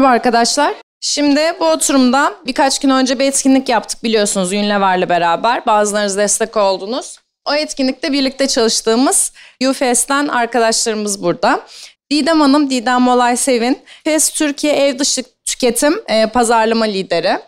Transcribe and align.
Merhaba 0.00 0.14
arkadaşlar. 0.14 0.74
Şimdi 1.00 1.40
bu 1.60 1.64
oturumda 1.64 2.34
birkaç 2.46 2.78
gün 2.78 2.90
önce 2.90 3.18
bir 3.18 3.24
etkinlik 3.24 3.68
yaptık 3.68 4.04
biliyorsunuz 4.04 4.52
Unilever'le 4.52 5.08
beraber. 5.08 5.66
Bazılarınız 5.66 6.16
destek 6.16 6.56
oldunuz. 6.56 7.18
O 7.48 7.54
etkinlikte 7.54 8.12
birlikte 8.12 8.48
çalıştığımız 8.48 9.32
UFES'ten 9.68 10.28
arkadaşlarımız 10.28 11.22
burada. 11.22 11.60
Didem 12.10 12.40
Hanım, 12.40 12.70
Didem 12.70 13.00
Molay 13.00 13.36
Sevin, 13.36 13.78
FES 14.04 14.30
Türkiye 14.30 14.72
Ev 14.72 14.98
Dışı 14.98 15.22
Tüketim 15.44 16.00
e, 16.08 16.26
Pazarlama 16.26 16.84
Lideri. 16.84 17.38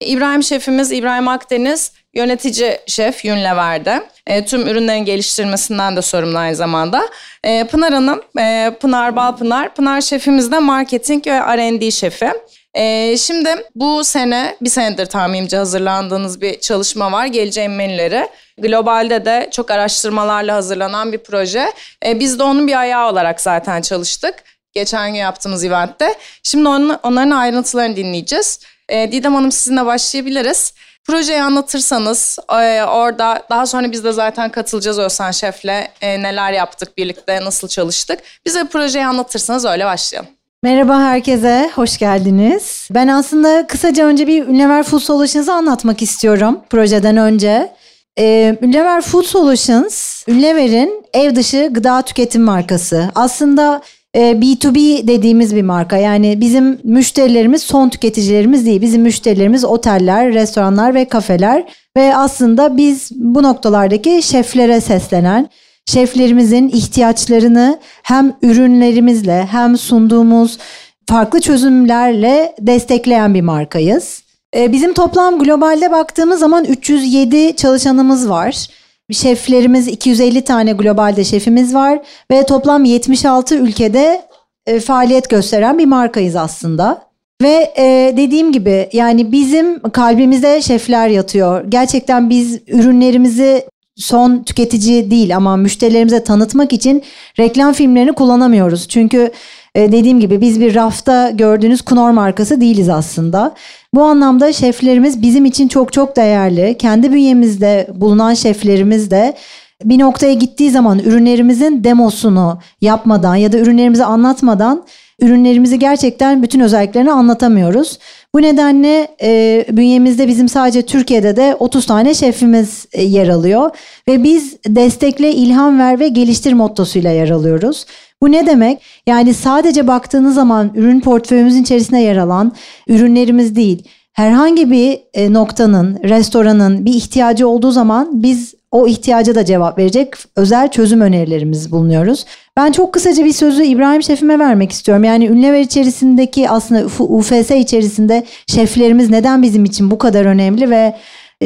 İbrahim 0.00 0.42
Şefimiz 0.42 0.92
İbrahim 0.92 1.28
Akdeniz, 1.28 1.92
yönetici 2.14 2.78
şef 2.86 3.24
Unilever'de. 3.24 4.02
E, 4.26 4.44
tüm 4.44 4.66
ürünlerin 4.66 5.04
geliştirmesinden 5.04 5.96
de 5.96 6.02
sorumlu 6.02 6.38
aynı 6.38 6.56
zamanda. 6.56 7.08
E, 7.44 7.64
Pınar 7.64 7.92
Hanım, 7.92 8.20
e, 8.38 8.76
Pınar 8.80 9.16
Balpınar, 9.16 9.74
Pınar 9.74 10.00
şefimiz 10.00 10.52
de 10.52 10.58
marketing 10.58 11.26
ve 11.26 11.56
R&D 11.56 11.90
şefi. 11.90 12.32
Ee, 12.74 13.16
şimdi 13.18 13.48
bu 13.74 14.04
sene 14.04 14.56
bir 14.60 14.70
senedir 14.70 15.06
tahminimce 15.06 15.56
hazırlandığınız 15.56 16.40
bir 16.40 16.60
çalışma 16.60 17.12
var. 17.12 17.26
Geleceğin 17.26 17.70
menüleri. 17.70 18.28
Globalde 18.58 19.24
de 19.24 19.48
çok 19.52 19.70
araştırmalarla 19.70 20.54
hazırlanan 20.54 21.12
bir 21.12 21.18
proje. 21.18 21.72
Ee, 22.06 22.20
biz 22.20 22.38
de 22.38 22.42
onun 22.42 22.66
bir 22.66 22.80
ayağı 22.80 23.10
olarak 23.10 23.40
zaten 23.40 23.82
çalıştık. 23.82 24.34
Geçen 24.72 25.10
gün 25.10 25.18
yaptığımız 25.18 25.64
eventte. 25.64 26.14
Şimdi 26.42 26.68
onun, 26.68 26.98
onların 27.02 27.30
ayrıntılarını 27.30 27.96
dinleyeceğiz. 27.96 28.60
Ee, 28.88 29.12
Didem 29.12 29.34
Hanım 29.34 29.52
sizinle 29.52 29.86
başlayabiliriz. 29.86 30.74
Projeyi 31.04 31.42
anlatırsanız 31.42 32.38
e, 32.50 32.82
orada 32.82 33.42
daha 33.50 33.66
sonra 33.66 33.92
biz 33.92 34.04
de 34.04 34.12
zaten 34.12 34.50
katılacağız 34.50 34.98
Özhan 34.98 35.30
Şef'le 35.30 35.88
e, 36.00 36.22
neler 36.22 36.52
yaptık 36.52 36.98
birlikte 36.98 37.44
nasıl 37.44 37.68
çalıştık. 37.68 38.18
Bize 38.46 38.64
projeyi 38.64 39.06
anlatırsanız 39.06 39.64
öyle 39.64 39.84
başlayalım. 39.84 40.30
Merhaba 40.62 41.00
herkese, 41.00 41.70
hoş 41.74 41.98
geldiniz. 41.98 42.88
Ben 42.90 43.08
aslında 43.08 43.66
kısaca 43.66 44.06
önce 44.06 44.26
bir 44.26 44.46
Unilever 44.48 44.82
Food 44.82 45.00
Solutions'ı 45.00 45.52
anlatmak 45.52 46.02
istiyorum 46.02 46.60
projeden 46.70 47.16
önce. 47.16 47.72
Ee, 48.18 48.56
Unilever 48.62 49.02
Food 49.02 49.22
Solutions, 49.22 50.24
Unilever'in 50.28 51.04
ev 51.14 51.34
dışı 51.36 51.68
gıda 51.72 52.02
tüketim 52.02 52.42
markası. 52.42 53.10
Aslında 53.14 53.82
B2B 54.14 55.06
dediğimiz 55.06 55.56
bir 55.56 55.62
marka. 55.62 55.96
Yani 55.96 56.40
bizim 56.40 56.78
müşterilerimiz 56.84 57.62
son 57.62 57.88
tüketicilerimiz 57.88 58.66
değil. 58.66 58.80
Bizim 58.80 59.02
müşterilerimiz 59.02 59.64
oteller, 59.64 60.34
restoranlar 60.34 60.94
ve 60.94 61.04
kafeler. 61.04 61.64
Ve 61.96 62.16
aslında 62.16 62.76
biz 62.76 63.10
bu 63.14 63.42
noktalardaki 63.42 64.22
şeflere 64.22 64.80
seslenen, 64.80 65.48
şeflerimizin 65.86 66.68
ihtiyaçlarını 66.68 67.78
hem 68.02 68.32
ürünlerimizle 68.42 69.48
hem 69.50 69.78
sunduğumuz 69.78 70.58
farklı 71.06 71.40
çözümlerle 71.40 72.54
destekleyen 72.60 73.34
bir 73.34 73.40
markayız. 73.40 74.22
Ee, 74.56 74.72
bizim 74.72 74.94
toplam 74.94 75.38
globalde 75.38 75.90
baktığımız 75.90 76.40
zaman 76.40 76.64
307 76.64 77.56
çalışanımız 77.56 78.28
var. 78.28 78.66
Şeflerimiz 79.10 79.88
250 79.88 80.44
tane 80.44 80.72
globalde 80.72 81.24
şefimiz 81.24 81.74
var 81.74 81.98
ve 82.30 82.46
toplam 82.46 82.84
76 82.84 83.54
ülkede 83.54 84.22
e, 84.66 84.80
faaliyet 84.80 85.30
gösteren 85.30 85.78
bir 85.78 85.86
markayız 85.86 86.36
aslında. 86.36 87.10
Ve 87.42 87.72
e, 87.78 88.14
dediğim 88.16 88.52
gibi 88.52 88.88
yani 88.92 89.32
bizim 89.32 89.80
kalbimize 89.80 90.62
şefler 90.62 91.08
yatıyor. 91.08 91.64
Gerçekten 91.68 92.30
biz 92.30 92.60
ürünlerimizi 92.68 93.64
son 93.96 94.42
tüketici 94.42 95.10
değil 95.10 95.36
ama 95.36 95.56
müşterilerimize 95.56 96.24
tanıtmak 96.24 96.72
için 96.72 97.02
reklam 97.38 97.72
filmlerini 97.72 98.12
kullanamıyoruz. 98.12 98.88
Çünkü 98.88 99.30
e, 99.74 99.92
dediğim 99.92 100.20
gibi 100.20 100.40
biz 100.40 100.60
bir 100.60 100.74
rafta 100.74 101.30
gördüğünüz 101.30 101.82
Knorr 101.82 102.10
markası 102.10 102.60
değiliz 102.60 102.88
aslında. 102.88 103.54
Bu 103.94 104.02
anlamda 104.02 104.52
şeflerimiz 104.52 105.22
bizim 105.22 105.44
için 105.44 105.68
çok 105.68 105.92
çok 105.92 106.16
değerli. 106.16 106.78
Kendi 106.78 107.12
bünyemizde 107.12 107.88
bulunan 107.94 108.34
şeflerimiz 108.34 109.10
de 109.10 109.36
bir 109.84 109.98
noktaya 109.98 110.34
gittiği 110.34 110.70
zaman 110.70 110.98
ürünlerimizin 110.98 111.84
demosunu 111.84 112.58
yapmadan 112.80 113.36
ya 113.36 113.52
da 113.52 113.58
ürünlerimizi 113.58 114.04
anlatmadan 114.04 114.84
ürünlerimizi 115.20 115.78
gerçekten 115.78 116.42
bütün 116.42 116.60
özelliklerini 116.60 117.12
anlatamıyoruz. 117.12 117.98
Bu 118.34 118.42
nedenle 118.42 119.08
e, 119.22 119.64
bünyemizde 119.70 120.28
bizim 120.28 120.48
sadece 120.48 120.82
Türkiye'de 120.82 121.36
de 121.36 121.56
30 121.58 121.86
tane 121.86 122.14
şefimiz 122.14 122.86
e, 122.92 123.02
yer 123.02 123.28
alıyor 123.28 123.70
ve 124.08 124.22
biz 124.22 124.56
destekle, 124.66 125.32
ilham 125.32 125.78
ver 125.78 126.00
ve 126.00 126.08
geliştir 126.08 126.52
mottosuyla 126.52 127.10
yer 127.10 127.30
alıyoruz. 127.30 127.86
Bu 128.22 128.32
ne 128.32 128.46
demek? 128.46 128.82
Yani 129.06 129.34
sadece 129.34 129.86
baktığınız 129.86 130.34
zaman 130.34 130.70
ürün 130.74 131.00
portföyümüzün 131.00 131.62
içerisinde 131.62 131.98
yer 131.98 132.16
alan 132.16 132.52
ürünlerimiz 132.88 133.56
değil. 133.56 133.82
Herhangi 134.12 134.70
bir 134.70 134.98
e, 135.14 135.32
noktanın, 135.32 135.98
restoranın 136.04 136.84
bir 136.84 136.94
ihtiyacı 136.94 137.48
olduğu 137.48 137.70
zaman 137.70 138.22
biz 138.22 138.54
o 138.70 138.86
ihtiyaca 138.86 139.34
da 139.34 139.44
cevap 139.44 139.78
verecek 139.78 140.14
özel 140.36 140.70
çözüm 140.70 141.00
önerilerimiz 141.00 141.72
bulunuyoruz. 141.72 142.24
Ben 142.56 142.72
çok 142.72 142.94
kısaca 142.94 143.24
bir 143.24 143.32
sözü 143.32 143.64
İbrahim 143.64 144.02
Şef'ime 144.02 144.38
vermek 144.38 144.72
istiyorum. 144.72 145.04
Yani 145.04 145.26
Ünlever 145.26 145.60
içerisindeki 145.60 146.50
aslında 146.50 146.86
UFS 146.98 147.50
içerisinde 147.50 148.26
şeflerimiz 148.46 149.10
neden 149.10 149.42
bizim 149.42 149.64
için 149.64 149.90
bu 149.90 149.98
kadar 149.98 150.24
önemli 150.24 150.70
ve 150.70 150.96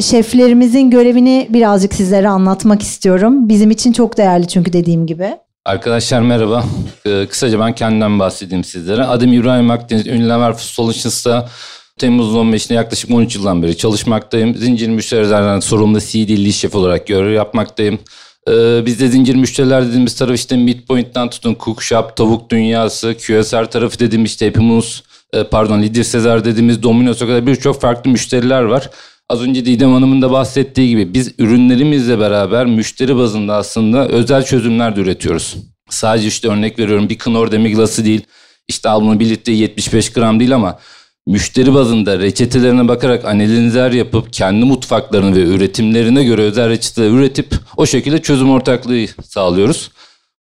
şeflerimizin 0.01 0.91
görevini 0.91 1.47
birazcık 1.51 1.95
sizlere 1.95 2.29
anlatmak 2.29 2.83
istiyorum. 2.83 3.49
Bizim 3.49 3.71
için 3.71 3.93
çok 3.93 4.17
değerli 4.17 4.49
çünkü 4.49 4.73
dediğim 4.73 5.07
gibi. 5.07 5.37
Arkadaşlar 5.65 6.21
merhaba. 6.21 6.65
Ee, 7.07 7.27
kısaca 7.27 7.61
ben 7.61 7.75
kendimden 7.75 8.19
bahsedeyim 8.19 8.65
sizlere. 8.65 9.05
Adım 9.05 9.33
İbrahim 9.33 9.71
Akdeniz. 9.71 10.07
Ünlever 10.07 10.53
Solutions'ta 10.53 11.49
Temmuz 11.99 12.35
15'inde 12.35 12.75
yaklaşık 12.75 13.11
13 13.11 13.37
yıldan 13.37 13.63
beri 13.63 13.77
çalışmaktayım. 13.77 14.55
Zincir 14.55 14.89
müşterilerden 14.89 15.61
sorumlu 15.61 16.01
CD 16.01 16.51
şef 16.51 16.75
olarak 16.75 17.07
görev 17.07 17.33
yapmaktayım. 17.33 17.99
Ee, 18.49 18.87
biz 18.87 19.01
de 19.01 19.09
zincir 19.09 19.35
müşteriler 19.35 19.87
dediğimiz 19.87 20.15
taraf 20.15 20.35
işte 20.35 20.57
Midpoint'ten 20.57 21.31
tutun 21.31 21.57
Cook 21.65 22.17
Tavuk 22.17 22.51
Dünyası, 22.51 23.17
QSR 23.27 23.65
tarafı 23.65 23.99
dediğimiz 23.99 24.31
işte 24.31 24.47
hepimiz 24.47 25.03
e, 25.33 25.45
pardon 25.45 25.83
Lidir 25.83 26.05
Sezar 26.05 26.45
dediğimiz 26.45 26.83
Domino's'a 26.83 27.27
kadar 27.27 27.47
birçok 27.47 27.81
farklı 27.81 28.11
müşteriler 28.11 28.63
var. 28.63 28.91
Az 29.29 29.43
önce 29.43 29.67
Didem 29.67 29.93
Hanım'ın 29.93 30.23
da 30.23 30.31
bahsettiği 30.31 30.89
gibi 30.89 31.15
biz 31.15 31.35
ürünlerimizle 31.39 32.19
beraber 32.19 32.67
müşteri 32.67 33.17
bazında 33.17 33.55
aslında 33.55 34.09
özel 34.09 34.45
çözümler 34.45 34.97
de 34.97 35.01
üretiyoruz. 35.01 35.57
Sadece 35.91 36.29
işte 36.29 36.49
örnek 36.49 36.79
veriyorum 36.79 37.09
bir 37.09 37.19
Knorr 37.19 37.53
demiglası 37.53 38.05
değil, 38.05 38.23
işte 38.69 38.89
al 38.89 39.01
bunu 39.01 39.21
bir 39.21 39.31
litre 39.31 39.53
75 39.53 40.13
gram 40.13 40.41
değil 40.41 40.55
ama 40.55 40.79
müşteri 41.27 41.75
bazında 41.75 42.19
reçetelerine 42.19 42.89
bakarak 42.89 43.25
analizler 43.25 43.91
yapıp 43.91 44.33
kendi 44.33 44.65
mutfaklarını 44.65 45.37
ve 45.37 45.41
üretimlerine 45.41 46.25
göre 46.25 46.43
özel 46.43 46.69
reçeteler 46.69 47.11
üretip 47.11 47.55
o 47.77 47.87
şekilde 47.87 48.23
çözüm 48.23 48.51
ortaklığı 48.51 49.07
sağlıyoruz. 49.25 49.91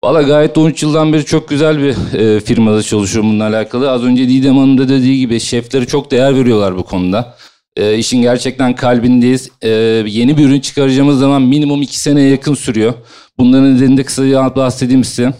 Valla 0.03 0.21
gayet 0.21 0.57
13 0.57 0.83
yıldan 0.83 1.13
beri 1.13 1.25
çok 1.25 1.49
güzel 1.49 1.79
bir 1.79 2.19
e, 2.19 2.39
firmada 2.39 2.83
çalışıyorum 2.83 3.29
bununla 3.29 3.47
alakalı. 3.47 3.91
Az 3.91 4.03
önce 4.03 4.29
Didem 4.29 4.57
Hanım 4.57 4.77
da 4.77 4.89
dediği 4.89 5.19
gibi 5.19 5.39
şefleri 5.39 5.87
çok 5.87 6.11
değer 6.11 6.35
veriyorlar 6.35 6.77
bu 6.77 6.83
konuda. 6.83 7.35
E, 7.75 7.97
işin 7.97 8.21
gerçekten 8.21 8.75
kalbindeyiz. 8.75 9.49
E, 9.61 9.69
yeni 10.07 10.37
bir 10.37 10.45
ürün 10.45 10.59
çıkaracağımız 10.59 11.19
zaman 11.19 11.41
minimum 11.41 11.81
2 11.81 11.99
seneye 11.99 12.29
yakın 12.29 12.53
sürüyor. 12.53 12.93
Bunların 13.37 13.75
nedenini 13.75 14.03
kısaca 14.03 14.55
bahsedeyim 14.55 15.03
size. 15.03 15.33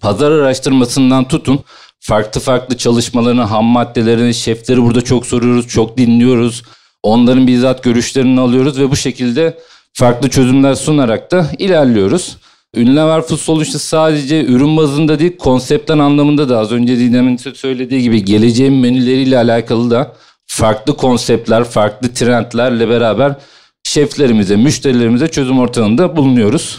Pazar 0.00 0.30
araştırmasından 0.30 1.28
tutun 1.28 1.60
farklı 2.06 2.40
farklı 2.40 2.76
çalışmalarını, 2.76 3.42
ham 3.42 3.64
maddelerini, 3.64 4.34
şefleri 4.34 4.82
burada 4.82 5.00
çok 5.00 5.26
soruyoruz, 5.26 5.68
çok 5.68 5.98
dinliyoruz. 5.98 6.62
Onların 7.02 7.46
bizzat 7.46 7.82
görüşlerini 7.82 8.40
alıyoruz 8.40 8.80
ve 8.80 8.90
bu 8.90 8.96
şekilde 8.96 9.58
farklı 9.92 10.30
çözümler 10.30 10.74
sunarak 10.74 11.30
da 11.30 11.46
ilerliyoruz. 11.58 12.36
Unilever 12.76 13.22
Food 13.22 13.38
Solutions 13.38 13.82
sadece 13.82 14.44
ürün 14.44 14.76
bazında 14.76 15.18
değil, 15.18 15.36
konseptten 15.36 15.98
anlamında 15.98 16.48
da 16.48 16.58
az 16.58 16.72
önce 16.72 16.98
Didem'in 16.98 17.36
söylediği 17.36 18.02
gibi 18.02 18.24
geleceğin 18.24 18.74
menüleriyle 18.74 19.38
alakalı 19.38 19.90
da 19.90 20.12
farklı 20.46 20.96
konseptler, 20.96 21.64
farklı 21.64 22.14
trendlerle 22.14 22.88
beraber 22.88 23.34
şeflerimize, 23.82 24.56
müşterilerimize 24.56 25.28
çözüm 25.28 25.58
ortağında 25.58 26.16
bulunuyoruz. 26.16 26.78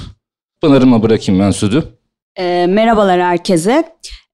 Pınar'ıma 0.62 1.04
bırakayım 1.04 1.42
ben 1.42 1.52
sözü. 1.52 1.84
E, 2.36 2.66
merhabalar 2.70 3.22
herkese. 3.22 3.84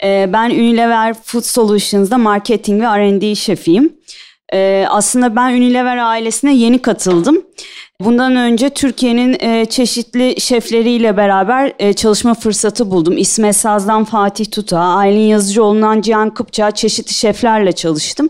E, 0.04 0.30
ben 0.34 0.50
Unilever 0.50 1.13
Food 1.13 1.42
Solutions'da 1.42 2.18
marketing 2.18 2.81
ve 2.81 2.86
R&D 2.86 3.36
şefiyim. 3.36 3.94
E, 4.54 4.86
aslında 4.90 5.36
ben 5.36 5.51
Unilever 5.51 5.98
ailesine 5.98 6.56
yeni 6.56 6.81
katıldım. 6.81 7.44
Bundan 8.00 8.36
önce 8.36 8.69
Türkiye'nin 8.69 9.38
e, 9.40 9.66
çeşitli 9.66 10.42
şefleriyle 10.42 11.18
beraber 11.18 11.74
e, 11.80 11.94
çalışma 11.94 12.34
fırsatı 12.34 12.92
buldum. 12.92 13.18
İsmet 13.18 13.56
Saz'dan 13.56 14.04
Fatih 14.04 14.45
Tuta, 14.51 14.80
Aylin 14.80 15.28
Yazıcıoğlu'ndan 15.28 16.01
Cihan 16.01 16.34
Kıpça 16.34 16.72
çeşitli 16.72 17.13
şeflerle 17.13 17.72
çalıştım. 17.72 18.30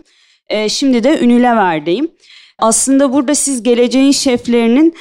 E, 0.50 0.70
şimdi 0.70 1.04
de 1.04 1.20
Unilever'deyim. 1.24 2.12
Aslında 2.60 3.14
burada 3.14 3.36
siz 3.36 3.64
geleceğin 3.64 4.12
şeflerinin 4.12 4.96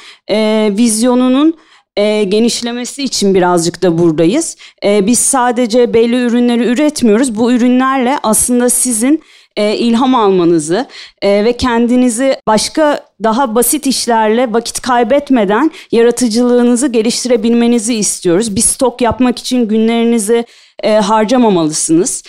vizyonunun 0.77 1.57
e, 1.97 2.23
genişlemesi 2.23 3.03
için 3.03 3.35
birazcık 3.35 3.81
da 3.81 3.97
buradayız. 3.97 4.57
E, 4.83 5.07
biz 5.07 5.19
sadece 5.19 5.93
belli 5.93 6.15
ürünleri 6.15 6.63
üretmiyoruz. 6.63 7.35
Bu 7.35 7.51
ürünlerle 7.51 8.19
aslında 8.23 8.69
sizin 8.69 9.23
e, 9.57 9.77
ilham 9.77 10.15
almanızı 10.15 10.87
e, 11.21 11.45
ve 11.45 11.57
kendinizi 11.57 12.37
başka 12.47 13.05
daha 13.23 13.55
basit 13.55 13.87
işlerle 13.87 14.53
vakit 14.53 14.81
kaybetmeden 14.81 15.71
yaratıcılığınızı 15.91 16.87
geliştirebilmenizi 16.87 17.95
istiyoruz. 17.95 18.55
Bir 18.55 18.61
stok 18.61 19.01
yapmak 19.01 19.39
için 19.39 19.67
günlerinizi 19.67 20.45
e, 20.83 20.93
harcamamalısınız. 20.93 22.23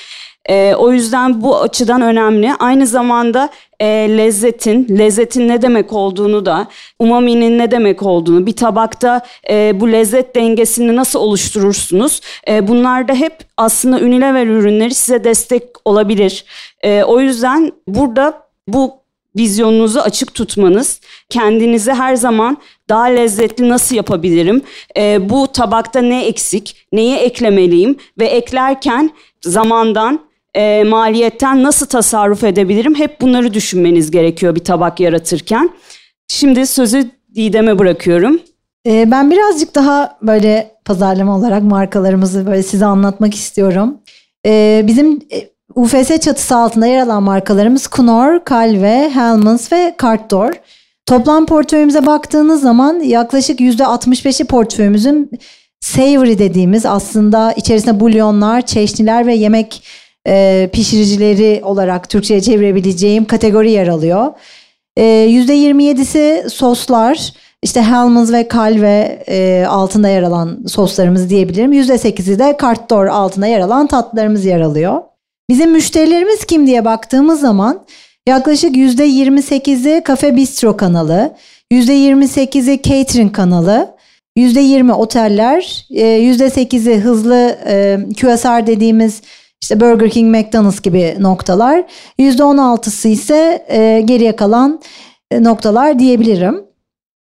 E, 0.48 0.74
o 0.74 0.92
yüzden 0.92 1.42
bu 1.42 1.60
açıdan 1.60 2.02
önemli. 2.02 2.54
Aynı 2.58 2.86
zamanda 2.86 3.48
e, 3.80 3.86
lezzetin, 3.86 4.98
lezzetin 4.98 5.48
ne 5.48 5.62
demek 5.62 5.92
olduğunu 5.92 6.46
da, 6.46 6.68
umaminin 6.98 7.58
ne 7.58 7.70
demek 7.70 8.02
olduğunu, 8.02 8.46
bir 8.46 8.56
tabakta 8.56 9.20
e, 9.50 9.80
bu 9.80 9.92
lezzet 9.92 10.36
dengesini 10.36 10.96
nasıl 10.96 11.18
oluşturursunuz? 11.18 12.20
E, 12.48 12.68
bunlar 12.68 13.08
da 13.08 13.14
hep 13.14 13.38
aslında 13.56 13.96
Unilever 13.96 14.46
ürünleri 14.46 14.94
size 14.94 15.24
destek 15.24 15.62
olabilir. 15.84 16.44
E, 16.82 17.04
o 17.04 17.20
yüzden 17.20 17.72
burada 17.88 18.42
bu 18.68 19.04
vizyonunuzu 19.36 20.00
açık 20.00 20.34
tutmanız, 20.34 21.00
kendinizi 21.30 21.92
her 21.92 22.16
zaman 22.16 22.56
daha 22.88 23.04
lezzetli 23.04 23.68
nasıl 23.68 23.96
yapabilirim, 23.96 24.62
e, 24.96 25.30
bu 25.30 25.52
tabakta 25.52 26.00
ne 26.00 26.26
eksik, 26.26 26.86
neyi 26.92 27.16
eklemeliyim 27.16 27.96
ve 28.18 28.26
eklerken 28.26 29.10
zamandan, 29.42 30.20
e, 30.54 30.84
maliyetten 30.84 31.62
nasıl 31.62 31.86
tasarruf 31.86 32.44
edebilirim? 32.44 32.94
Hep 32.94 33.20
bunları 33.20 33.54
düşünmeniz 33.54 34.10
gerekiyor 34.10 34.54
bir 34.54 34.64
tabak 34.64 35.00
yaratırken. 35.00 35.70
Şimdi 36.28 36.66
sözü 36.66 37.10
Didem'e 37.34 37.78
bırakıyorum. 37.78 38.40
Ee, 38.86 39.10
ben 39.10 39.30
birazcık 39.30 39.74
daha 39.74 40.18
böyle 40.22 40.70
pazarlama 40.84 41.36
olarak 41.36 41.62
markalarımızı 41.62 42.46
böyle 42.46 42.62
size 42.62 42.84
anlatmak 42.84 43.34
istiyorum. 43.34 43.98
Ee, 44.46 44.84
bizim 44.86 45.20
e, 45.32 45.48
UFS 45.74 46.18
çatısı 46.20 46.56
altında 46.56 46.86
yer 46.86 47.02
alan 47.02 47.22
markalarımız 47.22 47.86
Knorr, 47.86 48.40
Calve, 48.50 49.10
Hellmann's 49.10 49.72
ve 49.72 49.94
Cartdoor. 50.02 50.52
Toplam 51.06 51.46
portföyümüze 51.46 52.06
baktığınız 52.06 52.62
zaman 52.62 53.00
yaklaşık 53.00 53.60
%65'i 53.60 54.46
portföyümüzün 54.46 55.30
savory 55.80 56.38
dediğimiz 56.38 56.86
aslında 56.86 57.52
içerisinde 57.52 58.00
bulyonlar, 58.00 58.66
çeşniler 58.66 59.26
ve 59.26 59.34
yemek 59.34 59.82
e, 60.26 60.70
pişiricileri 60.72 61.60
olarak 61.64 62.08
Türkçe'ye 62.08 62.40
çevirebileceğim 62.40 63.24
kategori 63.24 63.70
yer 63.70 63.88
alıyor. 63.88 64.32
E, 64.96 65.02
%27'si 65.02 66.50
soslar, 66.50 67.32
işte 67.62 67.82
Hellmann's 67.82 68.32
ve 68.32 68.48
Calve 68.52 69.24
e, 69.28 69.64
altında 69.68 70.08
yer 70.08 70.22
alan 70.22 70.58
soslarımız 70.66 71.30
diyebilirim. 71.30 71.72
%8'i 71.72 72.38
de 72.38 72.56
Cartdoor 72.62 73.06
altında 73.06 73.46
yer 73.46 73.60
alan 73.60 73.86
tatlılarımız 73.86 74.44
yer 74.44 74.60
alıyor. 74.60 75.02
Bizim 75.50 75.72
müşterilerimiz 75.72 76.44
kim 76.44 76.66
diye 76.66 76.84
baktığımız 76.84 77.40
zaman 77.40 77.80
yaklaşık 78.28 78.76
%28'i 78.76 80.02
kafe 80.04 80.36
bistro 80.36 80.76
kanalı, 80.76 81.34
%28'i 81.72 82.82
catering 82.82 83.32
kanalı, 83.32 83.94
%20 84.36 84.92
oteller, 84.92 85.86
%8'i 85.90 87.00
hızlı 87.00 87.58
QSR 88.20 88.66
dediğimiz 88.66 89.22
işte 89.64 89.80
Burger 89.80 90.10
King, 90.10 90.36
McDonald's 90.36 90.80
gibi 90.82 91.16
noktalar. 91.20 91.84
%16'sı 92.18 93.08
ise 93.08 93.64
e, 93.68 94.00
geriye 94.00 94.36
kalan 94.36 94.80
e, 95.30 95.42
noktalar 95.42 95.98
diyebilirim. 95.98 96.64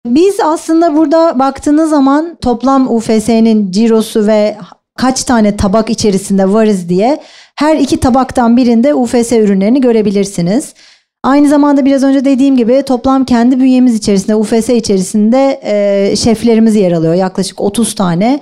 Biz 0.06 0.40
aslında 0.40 0.96
burada 0.96 1.38
baktığınız 1.38 1.90
zaman 1.90 2.38
toplam 2.40 2.96
UFS'nin 2.96 3.70
cirosu 3.70 4.26
ve 4.26 4.56
kaç 4.98 5.24
tane 5.24 5.56
tabak 5.56 5.90
içerisinde 5.90 6.52
varız 6.52 6.88
diye 6.88 7.20
her 7.56 7.76
iki 7.76 8.00
tabaktan 8.00 8.56
birinde 8.56 8.94
UFS 8.94 9.32
ürünlerini 9.32 9.80
görebilirsiniz. 9.80 10.74
Aynı 11.22 11.48
zamanda 11.48 11.84
biraz 11.84 12.02
önce 12.02 12.24
dediğim 12.24 12.56
gibi 12.56 12.82
toplam 12.82 13.24
kendi 13.24 13.60
bünyemiz 13.60 13.94
içerisinde 13.94 14.34
UFS 14.34 14.68
içerisinde 14.68 15.60
e, 15.64 16.16
şeflerimiz 16.16 16.76
yer 16.76 16.92
alıyor. 16.92 17.14
Yaklaşık 17.14 17.60
30 17.60 17.94
tane. 17.94 18.40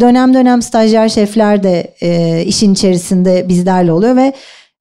Dönem 0.00 0.34
dönem 0.34 0.62
stajyer 0.62 1.08
şefler 1.08 1.62
de 1.62 1.94
e, 2.02 2.42
işin 2.44 2.72
içerisinde 2.72 3.48
bizlerle 3.48 3.92
oluyor 3.92 4.16
ve 4.16 4.32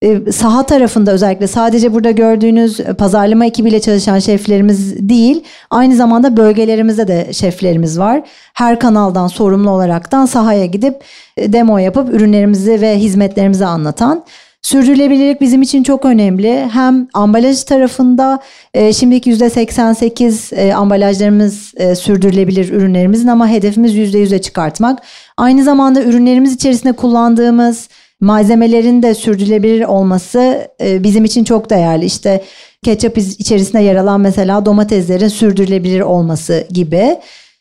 e, 0.01 0.31
saha 0.31 0.65
tarafında 0.65 1.11
özellikle 1.11 1.47
sadece 1.47 1.93
burada 1.93 2.11
gördüğünüz 2.11 2.77
pazarlama 2.77 3.45
ekibiyle 3.45 3.81
çalışan 3.81 4.19
şeflerimiz 4.19 5.09
değil, 5.09 5.43
aynı 5.69 5.95
zamanda 5.95 6.37
bölgelerimizde 6.37 7.07
de 7.07 7.33
şeflerimiz 7.33 7.99
var. 7.99 8.21
Her 8.53 8.79
kanaldan 8.79 9.27
sorumlu 9.27 9.69
olaraktan 9.69 10.25
sahaya 10.25 10.65
gidip 10.65 11.03
e, 11.37 11.53
demo 11.53 11.77
yapıp 11.77 12.13
ürünlerimizi 12.13 12.81
ve 12.81 12.97
hizmetlerimizi 12.97 13.65
anlatan 13.65 14.25
Sürdürülebilirlik 14.61 15.41
bizim 15.41 15.61
için 15.61 15.83
çok 15.83 16.05
önemli. 16.05 16.69
Hem 16.71 17.07
ambalaj 17.13 17.63
tarafında 17.63 18.39
e, 18.73 18.93
şimdiki 18.93 19.31
%88 19.31 20.55
e, 20.55 20.73
ambalajlarımız 20.73 21.73
e, 21.77 21.95
sürdürülebilir 21.95 22.69
ürünlerimizin 22.69 23.27
ama 23.27 23.47
hedefimiz 23.47 23.95
%100'e 23.95 24.41
çıkartmak. 24.41 24.99
Aynı 25.37 25.63
zamanda 25.63 26.03
ürünlerimiz 26.03 26.53
içerisinde 26.53 26.91
kullandığımız 26.91 27.89
malzemelerin 28.21 29.03
de 29.03 29.13
sürdürülebilir 29.13 29.83
olması 29.83 30.67
e, 30.81 31.03
bizim 31.03 31.25
için 31.25 31.43
çok 31.43 31.69
değerli. 31.69 32.05
İşte 32.05 32.43
ketçap 32.83 33.17
içerisinde 33.17 33.81
yer 33.81 33.95
alan 33.95 34.21
mesela 34.21 34.65
domateslerin 34.65 35.27
sürdürülebilir 35.27 36.01
olması 36.01 36.67
gibi. 36.71 37.17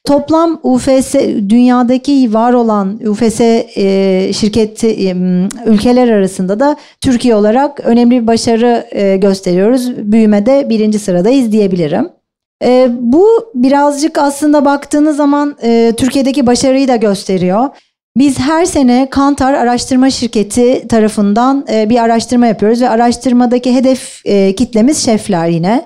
Toplam 0.08 0.60
UFS 0.62 1.14
dünyadaki 1.49 2.34
var 2.34 2.52
olan 2.52 3.00
UFS 3.06 3.40
e, 3.40 4.31
şirketi 4.32 4.87
e, 4.87 5.16
ülkeler 5.66 6.08
arasında 6.08 6.60
da 6.60 6.76
Türkiye 7.00 7.34
olarak 7.34 7.81
önemli 7.81 8.22
bir 8.22 8.26
başarı 8.26 8.87
e, 8.90 9.16
gösteriyoruz. 9.16 9.96
Büyümede 9.96 10.66
birinci 10.69 10.99
sıradayız 10.99 11.52
diyebilirim. 11.52 12.08
E, 12.64 12.88
bu 13.00 13.26
birazcık 13.55 14.19
aslında 14.19 14.64
baktığınız 14.64 15.16
zaman 15.16 15.56
e, 15.62 15.93
Türkiye'deki 15.96 16.46
başarıyı 16.46 16.88
da 16.88 16.96
gösteriyor. 16.96 17.69
Biz 18.16 18.38
her 18.38 18.64
sene 18.64 19.08
Kantar 19.10 19.55
Araştırma 19.55 20.10
Şirketi 20.10 20.88
tarafından 20.88 21.66
e, 21.72 21.90
bir 21.90 21.99
araştırma 21.99 22.46
yapıyoruz 22.46 22.82
ve 22.82 22.88
araştırmadaki 22.88 23.75
hedef 23.75 24.22
e, 24.25 24.55
kitlemiz 24.55 25.05
şefler 25.05 25.49
yine. 25.49 25.84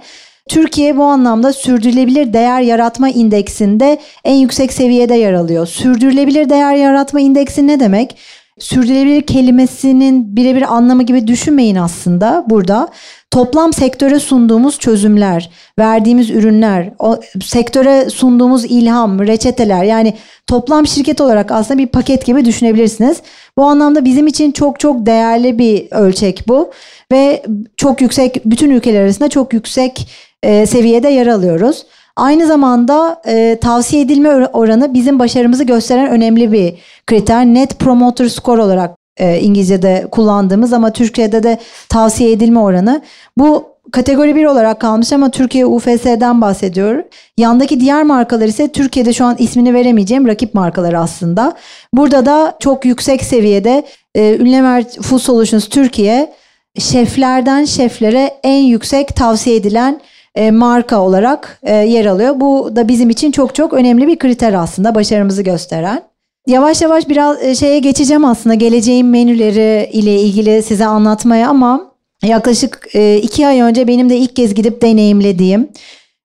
Türkiye 0.49 0.97
bu 0.97 1.05
anlamda 1.05 1.53
sürdürülebilir 1.53 2.33
değer 2.33 2.61
yaratma 2.61 3.09
indeksinde 3.09 3.99
en 4.25 4.35
yüksek 4.35 4.73
seviyede 4.73 5.15
yer 5.15 5.33
alıyor. 5.33 5.67
Sürdürülebilir 5.67 6.49
değer 6.49 6.75
yaratma 6.75 7.21
indeksi 7.21 7.67
ne 7.67 7.81
demek? 7.81 8.17
Sürdürülebilir 8.59 9.23
kelimesinin 9.23 10.37
birebir 10.37 10.75
anlamı 10.75 11.03
gibi 11.03 11.27
düşünmeyin 11.27 11.77
aslında 11.77 12.45
burada. 12.51 12.89
Toplam 13.31 13.73
sektöre 13.73 14.21
sunduğumuz 14.21 14.79
çözümler, 14.79 15.51
verdiğimiz 15.79 16.31
ürünler, 16.31 16.91
o 16.99 17.21
sektöre 17.45 18.11
sunduğumuz 18.11 18.65
ilham, 18.65 19.27
reçeteler 19.27 19.85
yani 19.85 20.15
toplam 20.47 20.87
şirket 20.87 21.21
olarak 21.21 21.51
aslında 21.51 21.79
bir 21.79 21.87
paket 21.87 22.27
gibi 22.27 22.45
düşünebilirsiniz. 22.45 23.23
Bu 23.59 23.65
anlamda 23.65 24.05
bizim 24.05 24.27
için 24.27 24.53
çok 24.53 24.81
çok 24.81 25.07
değerli 25.07 25.59
bir 25.59 25.87
ölçek 25.91 26.49
bu 26.49 26.71
ve 27.13 27.43
çok 27.77 28.01
yüksek 28.01 28.45
bütün 28.45 28.71
ülkeler 28.71 29.03
arasında 29.03 29.29
çok 29.29 29.53
yüksek 29.53 30.09
e, 30.43 30.67
seviyede 30.67 31.09
yer 31.09 31.27
alıyoruz. 31.27 31.87
Aynı 32.17 32.47
zamanda 32.47 33.23
e, 33.27 33.59
tavsiye 33.61 34.03
edilme 34.03 34.29
oranı 34.47 34.95
bizim 34.95 35.19
başarımızı 35.19 35.65
gösteren 35.65 36.11
önemli 36.11 36.53
bir 36.53 36.75
kriter. 37.07 37.47
Net 37.47 37.79
Promoter 37.79 38.29
Score 38.29 38.63
olarak 38.63 38.97
e, 39.17 39.41
İngilizce'de 39.41 40.07
kullandığımız 40.11 40.73
ama 40.73 40.93
Türkiye'de 40.93 41.43
de 41.43 41.59
tavsiye 41.89 42.33
edilme 42.33 42.61
oranı. 42.61 43.03
Bu 43.39 43.73
kategori 43.93 44.37
1 44.37 44.45
olarak 44.45 44.81
kalmış 44.81 45.13
ama 45.13 45.31
Türkiye 45.31 45.67
UFS'den 45.67 46.41
bahsediyor. 46.41 47.05
Yandaki 47.37 47.81
diğer 47.81 48.03
markalar 48.03 48.47
ise 48.47 48.69
Türkiye'de 48.69 49.13
şu 49.13 49.25
an 49.25 49.37
ismini 49.39 49.75
veremeyeceğim 49.75 50.27
rakip 50.27 50.55
markalar 50.55 50.93
aslında. 50.93 51.57
Burada 51.95 52.27
da 52.27 52.57
çok 52.61 52.85
yüksek 52.85 53.25
seviyede 53.25 53.87
e, 54.15 54.39
Unilever 54.41 54.85
Food 55.03 55.19
Solutions 55.19 55.69
Türkiye 55.69 56.33
şeflerden 56.79 57.65
şeflere 57.65 58.35
en 58.43 58.63
yüksek 58.63 59.17
tavsiye 59.17 59.57
edilen 59.57 60.01
e, 60.35 60.51
marka 60.51 61.01
olarak 61.01 61.59
e, 61.63 61.75
yer 61.75 62.07
alıyor. 62.07 62.41
Bu 62.41 62.77
da 62.77 62.89
bizim 62.89 63.11
için 63.11 63.33
çok 63.33 63.55
çok 63.55 63.73
önemli 63.73 64.07
bir 64.07 64.19
kriter 64.19 64.53
aslında 64.53 64.95
başarımızı 64.95 65.43
gösteren. 65.43 66.03
Yavaş 66.47 66.83
yavaş 66.83 67.09
biraz 67.09 67.43
e, 67.43 67.55
şeye 67.55 67.79
geçeceğim 67.79 68.25
aslında 68.25 68.55
geleceğin 68.55 69.07
menüleri 69.07 69.91
ile 69.93 70.21
ilgili 70.21 70.63
size 70.63 70.87
anlatmaya 70.87 71.49
ama 71.49 71.93
yaklaşık 72.23 72.89
iki 73.23 73.47
ay 73.47 73.61
önce 73.61 73.89
benim 73.89 74.11
de 74.11 74.17
ilk 74.17 74.37
kez 74.37 74.55
gidip 74.55 74.83
deneyimlediğim 74.83 75.69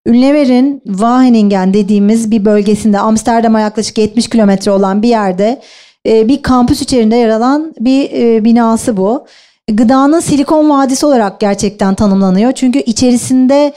Ünlever'in 0.05 0.81
Wageningen 0.85 1.73
dediğimiz 1.73 2.31
bir 2.31 2.45
bölgesinde 2.45 2.99
Amsterdam'a 2.99 3.59
yaklaşık 3.59 3.97
70 3.97 4.29
kilometre 4.29 4.71
olan 4.71 5.01
bir 5.01 5.07
yerde 5.07 5.61
bir 6.05 6.41
kampüs 6.41 6.81
içerisinde 6.81 7.15
yer 7.15 7.29
alan 7.29 7.73
bir 7.79 8.09
binası 8.43 8.97
bu. 8.97 9.25
Gıdanın 9.71 10.19
silikon 10.19 10.69
vadisi 10.69 11.05
olarak 11.05 11.39
gerçekten 11.39 11.95
tanımlanıyor. 11.95 12.51
Çünkü 12.51 12.79
içerisinde 12.79 13.73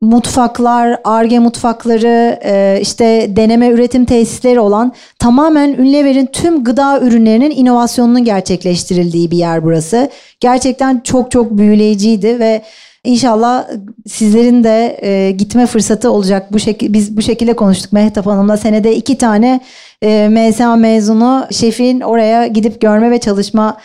mutfaklar, 0.00 1.00
arge 1.04 1.38
mutfakları, 1.38 2.40
e, 2.44 2.78
işte 2.82 3.26
deneme 3.36 3.68
üretim 3.68 4.04
tesisleri 4.04 4.60
olan 4.60 4.92
tamamen 5.18 5.68
Ünlever'in 5.68 6.26
tüm 6.26 6.64
gıda 6.64 7.00
ürünlerinin 7.00 7.50
inovasyonunun 7.50 8.24
gerçekleştirildiği 8.24 9.30
bir 9.30 9.36
yer 9.36 9.64
burası. 9.64 10.10
Gerçekten 10.40 11.00
çok 11.00 11.30
çok 11.30 11.50
büyüleyiciydi 11.50 12.38
ve 12.38 12.62
İnşallah 13.04 13.68
sizlerin 14.08 14.64
de 14.64 14.98
e, 15.02 15.30
gitme 15.30 15.66
fırsatı 15.66 16.10
olacak. 16.10 16.52
Bu 16.52 16.58
şekilde 16.58 16.92
biz 16.92 17.16
bu 17.16 17.22
şekilde 17.22 17.52
konuştuk 17.52 17.92
Mehtap 17.92 18.26
Hanım'la. 18.26 18.56
Senede 18.56 18.96
iki 18.96 19.18
tane 19.18 19.60
e, 20.02 20.28
MSA 20.28 20.76
mezunu 20.76 21.46
şefin 21.50 22.00
oraya 22.00 22.46
gidip 22.46 22.80
görme 22.80 23.10
ve 23.10 23.20
çalışma 23.20 23.76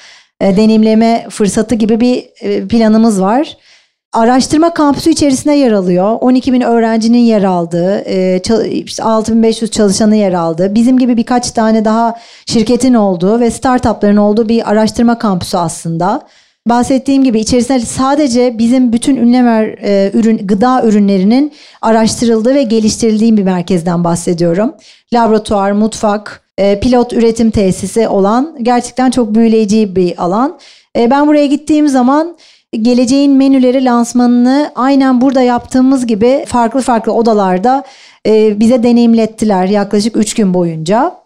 e, 0.41 0.57
deneyimleme 0.57 1.25
fırsatı 1.29 1.75
gibi 1.75 1.99
bir 1.99 2.25
e, 2.41 2.67
planımız 2.67 3.21
var. 3.21 3.57
Araştırma 4.15 4.73
kampüsü 4.73 5.09
içerisinde 5.09 5.53
yer 5.53 5.71
alıyor. 5.71 6.17
12 6.21 6.53
bin 6.53 6.61
öğrencinin 6.61 7.17
yer 7.17 7.43
aldığı, 7.43 8.03
e, 8.07 8.41
6500 9.01 9.71
çalışanı 9.71 10.15
yer 10.15 10.33
aldığı, 10.33 10.75
bizim 10.75 10.97
gibi 10.97 11.17
birkaç 11.17 11.51
tane 11.51 11.85
daha 11.85 12.15
şirketin 12.45 12.93
olduğu 12.93 13.39
ve 13.39 13.51
startupların 13.51 14.17
olduğu 14.17 14.49
bir 14.49 14.71
araştırma 14.71 15.17
kampüsü 15.17 15.57
aslında. 15.57 16.21
Bahsettiğim 16.69 17.23
gibi 17.23 17.39
içerisinde 17.39 17.79
sadece 17.79 18.57
bizim 18.57 18.93
bütün 18.93 19.15
ünlemer 19.15 19.63
e, 19.81 20.11
ürün, 20.13 20.37
gıda 20.47 20.83
ürünlerinin 20.83 21.53
araştırıldığı 21.81 22.55
ve 22.55 22.63
geliştirildiği 22.63 23.37
bir 23.37 23.43
merkezden 23.43 24.03
bahsediyorum. 24.03 24.75
Laboratuvar, 25.13 25.71
mutfak, 25.71 26.41
e, 26.57 26.79
pilot 26.79 27.13
üretim 27.13 27.51
tesisi 27.51 28.07
olan 28.07 28.57
gerçekten 28.61 29.11
çok 29.11 29.35
büyüleyici 29.35 29.95
bir 29.95 30.23
alan. 30.23 30.59
Ben 30.97 31.27
buraya 31.27 31.45
gittiğim 31.45 31.87
zaman 31.87 32.37
geleceğin 32.81 33.31
menüleri 33.31 33.85
lansmanını 33.85 34.71
aynen 34.75 35.21
burada 35.21 35.41
yaptığımız 35.41 36.07
gibi 36.07 36.45
farklı 36.47 36.81
farklı 36.81 37.13
odalarda 37.13 37.83
e, 38.27 38.59
bize 38.59 38.83
deneyimlettiler 38.83 39.65
yaklaşık 39.65 40.17
3 40.17 40.33
gün 40.33 40.53
boyunca. 40.53 41.25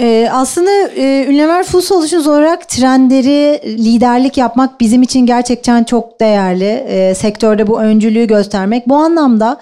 Ee, 0.00 0.28
aslında 0.32 0.70
e, 0.96 1.26
Ünlever 1.28 1.64
Food 1.64 1.80
Solutions 1.80 2.26
olarak 2.26 2.68
trendleri 2.68 3.60
liderlik 3.64 4.36
yapmak 4.36 4.80
bizim 4.80 5.02
için 5.02 5.26
gerçekten 5.26 5.84
çok 5.84 6.20
değerli. 6.20 6.84
E, 6.88 7.14
sektörde 7.14 7.66
bu 7.66 7.80
öncülüğü 7.80 8.26
göstermek. 8.26 8.88
Bu 8.88 8.96
anlamda 8.96 9.60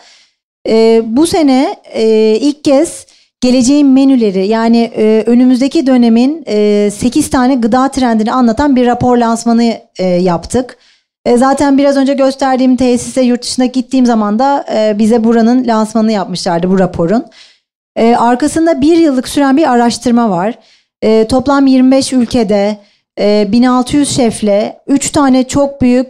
e, 0.69 1.03
bu 1.05 1.27
sene 1.27 1.77
e, 1.85 2.37
ilk 2.41 2.65
kez 2.65 3.07
geleceğin 3.41 3.87
menüleri 3.87 4.47
yani 4.47 4.91
e, 4.97 5.25
önümüzdeki 5.27 5.87
dönemin 5.87 6.45
e, 6.49 6.91
8 6.91 7.31
tane 7.31 7.55
gıda 7.55 7.89
trendini 7.89 8.33
anlatan 8.33 8.77
bir 8.77 8.87
rapor 8.87 9.17
lansmanı 9.17 9.79
e, 9.99 10.05
yaptık. 10.05 10.79
E, 11.27 11.37
zaten 11.37 11.79
biraz 11.79 11.97
önce 11.97 12.15
gösterdiğim 12.15 12.77
tesise 12.77 13.23
yurt 13.23 13.43
dışına 13.43 13.67
gittiğim 13.67 14.07
zaman 14.07 14.39
da 14.39 14.65
e, 14.75 14.99
bize 14.99 15.25
buranın 15.25 15.67
lansmanını 15.67 16.13
yapmışlardı 16.13 16.71
bu 16.71 16.79
raporun. 16.79 17.25
E, 17.97 18.17
arkasında 18.17 18.81
bir 18.81 18.97
yıllık 18.97 19.29
süren 19.29 19.57
bir 19.57 19.73
araştırma 19.73 20.31
var. 20.31 20.55
Toplam 21.29 21.67
25 21.67 22.13
ülkede 22.13 22.79
e, 23.21 23.49
1600 23.53 24.17
şefle 24.17 24.81
3 24.87 25.11
tane 25.11 25.49
çok 25.49 25.83
büyük 25.83 26.09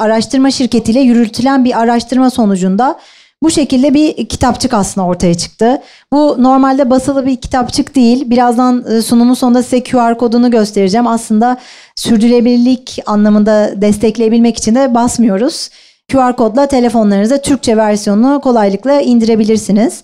araştırma 0.00 0.50
şirketiyle 0.50 1.00
yürütülen 1.00 1.64
bir 1.64 1.80
araştırma 1.80 2.30
sonucunda 2.30 2.98
bu 3.42 3.50
şekilde 3.50 3.94
bir 3.94 4.28
kitapçık 4.28 4.74
aslında 4.74 5.06
ortaya 5.06 5.34
çıktı. 5.34 5.82
Bu 6.12 6.36
normalde 6.38 6.90
basılı 6.90 7.26
bir 7.26 7.36
kitapçık 7.36 7.94
değil. 7.94 8.30
Birazdan 8.30 8.84
e, 8.92 9.02
sunumun 9.02 9.34
sonunda 9.34 9.62
size 9.62 9.82
QR 9.82 10.18
kodunu 10.18 10.50
göstereceğim. 10.50 11.06
Aslında 11.06 11.58
sürdürülebilirlik 11.96 12.98
anlamında 13.06 13.72
destekleyebilmek 13.76 14.56
için 14.56 14.74
de 14.74 14.94
basmıyoruz. 14.94 15.70
QR 16.12 16.36
kodla 16.36 16.66
telefonlarınıza 16.66 17.42
Türkçe 17.42 17.76
versiyonunu 17.76 18.40
kolaylıkla 18.40 19.00
indirebilirsiniz. 19.00 20.02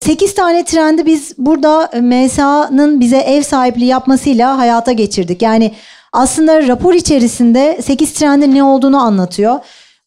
8 0.00 0.34
tane 0.34 0.64
trendi 0.64 1.06
biz 1.06 1.34
burada 1.38 1.90
MSA'nın 2.00 3.00
bize 3.00 3.16
ev 3.16 3.42
sahipliği 3.42 3.86
yapmasıyla 3.86 4.58
hayata 4.58 4.92
geçirdik. 4.92 5.42
Yani 5.42 5.72
aslında 6.12 6.68
rapor 6.68 6.94
içerisinde 6.94 7.78
8 7.82 8.12
trendin 8.12 8.54
ne 8.54 8.64
olduğunu 8.64 8.98
anlatıyor. 8.98 9.60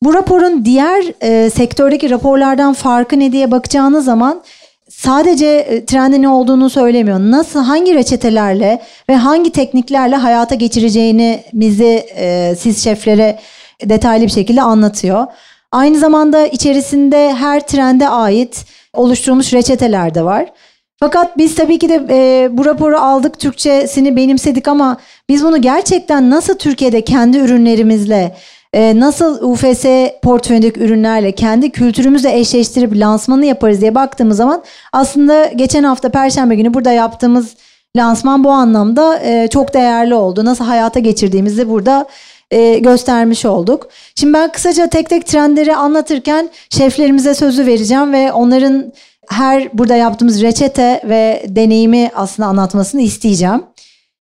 Bu 0.03 0.13
raporun 0.13 0.65
diğer 0.65 1.03
e, 1.21 1.49
sektördeki 1.49 2.09
raporlardan 2.09 2.73
farkı 2.73 3.19
ne 3.19 3.31
diye 3.31 3.51
bakacağınız 3.51 4.05
zaman 4.05 4.41
sadece 4.89 5.45
e, 5.45 5.85
trendin 5.85 6.21
ne 6.21 6.29
olduğunu 6.29 6.69
söylemiyor. 6.69 7.19
Nasıl, 7.19 7.59
hangi 7.59 7.95
reçetelerle 7.95 8.81
ve 9.09 9.15
hangi 9.15 9.51
tekniklerle 9.51 10.15
hayata 10.15 10.55
geçireceğini 10.55 11.43
bizi 11.53 12.05
e, 12.17 12.55
siz 12.59 12.83
şeflere 12.83 13.39
detaylı 13.83 14.25
bir 14.25 14.31
şekilde 14.31 14.61
anlatıyor. 14.61 15.25
Aynı 15.71 15.97
zamanda 15.99 16.47
içerisinde 16.47 17.33
her 17.33 17.67
trende 17.67 18.09
ait 18.09 18.65
oluşturulmuş 18.93 19.53
reçeteler 19.53 20.15
de 20.15 20.23
var. 20.23 20.45
Fakat 20.99 21.37
biz 21.37 21.55
tabii 21.55 21.79
ki 21.79 21.89
de 21.89 22.05
e, 22.09 22.49
bu 22.57 22.65
raporu 22.65 22.97
aldık, 22.97 23.39
Türkçesini 23.39 24.15
benimsedik 24.15 24.67
ama 24.67 24.97
biz 25.29 25.43
bunu 25.43 25.61
gerçekten 25.61 26.29
nasıl 26.29 26.57
Türkiye'de 26.57 27.01
kendi 27.01 27.37
ürünlerimizle, 27.37 28.35
e, 28.75 28.99
nasıl 28.99 29.41
UFS 29.41 29.85
portföyündeki 30.21 30.79
ürünlerle, 30.79 31.31
kendi 31.31 31.69
kültürümüzle 31.69 32.39
eşleştirip 32.39 32.95
lansmanı 32.95 33.45
yaparız 33.45 33.81
diye 33.81 33.95
baktığımız 33.95 34.37
zaman 34.37 34.63
aslında 34.93 35.45
geçen 35.45 35.83
hafta 35.83 36.09
Perşembe 36.09 36.55
günü 36.55 36.73
burada 36.73 36.91
yaptığımız 36.91 37.55
lansman 37.97 38.43
bu 38.43 38.49
anlamda 38.49 39.19
e, 39.19 39.47
çok 39.47 39.73
değerli 39.73 40.15
oldu. 40.15 40.45
Nasıl 40.45 40.65
hayata 40.65 40.99
geçirdiğimizi 40.99 41.69
burada 41.69 42.05
e, 42.51 42.79
göstermiş 42.79 43.45
olduk. 43.45 43.87
Şimdi 44.15 44.33
ben 44.33 44.51
kısaca 44.51 44.87
tek 44.87 45.09
tek 45.09 45.25
trendleri 45.25 45.75
anlatırken 45.75 46.49
şeflerimize 46.69 47.33
sözü 47.33 47.65
vereceğim 47.65 48.13
ve 48.13 48.31
onların 48.31 48.93
her 49.29 49.77
burada 49.77 49.95
yaptığımız 49.95 50.41
reçete 50.41 51.01
ve 51.03 51.45
deneyimi 51.47 52.11
aslında 52.15 52.47
anlatmasını 52.49 53.01
isteyeceğim. 53.01 53.63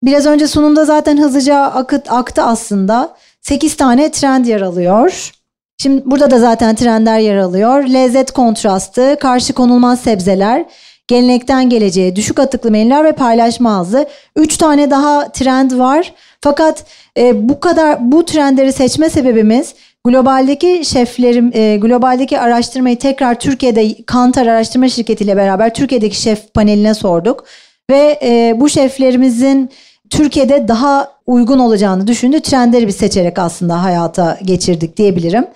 Biraz 0.03 0.27
önce 0.27 0.47
sunumda 0.47 0.85
zaten 0.85 1.19
hızlıca 1.19 1.57
akıt, 1.57 2.13
aktı 2.13 2.43
aslında. 2.43 3.17
8 3.47 3.77
tane 3.77 4.11
trend 4.11 4.47
yer 4.47 4.61
alıyor. 4.61 5.33
Şimdi 5.79 6.03
burada 6.05 6.31
da 6.31 6.39
zaten 6.39 6.75
trendler 6.75 7.19
yer 7.19 7.37
alıyor. 7.37 7.85
Lezzet 7.85 8.31
kontrastı, 8.31 9.17
karşı 9.21 9.53
konulmaz 9.53 10.01
sebzeler, 10.01 10.65
gelenekten 11.09 11.71
geleceğe, 11.71 12.17
düşük 12.17 12.39
atıklı 12.39 12.71
menüler 12.71 13.05
ve 13.05 13.13
paylaşma 13.13 13.79
azı. 13.81 14.09
Üç 14.37 14.57
tane 14.57 14.91
daha 14.91 15.29
trend 15.33 15.79
var. 15.79 16.15
Fakat 16.41 16.85
e, 17.19 17.49
bu 17.49 17.61
kadar 17.61 18.13
bu 18.13 18.25
trendleri 18.25 18.73
seçme 18.73 19.11
sebebimiz 19.11 19.75
globaldeki 20.05 20.83
şeflerim, 20.85 21.51
e, 21.55 21.77
globaldeki 21.77 22.41
araştırmayı 22.41 22.99
tekrar 22.99 23.41
Türkiye'de 23.41 24.03
Kantar 24.07 24.47
Araştırma 24.47 24.89
Şirketi 24.89 25.25
ile 25.25 25.37
beraber 25.37 25.75
Türkiye'deki 25.75 26.17
şef 26.17 26.55
paneline 26.55 26.95
sorduk. 26.95 27.45
Ve 27.91 28.19
e, 28.23 28.55
bu 28.57 28.69
şeflerimizin 28.69 29.71
Türkiye'de 30.17 30.69
daha 30.69 31.13
uygun 31.27 31.59
olacağını 31.59 32.07
düşündü. 32.07 32.41
Trendleri 32.41 32.87
bir 32.87 32.93
seçerek 32.93 33.39
aslında 33.39 33.83
hayata 33.83 34.39
geçirdik 34.45 34.97
diyebilirim. 34.97 35.47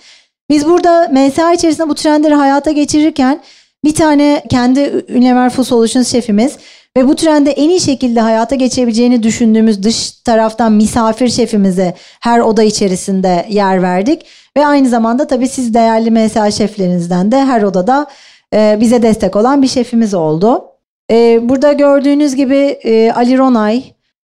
Biz 0.50 0.66
burada 0.66 1.08
MSA 1.08 1.52
içerisinde 1.52 1.88
bu 1.88 1.94
trendleri 1.94 2.34
hayata 2.34 2.70
geçirirken 2.70 3.40
bir 3.84 3.94
tane 3.94 4.42
kendi 4.48 5.04
Unilever 5.10 5.50
Food 5.50 5.64
Solutions 5.64 6.12
şefimiz 6.12 6.56
ve 6.96 7.08
bu 7.08 7.16
trende 7.16 7.50
en 7.50 7.68
iyi 7.68 7.80
şekilde 7.80 8.20
hayata 8.20 8.54
geçebileceğini 8.54 9.22
düşündüğümüz 9.22 9.82
dış 9.82 10.10
taraftan 10.10 10.72
misafir 10.72 11.28
şefimize 11.28 11.94
her 12.20 12.40
oda 12.40 12.62
içerisinde 12.62 13.46
yer 13.50 13.82
verdik. 13.82 14.26
Ve 14.56 14.66
aynı 14.66 14.88
zamanda 14.88 15.26
tabii 15.26 15.48
siz 15.48 15.74
değerli 15.74 16.10
MSA 16.10 16.50
şeflerinizden 16.50 17.32
de 17.32 17.44
her 17.44 17.62
odada 17.62 18.06
e, 18.54 18.78
bize 18.80 19.02
destek 19.02 19.36
olan 19.36 19.62
bir 19.62 19.68
şefimiz 19.68 20.14
oldu. 20.14 20.64
E, 21.10 21.48
burada 21.48 21.72
gördüğünüz 21.72 22.34
gibi 22.34 22.56
e, 22.56 23.12
Ali 23.12 23.38
Ronay, 23.38 23.84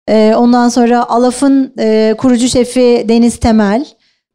e, 0.09 0.33
ondan 0.35 0.69
sonra 0.69 1.09
Alaf'ın 1.09 1.73
e, 1.79 2.15
kurucu 2.17 2.47
şefi 2.47 3.05
Deniz 3.09 3.37
Temel, 3.37 3.85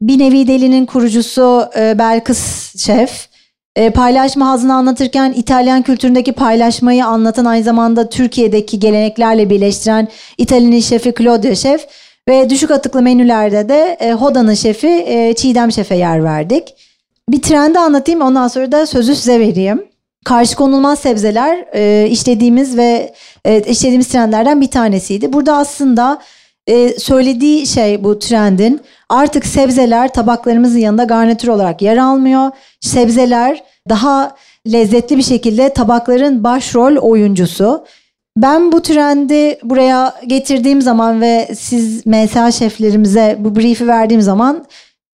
Bir 0.00 0.18
Nevi 0.18 0.48
Deli'nin 0.48 0.86
kurucusu 0.86 1.68
e, 1.78 1.98
Belkıs 1.98 2.76
Şef, 2.86 3.28
e, 3.76 3.90
paylaşma 3.90 4.48
hazını 4.48 4.74
anlatırken 4.74 5.32
İtalyan 5.36 5.82
kültüründeki 5.82 6.32
paylaşmayı 6.32 7.06
anlatan 7.06 7.44
aynı 7.44 7.64
zamanda 7.64 8.08
Türkiye'deki 8.08 8.78
geleneklerle 8.78 9.50
birleştiren 9.50 10.08
İtalyan 10.38 10.80
şefi 10.80 11.14
Claudio 11.18 11.54
Şef 11.54 11.86
ve 12.28 12.50
düşük 12.50 12.70
atıklı 12.70 13.02
menülerde 13.02 13.68
de 13.68 14.12
Hoda'nın 14.12 14.54
şefi 14.54 15.34
Çiğdem 15.36 15.72
Şef'e 15.72 15.96
yer 15.96 16.24
verdik. 16.24 16.74
Bir 17.28 17.42
trendi 17.42 17.78
anlatayım 17.78 18.20
ondan 18.20 18.48
sonra 18.48 18.72
da 18.72 18.86
sözü 18.86 19.14
size 19.14 19.40
vereyim. 19.40 19.82
Karşı 20.26 20.56
konulmaz 20.56 20.98
sebzeler 20.98 21.64
e, 21.74 22.08
işlediğimiz 22.10 22.76
ve 22.76 23.14
e, 23.44 23.60
işlediğimiz 23.60 24.08
trendlerden 24.08 24.60
bir 24.60 24.70
tanesiydi. 24.70 25.32
Burada 25.32 25.56
aslında 25.56 26.18
e, 26.66 26.98
söylediği 26.98 27.66
şey 27.66 28.04
bu 28.04 28.18
trendin 28.18 28.80
artık 29.08 29.46
sebzeler 29.46 30.12
tabaklarımızın 30.12 30.78
yanında 30.78 31.04
garnitür 31.04 31.48
olarak 31.48 31.82
yer 31.82 31.96
almıyor. 31.96 32.50
Sebzeler 32.80 33.62
daha 33.88 34.36
lezzetli 34.72 35.16
bir 35.16 35.22
şekilde 35.22 35.72
tabakların 35.72 36.44
başrol 36.44 36.96
oyuncusu. 36.96 37.84
Ben 38.36 38.72
bu 38.72 38.82
trendi 38.82 39.58
buraya 39.62 40.14
getirdiğim 40.26 40.82
zaman 40.82 41.20
ve 41.20 41.48
siz 41.54 42.06
MSA 42.06 42.50
şeflerimize 42.50 43.36
bu 43.38 43.56
brief'i 43.56 43.86
verdiğim 43.86 44.22
zaman 44.22 44.64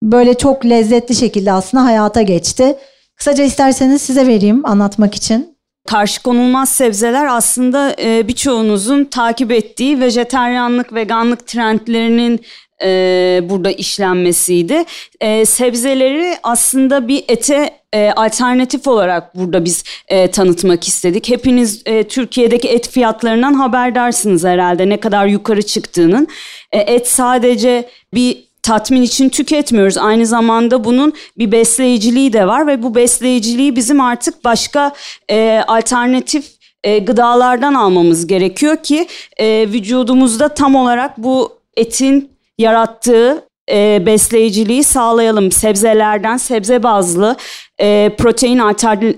böyle 0.02 0.34
çok 0.34 0.66
lezzetli 0.66 1.14
şekilde 1.14 1.52
aslında 1.52 1.84
hayata 1.84 2.22
geçti. 2.22 2.76
Kısaca 3.20 3.44
isterseniz 3.44 4.02
size 4.02 4.26
vereyim 4.26 4.66
anlatmak 4.66 5.14
için. 5.14 5.56
Karşı 5.86 6.22
konulmaz 6.22 6.68
sebzeler 6.68 7.26
aslında 7.26 7.96
e, 7.98 8.28
birçoğunuzun 8.28 9.04
takip 9.04 9.52
ettiği 9.52 10.00
vejeteryanlık, 10.00 10.94
veganlık 10.94 11.46
trendlerinin 11.46 12.40
e, 12.82 13.40
burada 13.42 13.70
işlenmesiydi. 13.70 14.84
E, 15.20 15.44
sebzeleri 15.44 16.36
aslında 16.42 17.08
bir 17.08 17.24
ete 17.28 17.70
e, 17.92 18.10
alternatif 18.10 18.88
olarak 18.88 19.36
burada 19.36 19.64
biz 19.64 19.84
tanıtmak 20.32 20.88
istedik. 20.88 21.28
Hepiniz 21.28 21.84
Türkiye'deki 22.08 22.68
et 22.68 22.88
fiyatlarından 22.88 23.54
haberdarsınız 23.54 24.44
herhalde 24.44 24.88
ne 24.88 25.00
kadar 25.00 25.26
yukarı 25.26 25.62
çıktığının. 25.62 26.28
Et 26.72 27.08
sadece 27.08 27.88
bir 28.14 28.49
tatmin 28.62 29.02
için 29.02 29.28
tüketmiyoruz. 29.28 29.98
Aynı 29.98 30.26
zamanda 30.26 30.84
bunun 30.84 31.12
bir 31.38 31.52
besleyiciliği 31.52 32.32
de 32.32 32.46
var 32.46 32.66
ve 32.66 32.82
bu 32.82 32.94
besleyiciliği 32.94 33.76
bizim 33.76 34.00
artık 34.00 34.44
başka 34.44 34.92
e, 35.30 35.62
alternatif 35.66 36.44
e, 36.84 36.98
gıdalardan 36.98 37.74
almamız 37.74 38.26
gerekiyor 38.26 38.76
ki 38.76 39.06
e, 39.36 39.68
vücudumuzda 39.68 40.48
tam 40.48 40.74
olarak 40.74 41.18
bu 41.18 41.58
etin 41.76 42.30
yarattığı 42.58 43.49
e, 43.70 44.06
besleyiciliği 44.06 44.84
sağlayalım. 44.84 45.52
Sebzelerden, 45.52 46.36
sebze 46.36 46.82
bazlı 46.82 47.36
e, 47.80 48.10
protein 48.18 48.58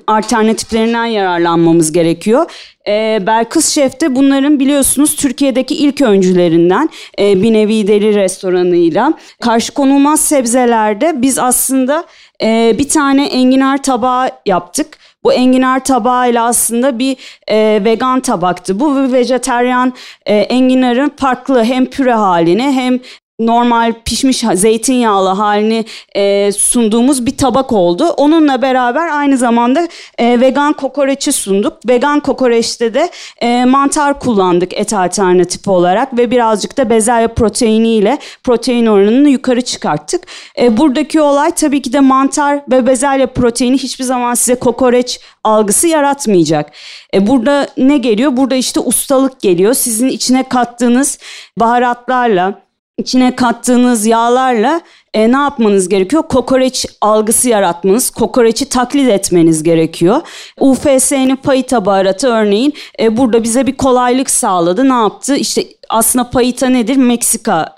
alternatiflerinden 0.06 1.04
yararlanmamız 1.04 1.92
gerekiyor. 1.92 2.50
E, 2.88 3.18
Belkıs 3.26 3.68
Şef 3.68 4.00
de 4.00 4.16
bunların 4.16 4.60
biliyorsunuz 4.60 5.16
Türkiye'deki 5.16 5.74
ilk 5.74 6.00
öncülerinden 6.00 6.88
e, 7.18 7.42
bir 7.42 7.52
nevi 7.52 7.86
deli 7.86 8.14
restoranıyla. 8.14 9.12
Karşı 9.40 9.74
konulmaz 9.74 10.20
sebzelerde 10.20 11.22
biz 11.22 11.38
aslında 11.38 12.04
e, 12.42 12.74
bir 12.78 12.88
tane 12.88 13.26
enginar 13.26 13.82
tabağı 13.82 14.30
yaptık. 14.46 14.98
Bu 15.24 15.32
enginar 15.32 15.84
tabağıyla 15.84 16.46
aslında 16.46 16.98
bir 16.98 17.16
e, 17.48 17.84
vegan 17.84 18.20
tabaktı. 18.20 18.80
Bu 18.80 19.12
vejeteryan 19.12 19.92
e, 20.26 20.36
enginarın 20.36 21.12
farklı 21.16 21.64
hem 21.64 21.86
püre 21.86 22.12
halini 22.12 22.72
hem 22.72 23.00
normal 23.46 23.92
pişmiş 24.04 24.44
zeytinyağlı 24.54 25.28
halini 25.28 25.84
e, 26.16 26.52
sunduğumuz 26.52 27.26
bir 27.26 27.36
tabak 27.36 27.72
oldu. 27.72 28.04
Onunla 28.04 28.62
beraber 28.62 29.08
aynı 29.08 29.36
zamanda 29.38 29.88
e, 30.18 30.40
vegan 30.40 30.72
kokoreçi 30.72 31.32
sunduk. 31.32 31.72
Vegan 31.88 32.20
kokoreçte 32.20 32.94
de 32.94 33.10
e, 33.40 33.64
mantar 33.64 34.20
kullandık 34.20 34.72
et 34.72 34.92
alternatifi 34.92 35.70
olarak 35.70 36.18
ve 36.18 36.30
birazcık 36.30 36.76
da 36.76 36.90
bezelye 36.90 37.28
proteiniyle 37.28 38.18
protein 38.44 38.86
oranını 38.86 39.28
yukarı 39.28 39.62
çıkarttık. 39.62 40.22
E, 40.58 40.76
buradaki 40.76 41.20
olay 41.20 41.50
tabii 41.50 41.82
ki 41.82 41.92
de 41.92 42.00
mantar 42.00 42.60
ve 42.70 42.86
bezelye 42.86 43.26
proteini 43.26 43.78
hiçbir 43.78 44.04
zaman 44.04 44.34
size 44.34 44.54
kokoreç 44.54 45.20
algısı 45.44 45.88
yaratmayacak. 45.88 46.72
E, 47.14 47.26
burada 47.26 47.68
ne 47.76 47.98
geliyor? 47.98 48.36
Burada 48.36 48.54
işte 48.54 48.80
ustalık 48.80 49.40
geliyor. 49.40 49.74
Sizin 49.74 50.08
içine 50.08 50.48
kattığınız 50.48 51.18
baharatlarla 51.56 52.61
içine 52.98 53.36
kattığınız 53.36 54.06
yağlarla 54.06 54.80
e, 55.14 55.32
ne 55.32 55.36
yapmanız 55.36 55.88
gerekiyor? 55.88 56.22
Kokoreç 56.22 56.86
algısı 57.00 57.48
yaratmanız, 57.48 58.10
kokoreçi 58.10 58.68
taklit 58.68 59.08
etmeniz 59.08 59.62
gerekiyor. 59.62 60.20
UFS'nin 60.60 61.36
payita 61.36 61.86
baharatı 61.86 62.28
örneğin 62.28 62.74
e, 63.00 63.16
burada 63.16 63.42
bize 63.42 63.66
bir 63.66 63.76
kolaylık 63.76 64.30
sağladı. 64.30 64.88
Ne 64.88 64.94
yaptı? 64.94 65.36
İşte 65.36 65.64
aslında 65.88 66.30
payita 66.30 66.66
nedir? 66.66 66.96
Meksika 66.96 67.74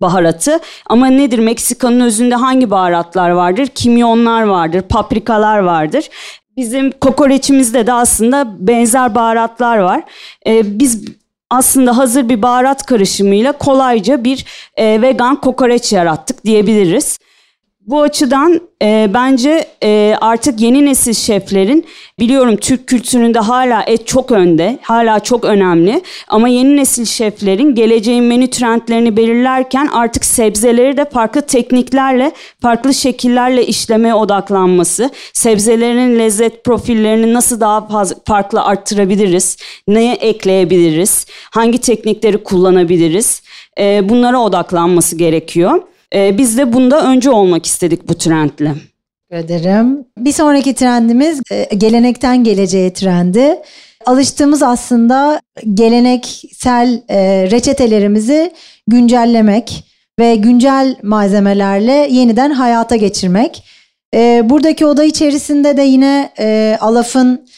baharatı. 0.00 0.60
Ama 0.86 1.06
nedir? 1.06 1.38
Meksika'nın 1.38 2.00
özünde 2.00 2.34
hangi 2.34 2.70
baharatlar 2.70 3.30
vardır? 3.30 3.66
Kimyonlar 3.66 4.42
vardır, 4.42 4.82
paprikalar 4.82 5.58
vardır. 5.58 6.08
Bizim 6.56 6.90
kokoreçimizde 6.90 7.86
de 7.86 7.92
aslında 7.92 8.66
benzer 8.66 9.14
baharatlar 9.14 9.78
var. 9.78 10.02
Ee, 10.46 10.78
biz 10.78 11.04
aslında 11.50 11.96
hazır 11.96 12.28
bir 12.28 12.42
baharat 12.42 12.86
karışımıyla 12.86 13.52
kolayca 13.52 14.24
bir 14.24 14.44
e, 14.76 15.02
vegan 15.02 15.40
kokoreç 15.40 15.92
yarattık 15.92 16.44
diyebiliriz. 16.44 17.18
Bu 17.88 18.02
açıdan 18.02 18.60
e, 18.82 19.10
bence 19.14 19.66
e, 19.82 20.14
artık 20.20 20.60
yeni 20.60 20.86
nesil 20.86 21.12
şeflerin 21.12 21.86
biliyorum 22.18 22.56
Türk 22.56 22.86
kültüründe 22.86 23.38
hala 23.38 23.82
et 23.82 24.06
çok 24.06 24.32
önde, 24.32 24.78
hala 24.82 25.20
çok 25.20 25.44
önemli 25.44 26.02
ama 26.28 26.48
yeni 26.48 26.76
nesil 26.76 27.04
şeflerin 27.04 27.74
geleceğin 27.74 28.24
menü 28.24 28.50
trendlerini 28.50 29.16
belirlerken 29.16 29.86
artık 29.86 30.24
sebzeleri 30.24 30.96
de 30.96 31.04
farklı 31.04 31.42
tekniklerle, 31.42 32.32
farklı 32.62 32.94
şekillerle 32.94 33.66
işlemeye 33.66 34.14
odaklanması, 34.14 35.10
sebzelerin 35.32 36.18
lezzet 36.18 36.64
profillerini 36.64 37.34
nasıl 37.34 37.60
daha 37.60 37.86
fazla, 37.86 38.16
farklı 38.24 38.64
arttırabiliriz, 38.64 39.56
neye 39.86 40.14
ekleyebiliriz, 40.14 41.26
hangi 41.50 41.78
teknikleri 41.78 42.42
kullanabiliriz, 42.42 43.42
e, 43.78 44.08
bunlara 44.08 44.38
odaklanması 44.40 45.16
gerekiyor. 45.16 45.82
E, 46.14 46.38
biz 46.38 46.58
de 46.58 46.72
bunda 46.72 47.02
önce 47.02 47.30
olmak 47.30 47.66
istedik 47.66 48.08
bu 48.08 48.14
trendle. 48.14 48.74
ederim. 49.30 50.04
Bir 50.18 50.32
sonraki 50.32 50.74
trendimiz 50.74 51.40
e, 51.50 51.64
gelenekten 51.74 52.44
geleceğe 52.44 52.92
trendi. 52.92 53.58
Alıştığımız 54.06 54.62
aslında 54.62 55.40
geleneksel 55.74 57.02
e, 57.08 57.48
reçetelerimizi 57.50 58.52
güncellemek 58.86 59.84
ve 60.18 60.36
güncel 60.36 60.96
malzemelerle 61.02 62.08
yeniden 62.10 62.50
hayata 62.50 62.96
geçirmek. 62.96 63.64
E, 64.14 64.42
buradaki 64.44 64.86
oda 64.86 65.04
içerisinde 65.04 65.76
de 65.76 65.82
yine 65.82 66.30
Alaf'ın 66.80 67.48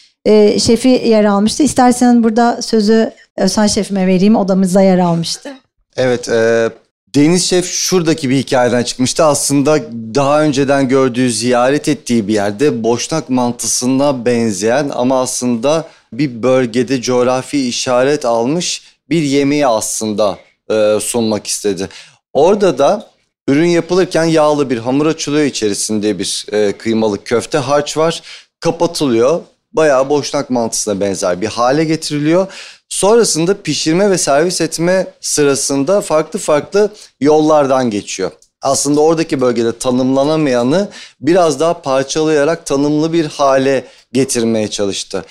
şefi 0.59 0.89
yer 0.89 1.25
almıştı. 1.25 1.63
İstersen 1.63 2.23
burada 2.25 2.63
sözü 2.63 3.13
Özhan 3.37 3.67
şefime 3.67 4.07
vereyim. 4.07 4.37
Odamızda 4.37 4.81
yer 4.83 4.99
almıştı. 4.99 5.53
Evet, 5.97 6.29
e, 6.29 6.71
Deniz 7.15 7.49
Şef 7.49 7.71
şuradaki 7.71 8.31
bir 8.31 8.37
hikayeden 8.37 8.83
çıkmıştı. 8.83 9.25
Aslında 9.25 9.79
daha 10.15 10.43
önceden 10.43 10.89
gördüğü, 10.89 11.31
ziyaret 11.31 11.89
ettiği 11.89 12.29
bir 12.29 12.35
yerde 12.35 12.83
boşnak 12.83 13.31
mantısına 13.31 14.25
benzeyen 14.25 14.91
ama 14.95 15.21
aslında 15.21 15.89
bir 16.13 16.43
bölgede 16.43 17.03
coğrafi 17.03 17.69
işaret 17.69 18.25
almış 18.25 18.83
bir 19.11 19.23
yemeği 19.23 19.67
aslında 19.67 20.39
e, 20.71 20.99
sunmak 21.01 21.47
istedi. 21.47 21.89
Orada 22.33 22.79
da 22.79 23.11
ürün 23.49 23.69
yapılırken 23.69 24.25
yağlı 24.25 24.71
bir 24.71 24.79
hamur 24.79 25.07
açılıyor 25.07 25.45
içerisinde 25.45 26.19
bir 26.19 26.47
e, 26.53 26.73
kıymalı 26.73 27.25
köfte 27.25 27.59
harç 27.59 27.97
var. 27.97 28.23
Kapatılıyor. 28.61 29.41
Bayağı 29.73 30.09
boşnak 30.09 30.51
mantısına 30.51 31.01
benzer 31.01 31.41
bir 31.41 31.47
hale 31.47 31.85
getiriliyor. 31.85 32.47
Sonrasında 32.89 33.63
pişirme 33.63 34.11
ve 34.11 34.19
servis 34.19 34.61
etme 34.61 35.07
sırasında 35.21 36.01
farklı 36.01 36.39
farklı 36.39 36.93
yollardan 37.21 37.91
geçiyor. 37.91 38.31
Aslında 38.63 39.01
oradaki 39.01 39.41
bölgede 39.41 39.79
tanımlanamayanı 39.79 40.89
biraz 41.21 41.61
daha 41.61 41.83
parçalayarak 41.83 42.67
tanımlı 42.67 43.13
bir 43.13 43.25
hale 43.25 43.85
getirmeye 44.13 44.69
çalıştı. 44.69 45.25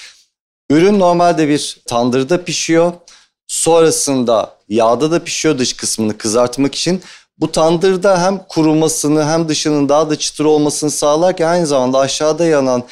Ürün 0.70 1.00
normalde 1.00 1.48
bir 1.48 1.82
tandırda 1.88 2.44
pişiyor. 2.44 2.94
Sonrasında 3.48 4.56
yağda 4.70 5.12
da 5.12 5.24
pişiyor 5.24 5.58
dış 5.58 5.74
kısmını 5.74 6.18
kızartmak 6.18 6.76
için. 6.76 7.02
Bu 7.38 7.52
tandırda 7.52 8.24
hem 8.24 8.38
kurumasını 8.50 9.26
hem 9.26 9.50
dışının 9.50 9.90
daha 9.90 10.10
da 10.10 10.16
çıtır 10.16 10.46
olmasını 10.46 10.92
sağlarken 10.92 11.48
aynı 11.48 11.68
zamanda 11.68 12.00
aşağıda 12.00 12.46
yanan 12.46 12.84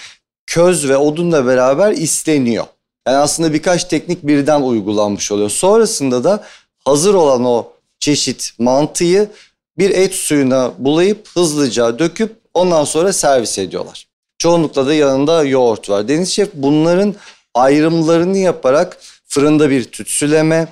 köz 0.48 0.90
ve 0.90 0.98
odunla 0.98 1.46
beraber 1.46 1.92
isleniyor. 1.92 2.66
Yani 3.08 3.18
aslında 3.18 3.54
birkaç 3.54 3.84
teknik 3.84 4.28
birden 4.28 4.62
uygulanmış 4.62 5.32
oluyor. 5.32 5.50
Sonrasında 5.50 6.24
da 6.24 6.44
hazır 6.86 7.14
olan 7.14 7.46
o 7.46 7.68
çeşit 8.00 8.50
mantıyı 8.60 9.30
bir 9.78 9.90
et 9.90 10.14
suyuna 10.14 10.72
bulayıp 10.78 11.28
hızlıca 11.34 12.00
döküp 12.00 12.36
ondan 12.54 12.84
sonra 12.84 13.14
servis 13.14 13.60
ediyorlar. 13.60 14.08
Çoğunlukla 14.38 14.88
da 14.88 14.94
yanında 14.94 15.44
yoğurt 15.44 15.90
var. 15.90 16.08
Deniz 16.08 16.30
Şef 16.30 16.50
bunların 16.54 17.16
ayrımlarını 17.54 18.38
yaparak 18.38 18.98
fırında 19.28 19.70
bir 19.70 19.84
tütsüleme, 19.84 20.68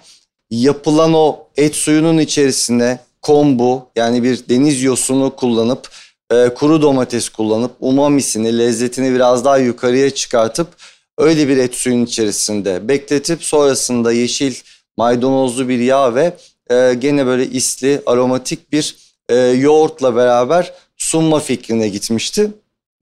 yapılan 0.50 1.14
o 1.14 1.48
et 1.58 1.76
suyunun 1.76 2.18
içerisine 2.18 3.00
kombu 3.22 3.88
yani 3.96 4.24
bir 4.24 4.50
deniz 4.50 4.84
yosunu 4.84 5.36
kullanıp 5.36 5.90
e, 6.32 6.50
kuru 6.50 6.82
domates 6.82 7.30
kullanıp 7.30 7.72
umamisini, 7.80 8.58
lezzetini 8.58 9.14
biraz 9.14 9.46
daha 9.46 9.58
yukarıya 9.58 10.10
çıkartıp 10.10 10.68
öyle 11.18 11.48
bir 11.48 11.58
et 11.58 11.76
suyun 11.76 12.06
içerisinde 12.06 12.88
bekletip 12.88 13.44
sonrasında 13.44 14.12
yeşil 14.12 14.56
maydanozlu 14.98 15.70
bir 15.70 15.80
yağ 15.80 16.16
ve 16.16 16.38
e, 16.70 16.94
gene 16.94 17.26
böyle 17.26 17.46
isli 17.46 18.02
aromatik 18.06 18.72
bir 18.72 18.96
e, 19.30 19.36
yoğurtla 19.36 20.16
beraber 20.16 20.74
sunma 20.98 21.40
fikrine 21.40 21.90
gitmişti. 21.90 22.52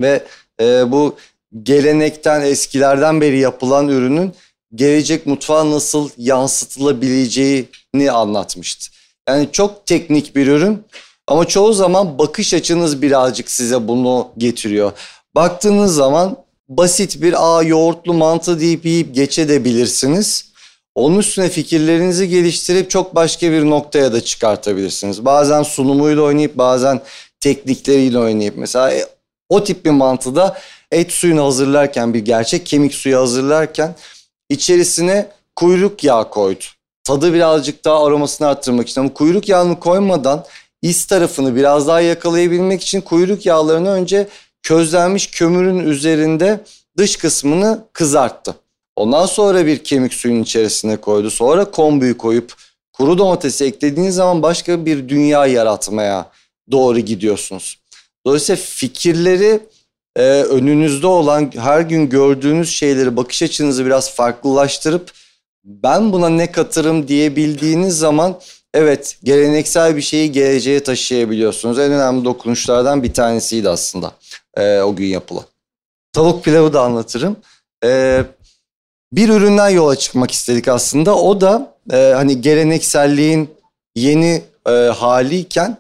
Ve 0.02 0.24
e, 0.62 0.92
bu 0.92 1.16
gelenekten 1.64 2.42
eskilerden 2.42 3.22
beri 3.22 3.40
yapılan 3.40 3.88
ürünün 3.88 4.34
gelecek 4.76 5.26
mutfağa 5.26 5.72
nasıl 5.72 6.10
yansıtılabileceğini 6.18 8.12
anlatmıştı. 8.12 8.92
Yani 9.30 9.50
çok 9.52 9.86
teknik 9.86 10.36
bir 10.36 10.48
ürün 10.48 10.84
ama 11.28 11.46
çoğu 11.46 11.74
zaman 11.74 12.20
bakış 12.20 12.54
açınız 12.54 13.02
birazcık 13.02 13.52
size 13.52 13.88
bunu 13.88 14.28
getiriyor. 14.38 14.92
Baktığınız 15.36 15.96
zaman 15.96 16.38
basit 16.70 17.22
bir 17.22 17.58
a 17.58 17.64
yoğurtlu 17.64 18.14
mantı 18.14 18.60
deyip 18.60 18.86
yiyip 18.86 19.16
geçebilirsiniz. 19.16 20.54
Onun 20.96 21.20
üstüne 21.20 21.50
fikirlerinizi 21.50 22.30
geliştirip 22.30 22.90
çok 22.90 23.16
başka 23.16 23.52
bir 23.52 23.66
noktaya 23.66 24.14
da 24.14 24.22
çıkartabilirsiniz. 24.22 25.26
Bazen 25.26 25.64
sunumuyla 25.64 26.24
oynayıp 26.24 26.58
bazen 26.58 27.02
teknikleriyle 27.40 28.20
oynayıp 28.20 28.58
mesela 28.58 28.92
e, 28.92 29.06
o 29.50 29.64
tip 29.64 29.86
bir 29.86 29.90
mantıda 29.90 30.58
et 30.92 31.12
suyunu 31.12 31.46
hazırlarken 31.46 32.14
bir 32.14 32.20
gerçek 32.20 32.66
kemik 32.66 32.94
suyu 32.94 33.18
hazırlarken 33.18 33.96
içerisine 34.50 35.28
kuyruk 35.56 36.04
yağı 36.04 36.30
koydu. 36.30 36.64
Tadı 37.04 37.34
birazcık 37.34 37.86
daha 37.86 38.06
aromasını 38.06 38.48
arttırmak 38.48 38.90
için 38.90 39.02
ama 39.02 39.14
kuyruk 39.14 39.50
yağını 39.50 39.80
koymadan 39.80 40.46
is 40.84 41.06
tarafını 41.06 41.56
biraz 41.56 41.88
daha 41.88 42.02
yakalayabilmek 42.02 42.82
için 42.82 43.02
kuyruk 43.02 43.46
yağlarını 43.46 43.90
önce 43.90 44.28
közlenmiş 44.64 45.28
kömürün 45.28 45.80
üzerinde 45.80 46.60
dış 46.98 47.18
kısmını 47.18 47.84
kızarttı. 47.94 48.56
Ondan 48.96 49.26
sonra 49.26 49.66
bir 49.66 49.84
kemik 49.84 50.14
suyun 50.14 50.44
içerisine 50.44 50.98
koydu. 50.98 51.32
Sonra 51.32 51.72
kombuyu 51.72 52.18
koyup 52.18 52.54
kuru 52.94 53.18
domatesi 53.18 53.66
eklediğiniz 53.66 54.16
zaman 54.16 54.42
başka 54.42 54.86
bir 54.86 55.10
dünya 55.10 55.46
yaratmaya 55.46 56.32
doğru 56.72 57.00
gidiyorsunuz. 57.00 57.80
Dolayısıyla 58.26 58.62
fikirleri 58.66 59.60
e, 60.16 60.22
önünüzde 60.24 61.08
olan 61.08 61.52
her 61.56 61.82
gün 61.82 62.10
gördüğünüz 62.10 62.70
şeyleri 62.70 63.18
bakış 63.18 63.44
açınızı 63.44 63.86
biraz 63.86 64.16
farklılaştırıp 64.16 65.12
ben 65.64 66.14
buna 66.14 66.30
ne 66.30 66.52
katırım 66.52 67.08
diyebildiğiniz 67.08 67.98
zaman 67.98 68.40
evet 68.74 69.18
geleneksel 69.24 69.96
bir 69.96 70.02
şeyi 70.02 70.32
geleceğe 70.32 70.84
taşıyabiliyorsunuz. 70.84 71.80
En 71.80 71.92
önemli 71.92 72.26
dokunuşlardan 72.26 73.04
bir 73.04 73.14
tanesiydi 73.14 73.70
aslında 73.70 74.12
e, 74.58 74.82
o 74.82 74.96
gün 74.96 75.06
yapılan. 75.06 75.46
Tavuk 76.14 76.44
pilavı 76.44 76.74
da 76.74 76.82
anlatırım. 76.82 77.38
E, 77.84 78.24
bir 79.14 79.30
üründen 79.30 79.70
yola 79.70 79.96
çıkmak 79.96 80.32
istedik 80.32 80.68
aslında. 80.68 81.16
O 81.16 81.42
da 81.42 81.76
e, 81.92 81.98
hani 82.16 82.42
gelenekselliğin 82.42 83.50
yeni 83.96 84.42
e, 84.68 84.72
haliyken 84.72 85.78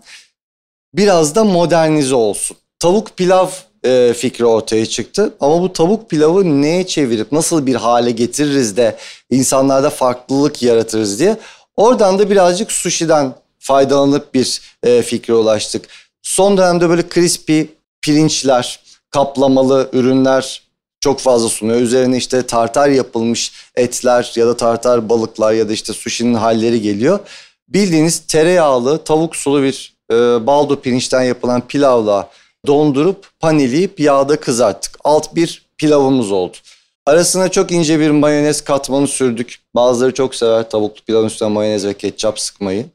biraz 0.93 1.35
da 1.35 1.43
modernize 1.43 2.15
olsun. 2.15 2.57
Tavuk 2.79 3.17
pilav 3.17 3.47
e, 3.85 4.13
fikri 4.17 4.45
ortaya 4.45 4.85
çıktı. 4.85 5.33
Ama 5.39 5.61
bu 5.61 5.73
tavuk 5.73 6.09
pilavı 6.09 6.61
neye 6.61 6.87
çevirip 6.87 7.31
nasıl 7.31 7.65
bir 7.65 7.75
hale 7.75 8.11
getiririz 8.11 8.77
de 8.77 8.97
insanlarda 9.29 9.89
farklılık 9.89 10.63
yaratırız 10.63 11.19
diye. 11.19 11.37
Oradan 11.75 12.19
da 12.19 12.29
birazcık 12.29 12.71
sushi'den 12.71 13.35
faydalanıp 13.59 14.33
bir 14.33 14.61
e, 14.83 15.01
fikre 15.01 15.33
ulaştık. 15.33 15.85
Son 16.21 16.57
dönemde 16.57 16.89
böyle 16.89 17.09
crispy 17.09 17.61
pirinçler, 18.01 18.79
kaplamalı 19.09 19.89
ürünler 19.93 20.63
çok 20.99 21.19
fazla 21.19 21.49
sunuyor. 21.49 21.81
Üzerine 21.81 22.17
işte 22.17 22.47
tartar 22.47 22.89
yapılmış 22.89 23.51
etler 23.75 24.31
ya 24.35 24.47
da 24.47 24.57
tartar 24.57 25.09
balıklar 25.09 25.53
ya 25.53 25.69
da 25.69 25.73
işte 25.73 25.93
sushi'nin 25.93 26.33
halleri 26.33 26.81
geliyor. 26.81 27.19
Bildiğiniz 27.67 28.19
tereyağlı 28.19 29.03
tavuk 29.03 29.35
sulu 29.35 29.63
bir 29.63 29.93
e, 30.11 30.15
baldo 30.47 30.81
pirinçten 30.81 31.21
yapılan 31.21 31.67
pilavla 31.67 32.29
dondurup 32.67 33.27
paneleyip 33.39 33.99
yağda 33.99 34.39
kızarttık. 34.39 34.97
Alt 35.03 35.35
bir 35.35 35.65
pilavımız 35.77 36.31
oldu. 36.31 36.57
Arasına 37.05 37.49
çok 37.49 37.71
ince 37.71 37.99
bir 37.99 38.09
mayonez 38.09 38.61
katmanı 38.61 39.07
sürdük. 39.07 39.59
Bazıları 39.75 40.13
çok 40.13 40.35
sever 40.35 40.69
tavuklu 40.69 41.01
pilavın 41.05 41.27
üstüne 41.27 41.49
mayonez 41.49 41.85
ve 41.85 41.93
ketçap 41.93 42.39
sıkmayı. 42.39 42.85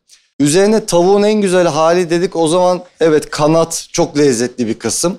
Üzerine 0.41 0.87
tavuğun 0.87 1.23
en 1.23 1.41
güzel 1.41 1.67
hali 1.67 2.11
dedik. 2.11 2.37
O 2.37 2.49
zaman 2.49 2.83
evet 3.01 3.31
kanat 3.31 3.89
çok 3.93 4.19
lezzetli 4.19 4.67
bir 4.67 4.79
kısım. 4.79 5.19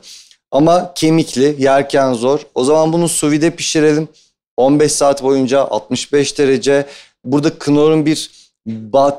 Ama 0.52 0.94
kemikli, 0.96 1.56
yerken 1.60 2.14
zor. 2.14 2.40
O 2.56 2.64
zaman 2.64 2.94
bunu 2.94 3.10
suvide 3.10 3.56
pişirelim. 3.56 4.08
15 4.58 4.92
saat 4.92 5.24
boyunca 5.24 5.60
65 5.60 6.38
derece. 6.38 6.86
Burada 7.26 7.60
Knorr'un 7.60 8.06
bir 8.06 8.32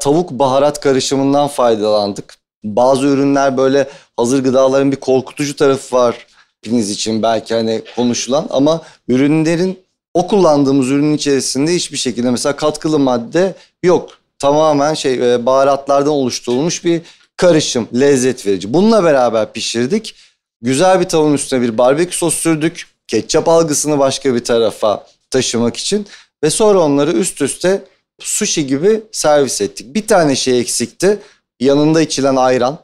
tavuk 0.01 0.31
baharat 0.31 0.81
karışımından 0.81 1.49
faydalandık. 1.49 2.35
Bazı 2.65 3.07
ürünler 3.07 3.57
böyle 3.57 3.89
hazır 4.17 4.45
gıdaların 4.45 4.93
bir 4.93 4.97
korkutucu 4.97 5.57
tarafı 5.57 5.97
var 5.97 6.27
hepiniz 6.65 6.91
için 6.91 7.23
belki 7.23 7.55
hani 7.55 7.83
konuşulan 7.97 8.47
ama 8.51 8.83
ürünlerin 9.09 9.79
o 10.15 10.27
kullandığımız 10.27 10.91
ürünün 10.91 11.15
içerisinde 11.15 11.75
hiçbir 11.75 11.97
şekilde 11.97 12.31
mesela 12.31 12.57
katkılı 12.57 12.99
madde 12.99 13.55
yok. 13.83 14.11
Tamamen 14.39 14.95
şey 14.95 15.35
e, 15.35 15.47
baharatlardan 15.47 16.13
oluşturulmuş 16.13 16.85
bir 16.85 17.03
karışım, 17.37 17.89
lezzet 17.95 18.47
verici. 18.47 18.73
Bununla 18.73 19.05
beraber 19.05 19.53
pişirdik. 19.53 20.15
Güzel 20.63 21.01
bir 21.01 21.05
tavuğun 21.05 21.35
üstüne 21.35 21.63
bir 21.63 21.79
barbekü 21.79 22.17
sos 22.17 22.35
sürdük. 22.35 22.87
Ketçap 23.09 23.49
algısını 23.49 23.99
başka 23.99 24.35
bir 24.35 24.45
tarafa 24.45 25.07
taşımak 25.31 25.77
için 25.77 26.07
ve 26.45 26.51
sonra 26.51 26.81
onları 26.81 27.13
üst 27.13 27.43
üste 27.43 27.85
sushi 28.21 28.67
gibi 28.67 29.03
servis 29.13 29.61
ettik. 29.61 29.95
Bir 29.95 30.07
tane 30.07 30.37
şey 30.37 30.61
eksikti. 30.61 31.19
Yanında 31.61 32.01
içilen 32.01 32.37
ayran. 32.37 32.79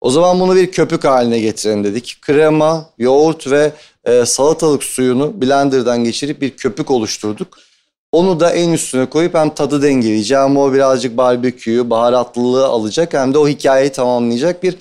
O 0.00 0.10
zaman 0.10 0.40
bunu 0.40 0.56
bir 0.56 0.72
köpük 0.72 1.04
haline 1.04 1.40
getirelim 1.40 1.84
dedik. 1.84 2.18
Krema, 2.22 2.90
yoğurt 2.98 3.50
ve 3.50 3.72
e, 4.04 4.26
salatalık 4.26 4.84
suyunu 4.84 5.40
blenderdan 5.40 6.04
geçirip 6.04 6.40
bir 6.40 6.50
köpük 6.50 6.90
oluşturduk. 6.90 7.58
Onu 8.12 8.40
da 8.40 8.50
en 8.50 8.72
üstüne 8.72 9.06
koyup 9.06 9.34
hem 9.34 9.54
tadı 9.54 9.82
dengeleyeceğim 9.82 10.44
hem 10.44 10.56
o 10.56 10.72
birazcık 10.72 11.16
barbeküyü, 11.16 11.90
baharatlılığı 11.90 12.66
alacak 12.66 13.14
hem 13.14 13.34
de 13.34 13.38
o 13.38 13.48
hikayeyi 13.48 13.92
tamamlayacak 13.92 14.62
bir 14.62 14.76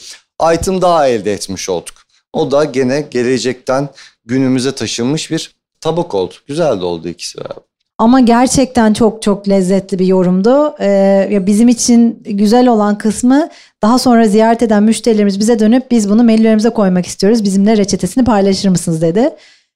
item 0.53 0.81
daha 0.81 1.07
elde 1.07 1.33
etmiş 1.33 1.69
olduk. 1.69 1.95
O 2.33 2.51
da 2.51 2.63
gene 2.63 3.01
gelecekten 3.11 3.89
günümüze 4.25 4.71
taşınmış 4.71 5.31
bir 5.31 5.55
tabak 5.81 6.15
oldu. 6.15 6.33
Güzel 6.47 6.81
de 6.81 6.85
oldu 6.85 7.09
ikisi 7.09 7.37
beraber. 7.37 7.74
Ama 7.97 8.19
gerçekten 8.19 8.93
çok 8.93 9.21
çok 9.21 9.49
lezzetli 9.49 9.99
bir 9.99 10.05
yorumdu. 10.05 10.75
Ee, 10.81 11.41
bizim 11.41 11.67
için 11.67 12.23
güzel 12.25 12.67
olan 12.67 12.97
kısmı 12.97 13.49
daha 13.81 13.99
sonra 13.99 14.27
ziyaret 14.27 14.63
eden 14.63 14.83
müşterilerimiz 14.83 15.39
bize 15.39 15.59
dönüp 15.59 15.91
biz 15.91 16.09
bunu 16.09 16.23
menülerimize 16.23 16.69
koymak 16.69 17.05
istiyoruz. 17.05 17.43
Bizimle 17.43 17.77
reçetesini 17.77 18.23
paylaşır 18.23 18.69
mısınız 18.69 19.01
dedi. 19.01 19.29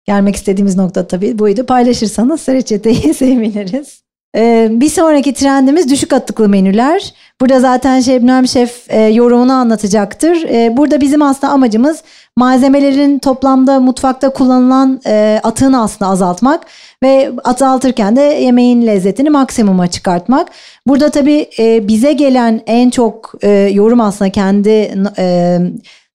Gelmek 0.06 0.36
istediğimiz 0.36 0.76
nokta 0.76 1.08
tabii 1.08 1.40
buydu. 1.40 1.66
Paylaşırsanız 1.66 2.50
reçeteyi 2.50 3.14
seviniriz. 3.14 4.02
Ee, 4.36 4.68
bir 4.72 4.90
sonraki 4.90 5.34
trendimiz 5.34 5.90
düşük 5.90 6.14
atıklı 6.14 6.50
menüler. 6.50 7.14
Burada 7.42 7.60
zaten 7.60 8.00
Şebnem 8.00 8.48
Şef 8.48 8.86
e, 8.90 9.02
yorumunu 9.02 9.54
anlatacaktır. 9.54 10.44
E, 10.44 10.78
burada 10.78 11.02
bizim 11.02 11.22
aslında 11.22 11.54
amacımız 11.54 12.04
malzemelerin 12.36 13.20
toplamda 13.20 13.80
mutfakta 13.80 14.30
kullanılan 14.30 15.02
e, 15.06 15.40
atığını 15.44 15.82
aslında 15.82 16.12
azaltmak 16.12 16.66
ve 17.04 17.32
azaltırken 17.44 18.16
de 18.16 18.22
yemeğin 18.22 18.88
lezzetini 18.88 19.30
maksimuma 19.30 19.88
çıkartmak. 19.88 20.48
Burada 20.88 21.10
tabii 21.10 21.50
e, 21.60 21.88
bize 21.88 22.14
gelen 22.14 22.62
en 22.68 22.90
çok 22.90 23.34
e, 23.42 23.50
yorum 23.50 24.02
aslında 24.02 24.32
kendi 24.32 24.94
e, 25.18 25.58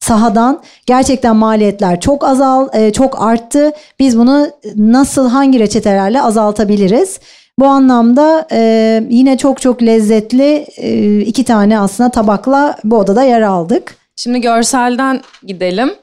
sahadan 0.01 0.63
gerçekten 0.87 1.37
maliyetler 1.37 2.01
çok 2.01 2.25
azal 2.25 2.69
e, 2.73 2.93
çok 2.93 3.23
arttı. 3.23 3.73
Biz 3.99 4.19
bunu 4.19 4.49
nasıl 4.77 5.29
hangi 5.29 5.59
reçetelerle 5.59 6.23
azaltabiliriz? 6.23 7.21
Bu 7.59 7.67
anlamda 7.67 8.47
e, 8.53 9.03
yine 9.11 9.39
çok 9.39 9.61
çok 9.61 9.83
lezzetli 9.83 10.67
e, 10.77 11.19
iki 11.21 11.45
tane 11.45 11.79
aslında 11.79 12.11
tabakla 12.11 12.77
bu 12.85 12.99
odada 12.99 13.25
yer 13.25 13.43
aldık. 13.43 13.97
Şimdi 14.17 14.41
görselden 14.41 15.23
gidelim. 15.43 15.95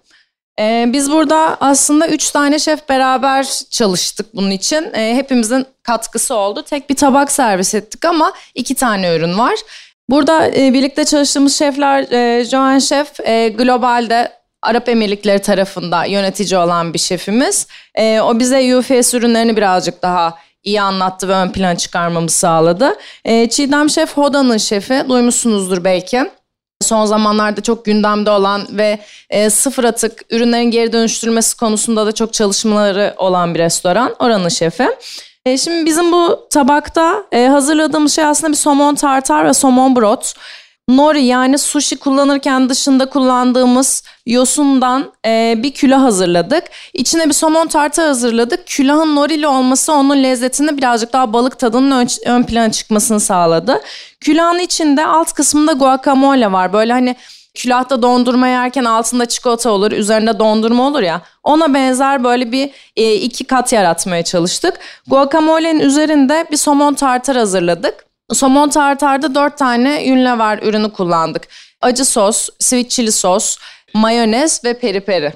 Ee, 0.59 0.85
biz 0.87 1.11
burada 1.11 1.57
aslında 1.59 2.07
üç 2.07 2.31
tane 2.31 2.59
şef 2.59 2.89
beraber 2.89 3.47
çalıştık 3.69 4.35
bunun 4.35 4.51
için. 4.51 4.87
Ee, 4.93 5.15
hepimizin 5.15 5.65
katkısı 5.83 6.35
oldu. 6.35 6.63
Tek 6.63 6.89
bir 6.89 6.95
tabak 6.95 7.31
servis 7.31 7.75
ettik 7.75 8.05
ama 8.05 8.33
iki 8.55 8.75
tane 8.75 9.15
ürün 9.15 9.37
var. 9.37 9.55
Burada 10.09 10.47
e, 10.47 10.73
birlikte 10.73 11.05
çalıştığımız 11.05 11.57
şefler, 11.57 12.11
e, 12.11 12.45
Joan 12.45 12.79
Şef 12.79 13.19
e, 13.19 13.49
globalde 13.49 14.31
Arap 14.61 14.89
Emirlikleri 14.89 15.39
tarafında 15.39 16.05
yönetici 16.05 16.59
olan 16.59 16.93
bir 16.93 16.99
şefimiz. 16.99 17.67
E, 17.95 18.21
o 18.21 18.39
bize 18.39 18.77
UFS 18.77 19.13
ürünlerini 19.13 19.57
birazcık 19.57 20.01
daha 20.01 20.37
iyi 20.63 20.82
anlattı 20.82 21.28
ve 21.28 21.34
ön 21.34 21.52
plan 21.52 21.76
çıkarmamı 21.76 22.30
sağladı. 22.30 22.95
E, 23.26 23.50
Çiğdem 23.50 23.89
Şef 23.89 24.17
Hoda'nın 24.17 24.58
şefi, 24.58 25.04
duymuşsunuzdur 25.10 25.84
belki 25.84 26.32
son 26.82 27.06
zamanlarda 27.06 27.62
çok 27.62 27.86
gündemde 27.86 28.32
olan 28.32 28.67
ve 28.71 29.00
e, 29.30 29.50
sıfır 29.50 29.84
atık 29.84 30.21
ürünlerin 30.30 30.71
geri 30.71 30.93
dönüştürülmesi 30.93 31.58
konusunda 31.58 32.06
da 32.06 32.12
çok 32.12 32.34
çalışmaları 32.34 33.13
olan 33.17 33.56
bir 33.56 33.60
restoran. 33.60 34.15
Oranın 34.19 34.50
şefi. 34.50 34.89
E, 35.45 35.58
şimdi 35.58 35.86
bizim 35.86 36.12
bu 36.12 36.47
tabakta 36.50 37.24
e, 37.32 37.47
hazırladığımız 37.47 38.15
şey 38.15 38.26
aslında 38.26 38.52
bir 38.52 38.58
somon 38.58 38.95
tartar 38.95 39.45
ve 39.45 39.54
somon 39.54 39.95
brot. 39.95 40.34
Nori 40.89 41.24
yani 41.24 41.58
sushi 41.58 41.96
kullanırken 41.96 42.70
dışında 42.70 43.06
kullandığımız 43.06 44.04
yosundan 44.26 45.12
e, 45.26 45.56
bir 45.58 45.72
külah 45.72 46.02
hazırladık. 46.02 46.63
İçine 46.94 47.26
bir 47.26 47.34
somon 47.34 47.67
tartı 47.67 48.02
hazırladık. 48.02 48.67
Külahın 48.67 49.15
norili 49.15 49.48
olması 49.48 49.94
onun 49.94 50.24
lezzetini 50.24 50.78
birazcık 50.78 51.13
daha 51.13 51.34
balık 51.34 51.60
tadının 51.60 51.91
ön, 51.91 52.08
ön 52.26 52.44
plana 52.44 52.72
çıkmasını 52.72 53.20
sağladı. 53.20 53.82
Külahın 54.20 54.60
içinde 54.60 55.06
alt 55.06 55.34
kısmında 55.34 55.74
guacamole 55.74 56.52
var. 56.52 56.74
Böyle 56.74 56.94
hani 56.94 57.15
külahta 57.54 58.02
dondurma 58.02 58.48
yerken 58.48 58.86
altında 58.86 59.26
çikolata 59.26 59.72
olur, 59.72 59.91
üzerinde 59.91 60.39
dondurma 60.39 60.88
olur 60.88 61.02
ya. 61.02 61.22
Ona 61.44 61.74
benzer 61.74 62.24
böyle 62.24 62.52
bir 62.52 62.72
e, 62.96 63.13
iki 63.13 63.44
kat 63.44 63.74
yaratmaya 63.74 64.24
çalıştık. 64.24 64.80
Guacamole'nin 65.08 65.80
üzerinde 65.80 66.46
bir 66.52 66.58
somon 66.58 66.94
tartar 66.94 67.38
hazırladık. 67.38 68.11
Somon 68.34 68.70
tartarda 68.70 69.36
dört 69.36 69.58
tane 69.58 69.89
Unilever 69.89 70.60
ürünü 70.63 70.91
kullandık. 70.91 71.48
Acı 71.82 72.06
sos, 72.06 72.50
sweet 72.60 72.89
chili 72.89 73.12
sos, 73.12 73.58
mayonez 73.94 74.63
ve 74.63 74.80
peri 74.80 75.02
peri. 75.02 75.34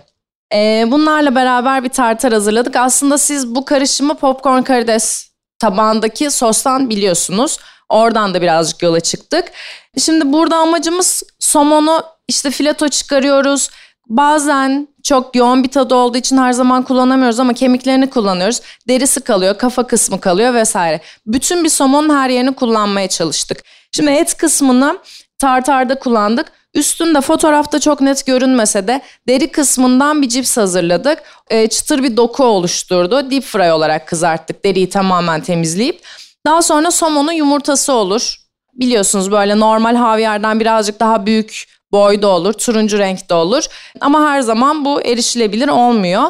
Ee, 0.54 0.86
bunlarla 0.88 1.36
beraber 1.36 1.84
bir 1.84 1.90
tartar 1.90 2.34
hazırladık. 2.34 2.76
Aslında 2.76 3.18
siz 3.18 3.56
bu 3.56 3.66
karışımı 3.66 4.16
popcorn 4.16 4.62
karides 4.62 5.30
tabağındaki 5.60 6.32
sostan 6.32 6.90
biliyorsunuz. 6.90 7.58
Oradan 7.90 8.34
da 8.34 8.42
birazcık 8.42 8.84
yola 8.84 9.00
çıktık. 9.00 9.52
Şimdi 9.98 10.34
burada 10.34 10.56
amacımız 10.56 11.24
somonu 11.40 12.04
işte 12.28 12.52
fileto 12.52 12.90
çıkarıyoruz. 12.90 13.70
Bazen 14.08 14.88
çok 15.04 15.36
yoğun 15.36 15.63
bir 15.63 15.70
tadı 15.70 15.96
olduğu 15.96 16.18
için 16.18 16.38
her 16.38 16.52
zaman 16.54 16.84
kullanamıyoruz 16.84 17.39
ama 17.39 17.54
kemiklerini 17.54 18.10
kullanıyoruz. 18.10 18.62
Derisi 18.88 19.22
kalıyor, 19.22 19.58
kafa 19.58 19.88
kısmı 19.88 20.22
kalıyor 20.22 20.54
vesaire. 20.54 21.02
Bütün 21.26 21.63
bir 21.63 21.70
somonun 21.70 22.15
her 22.15 22.30
yerini 22.30 22.56
kullanmaya 22.56 23.08
çalıştık. 23.08 23.63
Şimdi 23.91 24.12
et 24.12 24.38
kısmını 24.38 24.98
tartarda 25.39 26.00
kullandık. 26.00 26.52
Üstünde 26.74 27.22
fotoğrafta 27.22 27.80
çok 27.80 28.02
net 28.02 28.26
görünmese 28.26 28.88
de 28.88 29.02
deri 29.28 29.52
kısmından 29.52 30.22
bir 30.22 30.30
cips 30.30 30.58
hazırladık. 30.58 31.24
E, 31.50 31.68
çıtır 31.68 32.04
bir 32.04 32.18
doku 32.18 32.44
oluşturdu. 32.44 33.32
Deep 33.32 33.44
fry 33.44 33.72
olarak 33.72 34.08
kızarttık 34.08 34.65
deriyi 34.65 34.89
tamamen 34.89 35.41
temizleyip. 35.41 36.02
Daha 36.46 36.62
sonra 36.62 36.91
somonun 36.91 37.32
yumurtası 37.32 37.94
olur. 37.94 38.36
Biliyorsunuz 38.74 39.32
böyle 39.32 39.60
normal 39.60 39.96
havyardan 39.96 40.60
birazcık 40.60 41.00
daha 41.00 41.26
büyük 41.26 41.75
boyda 41.96 42.28
olur, 42.28 42.54
turuncu 42.54 43.00
renkte 43.00 43.34
olur. 43.34 43.66
Ama 44.02 44.30
her 44.30 44.42
zaman 44.42 44.86
bu 44.86 45.02
erişilebilir 45.02 45.68
olmuyor. 45.68 46.24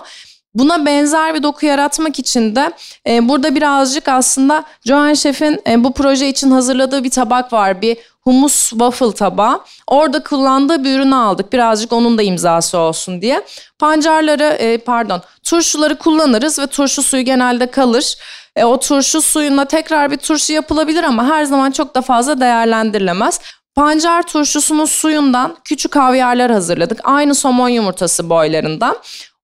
Buna 0.55 0.85
benzer 0.85 1.33
bir 1.35 1.43
doku 1.43 1.65
yaratmak 1.65 2.19
için 2.19 2.55
de 2.55 2.71
e, 3.07 3.29
burada 3.29 3.55
birazcık 3.55 4.07
aslında 4.07 4.63
Joan 4.85 5.13
Chef'in 5.13 5.61
e, 5.67 5.83
bu 5.83 5.93
proje 5.93 6.29
için 6.29 6.51
hazırladığı 6.51 7.03
bir 7.03 7.09
tabak 7.09 7.53
var. 7.53 7.81
Bir 7.81 7.97
humus 8.21 8.69
waffle 8.69 9.13
tabağı. 9.13 9.59
Orada 9.87 10.23
kullandığı 10.23 10.83
bir 10.83 10.95
ürünü 10.95 11.15
aldık. 11.15 11.53
Birazcık 11.53 11.93
onun 11.93 12.17
da 12.17 12.21
imzası 12.21 12.77
olsun 12.77 13.21
diye. 13.21 13.41
Pancarları 13.79 14.43
e, 14.43 14.77
pardon 14.77 15.21
turşuları 15.43 15.97
kullanırız 15.97 16.59
ve 16.59 16.67
turşu 16.67 17.03
suyu 17.03 17.23
genelde 17.23 17.71
kalır. 17.71 18.15
E, 18.55 18.65
o 18.65 18.79
turşu 18.79 19.21
suyuna 19.21 19.65
tekrar 19.65 20.11
bir 20.11 20.17
turşu 20.17 20.53
yapılabilir 20.53 21.03
ama 21.03 21.25
her 21.25 21.45
zaman 21.45 21.71
çok 21.71 21.95
da 21.95 22.01
fazla 22.01 22.39
değerlendirilemez. 22.39 23.39
Pancar 23.75 24.23
turşusunun 24.23 24.85
suyundan 24.85 25.55
küçük 25.63 25.95
havyarlar 25.95 26.51
hazırladık. 26.51 26.99
Aynı 27.03 27.35
somon 27.35 27.69
yumurtası 27.69 28.29
boylarından. 28.29 28.97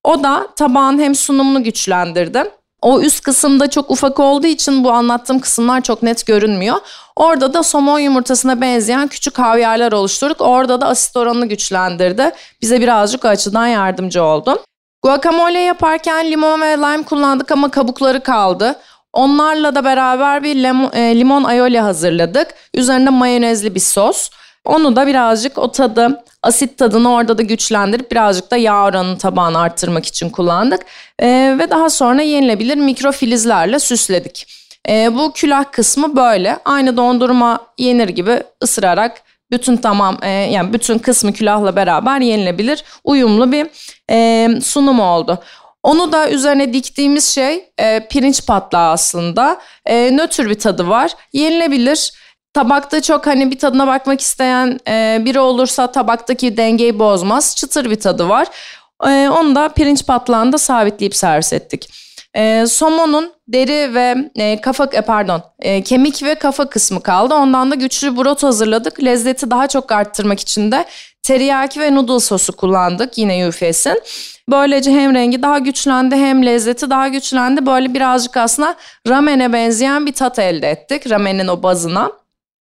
O 0.04 0.22
da 0.22 0.46
tabağın 0.56 0.98
hem 0.98 1.14
sunumunu 1.14 1.62
güçlendirdi. 1.64 2.50
O 2.82 3.00
üst 3.00 3.22
kısımda 3.22 3.70
çok 3.70 3.90
ufak 3.90 4.20
olduğu 4.20 4.46
için 4.46 4.84
bu 4.84 4.92
anlattığım 4.92 5.40
kısımlar 5.40 5.80
çok 5.80 6.02
net 6.02 6.26
görünmüyor. 6.26 6.76
Orada 7.16 7.54
da 7.54 7.62
somon 7.62 7.98
yumurtasına 7.98 8.60
benzeyen 8.60 9.08
küçük 9.08 9.38
havyarlar 9.38 9.92
oluşturduk. 9.92 10.40
Orada 10.40 10.80
da 10.80 10.86
asit 10.86 11.16
oranını 11.16 11.46
güçlendirdi. 11.46 12.30
Bize 12.62 12.80
birazcık 12.80 13.24
o 13.24 13.28
açıdan 13.28 13.66
yardımcı 13.66 14.22
oldu. 14.22 14.62
Guacamole 15.02 15.58
yaparken 15.58 16.30
limon 16.30 16.60
ve 16.60 16.76
lime 16.76 17.02
kullandık 17.02 17.52
ama 17.52 17.70
kabukları 17.70 18.22
kaldı. 18.22 18.76
Onlarla 19.12 19.74
da 19.74 19.84
beraber 19.84 20.42
bir 20.42 20.56
limon, 20.56 20.92
e, 20.92 21.18
limon 21.18 21.44
aioli 21.44 21.80
hazırladık. 21.80 22.54
Üzerinde 22.74 23.10
mayonezli 23.10 23.74
bir 23.74 23.80
sos. 23.80 24.30
Onu 24.64 24.96
da 24.96 25.06
birazcık 25.06 25.58
o 25.58 25.72
tadı, 25.72 26.24
asit 26.42 26.78
tadını 26.78 27.12
orada 27.12 27.38
da 27.38 27.42
güçlendirip 27.42 28.10
birazcık 28.10 28.50
da 28.50 28.56
yağ 28.56 28.84
oranını 28.84 29.18
tabağını 29.18 29.58
arttırmak 29.58 30.06
için 30.06 30.30
kullandık. 30.30 30.80
E, 31.18 31.56
ve 31.58 31.70
daha 31.70 31.90
sonra 31.90 32.22
yenilebilir 32.22 32.76
mikrofilizlerle 32.76 33.78
süsledik. 33.78 34.46
E, 34.88 35.14
bu 35.14 35.32
külah 35.32 35.64
kısmı 35.72 36.16
böyle. 36.16 36.58
Aynı 36.64 36.96
dondurma 36.96 37.60
yenir 37.78 38.08
gibi 38.08 38.42
ısırarak 38.62 39.22
bütün 39.50 39.76
tamam 39.76 40.18
e, 40.22 40.28
yani 40.28 40.72
bütün 40.72 40.98
kısmı 40.98 41.32
külahla 41.32 41.76
beraber 41.76 42.20
yenilebilir 42.20 42.84
uyumlu 43.04 43.52
bir 43.52 43.66
e, 44.10 44.48
sunum 44.60 45.00
oldu. 45.00 45.38
Onu 45.82 46.12
da 46.12 46.30
üzerine 46.30 46.72
diktiğimiz 46.72 47.28
şey 47.28 47.64
e, 47.78 48.06
pirinç 48.08 48.46
patlağı 48.46 48.90
aslında. 48.90 49.60
E, 49.86 50.16
nötr 50.16 50.48
bir 50.48 50.58
tadı 50.58 50.88
var. 50.88 51.12
Yenilebilir. 51.32 52.12
Tabakta 52.54 53.02
çok 53.02 53.26
hani 53.26 53.50
bir 53.50 53.58
tadına 53.58 53.86
bakmak 53.86 54.20
isteyen 54.20 54.80
e, 54.88 55.22
biri 55.24 55.40
olursa 55.40 55.92
tabaktaki 55.92 56.56
dengeyi 56.56 56.98
bozmaz. 56.98 57.56
Çıtır 57.56 57.90
bir 57.90 58.00
tadı 58.00 58.28
var. 58.28 58.48
E, 59.06 59.28
onu 59.28 59.54
da 59.54 59.68
pirinç 59.68 60.06
patlağında 60.06 60.58
sabitleyip 60.58 61.16
servis 61.16 61.52
ettik. 61.52 61.90
E, 62.34 62.66
somonun 62.66 63.32
deri 63.48 63.94
ve 63.94 64.30
e, 64.36 64.60
kafa 64.60 64.88
e, 64.92 65.00
pardon 65.00 65.42
e, 65.60 65.82
kemik 65.82 66.22
ve 66.22 66.34
kafa 66.34 66.68
kısmı 66.68 67.02
kaldı. 67.02 67.34
Ondan 67.34 67.70
da 67.70 67.74
güçlü 67.74 68.16
brot 68.16 68.42
hazırladık. 68.42 69.04
Lezzeti 69.04 69.50
daha 69.50 69.66
çok 69.66 69.92
arttırmak 69.92 70.40
için 70.40 70.72
de 70.72 70.84
teriyaki 71.22 71.80
ve 71.80 71.94
noodle 71.94 72.20
sosu 72.20 72.56
kullandık 72.56 73.18
yine 73.18 73.38
Yufes'in. 73.38 74.02
Böylece 74.48 74.90
hem 74.90 75.14
rengi 75.14 75.42
daha 75.42 75.58
güçlendi 75.58 76.16
hem 76.16 76.46
lezzeti 76.46 76.90
daha 76.90 77.08
güçlendi. 77.08 77.66
Böyle 77.66 77.94
birazcık 77.94 78.36
aslında 78.36 78.74
ramene 79.08 79.52
benzeyen 79.52 80.06
bir 80.06 80.12
tat 80.12 80.38
elde 80.38 80.70
ettik 80.70 81.10
ramenin 81.10 81.48
o 81.48 81.62
bazına. 81.62 82.12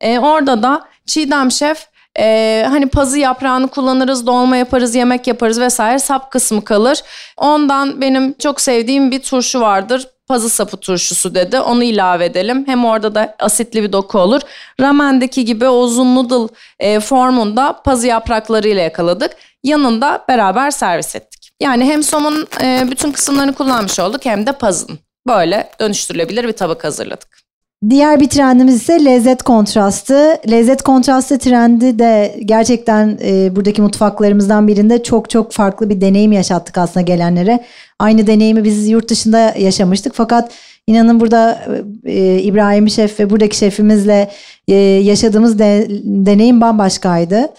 E, 0.01 0.19
orada 0.19 0.63
da 0.63 0.81
Çiğdem 1.05 1.51
Şef 1.51 1.87
e, 2.19 2.65
hani 2.69 2.89
pazı 2.89 3.19
yaprağını 3.19 3.67
kullanırız, 3.67 4.27
dolma 4.27 4.57
yaparız, 4.57 4.95
yemek 4.95 5.27
yaparız 5.27 5.59
vesaire 5.59 5.99
sap 5.99 6.31
kısmı 6.31 6.63
kalır. 6.63 7.01
Ondan 7.37 8.01
benim 8.01 8.33
çok 8.33 8.61
sevdiğim 8.61 9.11
bir 9.11 9.19
turşu 9.19 9.61
vardır. 9.61 10.07
Pazı 10.27 10.49
sapı 10.49 10.77
turşusu 10.77 11.35
dedi. 11.35 11.59
Onu 11.59 11.83
ilave 11.83 12.25
edelim. 12.25 12.63
Hem 12.67 12.85
orada 12.85 13.15
da 13.15 13.35
asitli 13.39 13.83
bir 13.83 13.93
doku 13.93 14.19
olur. 14.19 14.41
Ramen'deki 14.79 15.45
gibi 15.45 15.67
o 15.67 15.73
uzun 15.73 16.15
noodle 16.15 16.53
e, 16.79 16.99
formunda 16.99 17.81
pazı 17.85 18.07
yapraklarıyla 18.07 18.81
yakaladık. 18.81 19.31
Yanında 19.63 20.25
beraber 20.29 20.71
servis 20.71 21.15
ettik. 21.15 21.40
Yani 21.61 21.85
hem 21.85 22.03
somun 22.03 22.47
e, 22.63 22.87
bütün 22.91 23.11
kısımlarını 23.11 23.53
kullanmış 23.53 23.99
olduk 23.99 24.25
hem 24.25 24.45
de 24.45 24.51
pazın. 24.51 24.99
Böyle 25.27 25.69
dönüştürülebilir 25.79 26.47
bir 26.47 26.51
tabak 26.53 26.83
hazırladık. 26.83 27.41
Diğer 27.89 28.19
bir 28.19 28.29
trendimiz 28.29 28.75
ise 28.75 29.05
lezzet 29.05 29.43
kontrastı. 29.43 30.37
Lezzet 30.51 30.81
kontrastı 30.81 31.39
trendi 31.39 31.99
de 31.99 32.39
gerçekten 32.45 33.19
e, 33.23 33.55
buradaki 33.55 33.81
mutfaklarımızdan 33.81 34.67
birinde 34.67 35.03
çok 35.03 35.29
çok 35.29 35.51
farklı 35.51 35.89
bir 35.89 36.01
deneyim 36.01 36.31
yaşattık 36.31 36.77
aslında 36.77 37.01
gelenlere. 37.01 37.63
Aynı 37.99 38.27
deneyimi 38.27 38.63
biz 38.63 38.87
yurt 38.87 39.09
dışında 39.09 39.53
yaşamıştık 39.57 40.13
fakat 40.15 40.51
inanın 40.87 41.19
burada 41.19 41.61
e, 42.05 42.39
İbrahim 42.39 42.89
Şef 42.89 43.19
ve 43.19 43.29
buradaki 43.29 43.57
şefimizle 43.57 44.31
e, 44.67 44.75
yaşadığımız 44.75 45.59
de, 45.59 45.87
deneyim 46.03 46.61
bambaşkaydı. 46.61 47.49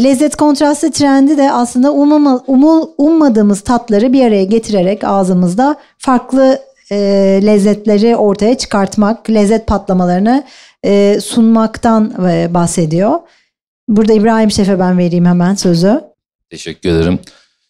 Lezzet 0.00 0.36
kontrastı 0.36 0.92
trendi 0.92 1.38
de 1.38 1.52
aslında 1.52 1.92
umuma, 1.92 2.44
umul, 2.46 2.88
ummadığımız 2.98 3.60
tatları 3.60 4.12
bir 4.12 4.24
araya 4.24 4.44
getirerek 4.44 5.04
ağzımızda 5.04 5.76
farklı 5.98 6.58
e, 6.90 6.96
lezzetleri 7.46 8.16
ortaya 8.16 8.58
çıkartmak, 8.58 9.30
lezzet 9.30 9.66
patlamalarını 9.66 10.44
e, 10.84 11.20
sunmaktan 11.20 12.26
e, 12.30 12.54
bahsediyor. 12.54 13.18
Burada 13.88 14.12
İbrahim 14.12 14.50
Şef'e 14.50 14.78
ben 14.78 14.98
vereyim 14.98 15.26
hemen 15.26 15.54
sözü. 15.54 16.00
Teşekkür 16.50 16.90
ederim. 16.90 17.18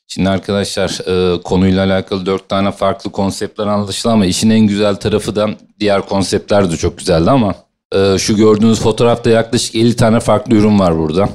Şimdi 0.06 0.28
arkadaşlar 0.28 1.00
e, 1.06 1.42
konuyla 1.42 1.84
alakalı 1.86 2.26
dört 2.26 2.48
tane 2.48 2.72
farklı 2.72 3.12
konseptler 3.12 3.66
anlaşıldı 3.66 4.12
ama 4.12 4.26
işin 4.26 4.50
en 4.50 4.60
güzel 4.60 4.96
tarafı 4.96 5.36
da 5.36 5.50
diğer 5.80 6.02
konseptler 6.02 6.70
de 6.70 6.76
çok 6.76 6.98
güzeldi 6.98 7.30
ama 7.30 7.54
e, 7.94 8.18
şu 8.18 8.36
gördüğünüz 8.36 8.80
fotoğrafta 8.80 9.30
yaklaşık 9.30 9.74
50 9.74 9.96
tane 9.96 10.20
farklı 10.20 10.54
ürün 10.54 10.78
var 10.78 10.98
burada. 10.98 11.28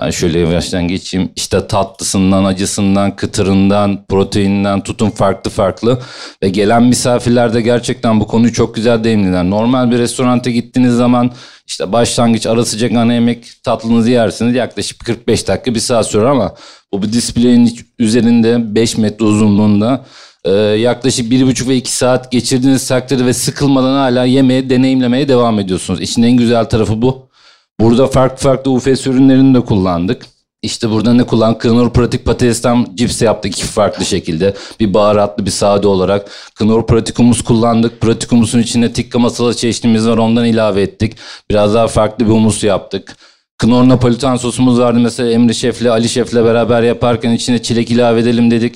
Ben 0.00 0.10
şöyle 0.10 0.38
yavaştan 0.38 0.88
geçeyim. 0.88 1.30
İşte 1.36 1.66
tatlısından, 1.66 2.44
acısından, 2.44 3.16
kıtırından, 3.16 4.04
proteininden 4.08 4.80
tutun 4.80 5.10
farklı 5.10 5.50
farklı. 5.50 6.02
Ve 6.42 6.48
gelen 6.48 6.82
misafirler 6.82 7.54
de 7.54 7.60
gerçekten 7.60 8.20
bu 8.20 8.26
konuyu 8.26 8.52
çok 8.52 8.74
güzel 8.74 9.04
değindiler. 9.04 9.50
Normal 9.50 9.90
bir 9.90 9.98
restoranta 9.98 10.50
gittiğiniz 10.50 10.94
zaman 10.94 11.30
işte 11.66 11.92
başlangıç, 11.92 12.46
ara 12.46 12.64
sıcak, 12.64 12.92
ana 12.92 13.14
yemek 13.14 13.52
tatlınızı 13.62 14.10
yersiniz. 14.10 14.54
Yaklaşık 14.54 15.04
45 15.04 15.48
dakika 15.48 15.74
bir 15.74 15.80
saat 15.80 16.06
sürer 16.06 16.24
ama 16.24 16.54
bu 16.92 17.02
bir 17.02 17.12
display'in 17.12 17.78
üzerinde 17.98 18.74
5 18.74 18.96
metre 18.98 19.24
uzunluğunda 19.24 20.04
e, 20.44 20.50
yaklaşık 20.54 21.32
1,5 21.32 21.68
ve 21.68 21.76
2 21.76 21.92
saat 21.92 22.32
geçirdiğiniz 22.32 22.88
takdirde 22.88 23.26
ve 23.26 23.32
sıkılmadan 23.32 23.94
hala 23.94 24.24
yemeye, 24.24 24.70
deneyimlemeye 24.70 25.28
devam 25.28 25.60
ediyorsunuz. 25.60 26.00
İşin 26.00 26.22
en 26.22 26.36
güzel 26.36 26.64
tarafı 26.64 27.02
bu. 27.02 27.33
Burada 27.80 28.06
farklı 28.06 28.36
farklı 28.36 28.70
UFS 28.70 29.06
ürünlerini 29.06 29.54
de 29.54 29.60
kullandık. 29.60 30.26
İşte 30.62 30.90
burada 30.90 31.14
ne 31.14 31.26
kullan? 31.26 31.58
Knorr 31.58 31.92
pratik 31.92 32.24
patatesten 32.24 32.86
cips 32.94 33.22
yaptık 33.22 33.52
iki 33.52 33.64
farklı 33.64 34.04
şekilde. 34.04 34.54
Bir 34.80 34.94
baharatlı 34.94 35.46
bir 35.46 35.50
sade 35.50 35.88
olarak. 35.88 36.30
Knorr 36.54 36.86
pratik 36.86 37.18
humus 37.18 37.42
kullandık. 37.42 38.00
Pratik 38.00 38.32
humusun 38.32 38.58
içinde 38.58 38.92
tikka 38.92 39.18
masala 39.18 39.54
çeşnimiz 39.54 40.08
var 40.08 40.18
ondan 40.18 40.44
ilave 40.44 40.82
ettik. 40.82 41.16
Biraz 41.50 41.74
daha 41.74 41.86
farklı 41.86 42.24
bir 42.26 42.30
humus 42.30 42.64
yaptık. 42.64 43.16
Knorr 43.58 43.88
Napolitan 43.88 44.36
sosumuz 44.36 44.78
vardı 44.78 44.98
mesela 44.98 45.30
Emre 45.30 45.54
Şef'le 45.54 45.86
Ali 45.86 46.08
Şef'le 46.08 46.34
beraber 46.34 46.82
yaparken 46.82 47.30
içine 47.30 47.62
çilek 47.62 47.90
ilave 47.90 48.20
edelim 48.20 48.50
dedik. 48.50 48.74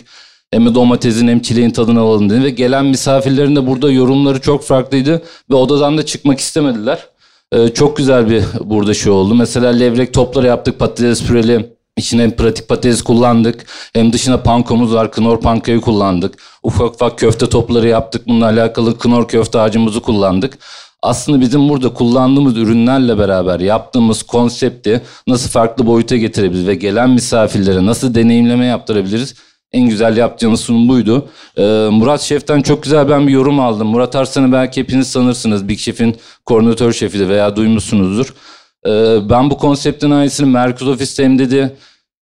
Hem 0.50 0.74
domatesin 0.74 1.28
hem 1.28 1.40
çileğin 1.40 1.70
tadını 1.70 2.00
alalım 2.00 2.30
dedik. 2.30 2.44
Ve 2.44 2.50
gelen 2.50 2.86
misafirlerin 2.86 3.56
de 3.56 3.66
burada 3.66 3.90
yorumları 3.90 4.40
çok 4.40 4.64
farklıydı. 4.64 5.22
Ve 5.50 5.54
odadan 5.54 5.98
da 5.98 6.06
çıkmak 6.06 6.40
istemediler. 6.40 7.06
Ee, 7.52 7.68
çok 7.68 7.96
güzel 7.96 8.30
bir 8.30 8.44
burada 8.64 8.94
şey 8.94 9.12
oldu. 9.12 9.34
Mesela 9.34 9.68
levrek 9.70 10.14
topları 10.14 10.46
yaptık 10.46 10.78
patates 10.78 11.26
püreli. 11.26 11.78
İçine 11.96 12.22
hem 12.22 12.30
pratik 12.30 12.68
patates 12.68 13.02
kullandık. 13.02 13.66
Hem 13.92 14.12
dışına 14.12 14.42
pankomuz 14.42 14.94
var. 14.94 15.12
Knorr 15.12 15.40
pankoyu 15.40 15.80
kullandık. 15.80 16.34
Ufak 16.62 16.94
ufak 16.94 17.18
köfte 17.18 17.48
topları 17.48 17.88
yaptık. 17.88 18.28
Bununla 18.28 18.46
alakalı 18.46 18.98
Knorr 18.98 19.28
köfte 19.28 19.60
ağacımızı 19.60 20.00
kullandık. 20.00 20.58
Aslında 21.02 21.40
bizim 21.40 21.68
burada 21.68 21.94
kullandığımız 21.94 22.56
ürünlerle 22.56 23.18
beraber 23.18 23.60
yaptığımız 23.60 24.22
konsepti 24.22 25.02
nasıl 25.26 25.50
farklı 25.50 25.86
boyuta 25.86 26.16
getirebiliriz 26.16 26.66
ve 26.66 26.74
gelen 26.74 27.10
misafirlere 27.10 27.86
nasıl 27.86 28.14
deneyimleme 28.14 28.66
yaptırabiliriz? 28.66 29.34
En 29.72 29.88
güzel 29.88 30.16
yaptığımız 30.16 30.60
sunum 30.60 30.88
buydu. 30.88 31.28
Ee, 31.56 31.62
Murat 31.90 32.20
Şef'ten 32.20 32.62
çok 32.62 32.82
güzel 32.82 33.08
ben 33.08 33.26
bir 33.26 33.32
yorum 33.32 33.60
aldım. 33.60 33.88
Murat 33.88 34.16
Arslan'ı 34.16 34.52
belki 34.52 34.80
hepiniz 34.80 35.06
sanırsınız. 35.06 35.68
Big 35.68 35.78
Chef'in 35.78 36.16
koordinatör 36.46 36.92
şefi 36.92 37.28
veya 37.28 37.56
duymuşsunuzdur. 37.56 38.34
Ee, 38.86 39.30
ben 39.30 39.50
bu 39.50 39.58
konseptin 39.58 40.10
aynısını 40.10 40.46
Merkez 40.46 40.88
Ofis'te 40.88 41.24
hem 41.24 41.38
dedi 41.38 41.76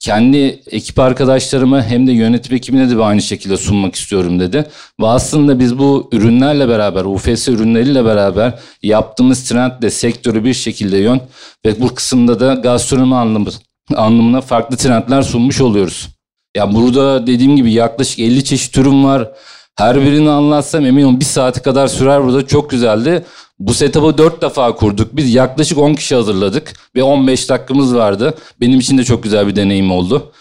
kendi 0.04 0.38
ekip 0.72 1.00
arkadaşlarıma 1.00 1.84
hem 1.84 2.08
de 2.08 2.12
yönetim 2.12 2.56
ekibine 2.56 2.90
de 2.90 3.04
aynı 3.04 3.22
şekilde 3.22 3.58
sunmak 3.58 3.96
istiyorum 3.96 4.40
dedi. 4.40 4.66
Ve 5.02 5.08
aslında 5.08 5.60
biz 5.60 5.80
bu 5.80 6.10
ürünlerle 6.12 6.68
beraber, 6.68 7.06
UFS 7.06 7.48
ürünleriyle 7.48 8.06
beraber 8.06 8.60
yaptığımız 8.84 9.44
trendle 9.50 9.90
sektörü 9.90 10.44
bir 10.44 10.54
şekilde 10.54 10.98
yön 10.98 11.22
ve 11.66 11.82
bu 11.82 11.96
kısımda 11.96 12.40
da 12.40 12.54
gastronomi 12.54 13.16
anlamı, 13.16 13.50
anlamına 13.96 14.42
farklı 14.42 14.78
trendler 14.78 15.22
sunmuş 15.22 15.62
oluyoruz. 15.62 16.13
Ya 16.56 16.74
burada 16.74 17.28
dediğim 17.28 17.56
gibi 17.56 17.74
yaklaşık 17.74 18.20
50 18.20 18.44
çeşit 18.44 18.78
ürün 18.78 19.04
var. 19.04 19.32
Her 19.76 20.02
birini 20.02 20.30
anlatsam 20.30 20.86
emin 20.86 21.04
olun 21.04 21.20
bir 21.20 21.26
saate 21.26 21.62
kadar 21.62 21.88
sürer 21.88 22.24
burada. 22.24 22.48
Çok 22.48 22.70
güzeldi. 22.70 23.26
Bu 23.60 23.74
setup'ı 23.74 24.18
dört 24.18 24.42
defa 24.42 24.76
kurduk. 24.76 25.16
Biz 25.16 25.34
yaklaşık 25.34 25.78
10 25.78 25.94
kişi 25.94 26.16
hazırladık 26.16 26.74
ve 26.96 27.04
15 27.04 27.50
dakikamız 27.50 27.96
vardı. 27.96 28.34
Benim 28.62 28.80
için 28.80 28.98
de 28.98 29.04
çok 29.04 29.24
güzel 29.24 29.48
bir 29.48 29.56
deneyim 29.56 29.92
oldu. 29.92 30.32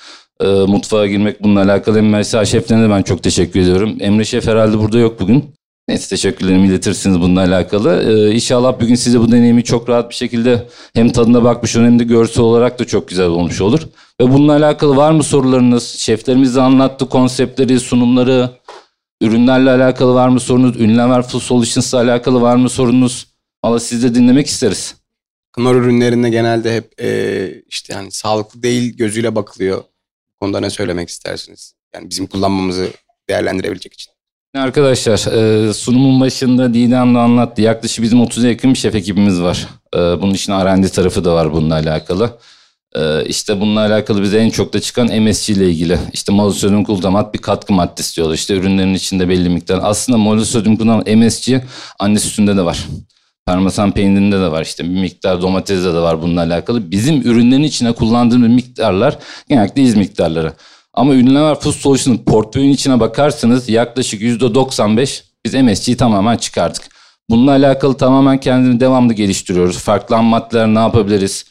Ee, 0.40 0.46
mutfağa 0.46 1.06
girmek 1.06 1.42
bununla 1.42 1.62
alakalı. 1.62 2.02
Mesela 2.02 2.44
şeflerine 2.44 2.84
de 2.84 2.90
ben 2.90 3.02
çok 3.02 3.22
teşekkür 3.22 3.60
ediyorum. 3.60 3.96
Emre 4.00 4.24
Şef 4.24 4.46
herhalde 4.46 4.78
burada 4.78 4.98
yok 4.98 5.20
bugün. 5.20 5.44
Neyse 5.88 6.08
teşekkürlerimi 6.08 6.66
iletirsiniz 6.66 7.20
bununla 7.20 7.40
alakalı. 7.40 8.02
Ee, 8.02 8.34
inşallah 8.34 8.80
bugün 8.80 8.94
size 8.94 9.20
bu 9.20 9.32
deneyimi 9.32 9.64
çok 9.64 9.88
rahat 9.88 10.10
bir 10.10 10.14
şekilde 10.14 10.68
hem 10.94 11.12
tadına 11.12 11.44
bakmış 11.44 11.76
hem 11.76 11.98
de 11.98 12.04
görsel 12.04 12.42
olarak 12.42 12.78
da 12.78 12.84
çok 12.84 13.08
güzel 13.08 13.26
olmuş 13.26 13.60
olur. 13.60 13.80
Ve 14.22 14.32
bununla 14.32 14.52
alakalı 14.52 14.96
var 14.96 15.10
mı 15.10 15.22
sorularınız? 15.22 15.88
Şeflerimiz 15.88 16.56
de 16.56 16.60
anlattı 16.60 17.08
konseptleri, 17.08 17.80
sunumları, 17.80 18.50
ürünlerle 19.20 19.70
alakalı 19.70 20.14
var 20.14 20.28
mı 20.28 20.40
sorunuz? 20.40 20.80
Ünlem 20.80 21.22
Full 21.22 21.40
Solutions'la 21.40 21.98
alakalı 21.98 22.40
var 22.40 22.56
mı 22.56 22.68
sorunuz? 22.68 23.26
Valla 23.64 23.80
siz 23.80 24.02
de 24.02 24.14
dinlemek 24.14 24.46
isteriz. 24.46 24.94
Knorr 25.52 25.76
ürünlerinde 25.76 26.30
genelde 26.30 26.76
hep 26.76 27.02
e, 27.02 27.62
işte 27.68 27.94
yani 27.94 28.12
sağlıklı 28.12 28.62
değil 28.62 28.96
gözüyle 28.96 29.34
bakılıyor. 29.34 29.78
Bu 29.78 30.38
konuda 30.40 30.60
ne 30.60 30.70
söylemek 30.70 31.08
istersiniz? 31.08 31.74
Yani 31.94 32.10
bizim 32.10 32.26
kullanmamızı 32.26 32.88
değerlendirebilecek 33.28 33.92
için. 33.92 34.12
Arkadaşlar 34.54 35.32
e, 35.32 35.72
sunumun 35.72 36.20
başında 36.20 36.74
Didem 36.74 37.14
de 37.14 37.18
anlattı. 37.18 37.62
Yaklaşık 37.62 38.04
bizim 38.04 38.18
30'a 38.18 38.48
yakın 38.48 38.72
bir 38.74 38.78
şef 38.78 38.94
ekibimiz 38.94 39.42
var. 39.42 39.68
E, 39.94 39.98
bunun 39.98 40.34
için 40.34 40.52
R&D 40.52 40.88
tarafı 40.88 41.24
da 41.24 41.34
var 41.34 41.52
bununla 41.52 41.74
alakalı. 41.74 42.38
E, 42.94 43.24
işte 43.24 43.60
bununla 43.60 43.80
alakalı 43.80 44.22
bize 44.22 44.38
en 44.38 44.50
çok 44.50 44.72
da 44.72 44.80
çıkan 44.80 45.22
MSG 45.22 45.50
ile 45.50 45.70
ilgili. 45.70 45.98
İşte 46.12 46.32
monosodyum 46.32 46.84
glutamat 46.84 47.34
bir 47.34 47.38
katkı 47.38 47.72
maddesi 47.72 48.16
diyorlar. 48.16 48.34
İşte 48.34 48.54
ürünlerin 48.54 48.94
içinde 48.94 49.28
belli 49.28 49.48
miktar. 49.48 49.80
Aslında 49.82 50.18
monosodyum 50.18 50.76
glutamat 50.76 51.06
MSG 51.06 51.52
anne 51.98 52.18
sütünde 52.18 52.56
de 52.56 52.64
var. 52.64 52.86
Parmesan 53.46 53.92
peynirinde 53.92 54.36
de 54.36 54.50
var 54.50 54.62
işte 54.62 54.84
bir 54.84 55.00
miktar 55.00 55.42
domatesde 55.42 55.94
de 55.94 55.98
var 55.98 56.22
bununla 56.22 56.40
alakalı. 56.40 56.90
Bizim 56.90 57.22
ürünlerin 57.22 57.62
içine 57.62 57.92
kullandığımız 57.92 58.48
miktarlar 58.48 59.18
genellikle 59.48 59.82
iz 59.82 59.96
miktarları. 59.96 60.52
Ama 60.94 61.14
ünlüler 61.14 61.54
Food 61.54 61.72
Solution'ın 61.72 62.18
portföyün 62.18 62.70
içine 62.70 63.00
bakarsanız 63.00 63.68
yaklaşık 63.68 64.22
%95 64.22 65.22
biz 65.44 65.54
MSG'yi 65.54 65.96
tamamen 65.96 66.36
çıkardık. 66.36 66.82
Bununla 67.30 67.50
alakalı 67.50 67.96
tamamen 67.96 68.40
kendini 68.40 68.80
devamlı 68.80 69.12
geliştiriyoruz. 69.12 69.78
Farklı 69.78 70.22
maddeler 70.22 70.66
ne 70.66 70.78
yapabiliriz? 70.78 71.44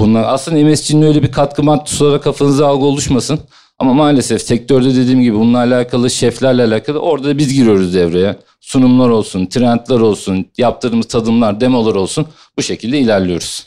Bunlar 0.00 0.24
aslında 0.26 0.70
MSG'nin 0.70 1.02
öyle 1.02 1.22
bir 1.22 1.32
katkı 1.32 1.62
maddesi 1.62 2.04
olarak 2.04 2.22
kafanızda 2.24 2.66
algı 2.66 2.84
oluşmasın. 2.84 3.38
Ama 3.78 3.94
maalesef 3.94 4.42
sektörde 4.42 4.96
dediğim 4.96 5.22
gibi 5.22 5.36
bununla 5.36 5.58
alakalı 5.58 6.10
şeflerle 6.10 6.62
alakalı 6.62 6.98
orada 6.98 7.28
da 7.28 7.38
biz 7.38 7.54
giriyoruz 7.54 7.94
devreye. 7.94 8.36
Sunumlar 8.60 9.08
olsun, 9.08 9.46
trendler 9.46 10.00
olsun, 10.00 10.46
yaptığımız 10.58 11.06
tadımlar, 11.06 11.60
demolar 11.60 11.94
olsun 11.94 12.26
bu 12.58 12.62
şekilde 12.62 12.98
ilerliyoruz. 12.98 13.64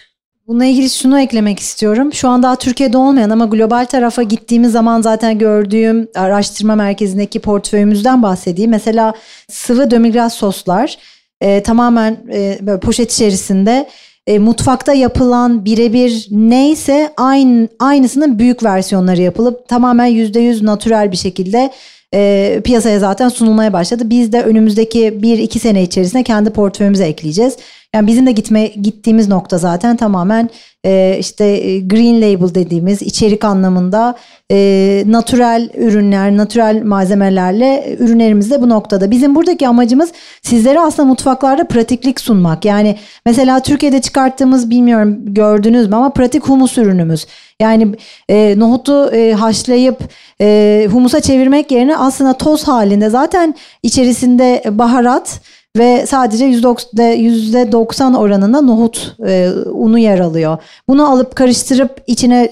Bununla 0.48 0.66
ilgili 0.66 0.90
şunu 0.90 1.20
eklemek 1.20 1.60
istiyorum. 1.60 2.14
Şu 2.14 2.30
an 2.30 2.44
daha 2.44 2.56
Türkiye'de 2.56 2.98
olmayan 2.98 3.30
ama 3.30 3.46
global 3.46 3.86
tarafa 3.86 4.24
gittiğimiz 4.24 4.72
zaman 4.72 5.02
zaten 5.02 5.38
gördüğüm 5.38 6.08
araştırma 6.16 6.76
merkezindeki 6.76 7.40
portföyümüzden 7.40 8.24
bahsedeyim. 8.24 8.72
Mesela 8.72 9.14
sıvı 9.50 9.92
dömigras 9.92 10.34
soslar 10.34 10.98
e, 11.42 11.64
tamamen 11.64 12.18
e, 12.34 12.58
böyle 12.62 12.80
poşet 12.80 13.14
içerisinde 13.14 13.90
e, 14.28 14.40
mutfakta 14.40 14.94
yapılan 14.94 15.66
birebir 15.66 16.28
neyse 16.32 17.14
aynı 17.18 17.68
aynısının 17.80 18.40
büyük 18.40 18.64
versiyonları 18.64 19.22
yapılıp 19.22 19.68
tamamen 19.68 20.10
%100 20.10 20.66
natürel 20.66 21.12
bir 21.12 21.18
şekilde 21.18 21.72
e, 22.14 22.62
piyasaya 22.64 23.00
zaten 23.00 23.30
sunulmaya 23.30 23.74
başladı. 23.74 24.04
Biz 24.10 24.32
de 24.32 24.44
önümüzdeki 24.44 25.22
bir 25.22 25.38
iki 25.38 25.60
sene 25.60 25.84
içerisinde 25.84 26.24
kendi 26.24 26.50
portföyümüze 26.50 27.06
ekleyeceğiz. 27.06 27.58
Yani 27.96 28.08
bizim 28.08 28.26
de 28.26 28.32
gitme 28.32 28.68
gittiğimiz 28.68 29.28
nokta 29.28 29.58
zaten 29.58 29.98
tamamen 29.98 30.50
e, 30.86 31.18
işte 31.20 31.46
e, 31.46 31.80
green 31.80 32.22
label 32.22 32.56
dediğimiz 32.56 33.02
içerik 33.02 33.46
anlamında 33.46 34.16
e, 34.52 35.04
natürel 35.08 35.70
ürünler, 35.78 36.38
natürel 36.38 36.84
malzemelerle 36.84 37.96
ürünlerimiz 38.00 38.52
de 38.52 38.62
bu 38.62 38.70
noktada. 38.70 39.12
Bizim 39.12 39.36
buradaki 39.36 39.68
amacımız 39.68 40.12
sizlere 40.42 40.80
aslında 40.80 41.08
mutfaklarda 41.08 41.68
pratiklik 41.68 42.22
sunmak. 42.22 42.66
Yani 42.66 42.96
mesela 43.26 43.60
Türkiye'de 43.60 44.02
çıkarttığımız 44.02 44.70
bilmiyorum 44.70 45.18
gördünüz 45.26 45.88
mü 45.88 45.96
ama 45.96 46.10
pratik 46.10 46.44
humus 46.44 46.78
ürünümüz. 46.78 47.28
Yani 47.62 47.96
e, 48.30 48.60
nohutu 48.60 49.12
e, 49.12 49.34
haşlayıp 49.34 50.00
e, 50.42 50.88
humusa 50.92 51.22
çevirmek 51.22 51.72
yerine 51.72 51.98
aslında 51.98 52.34
toz 52.34 52.68
halinde 52.68 53.10
zaten 53.10 53.56
içerisinde 53.84 54.64
baharat 54.72 55.42
ve 55.76 56.06
sadece 56.06 56.46
%90 56.46 58.18
oranında 58.18 58.62
nohut 58.62 59.16
e, 59.28 59.50
unu 59.72 60.00
yer 60.00 60.20
alıyor. 60.20 60.58
Bunu 60.88 61.12
alıp 61.12 61.36
karıştırıp 61.36 62.02
içine 62.08 62.50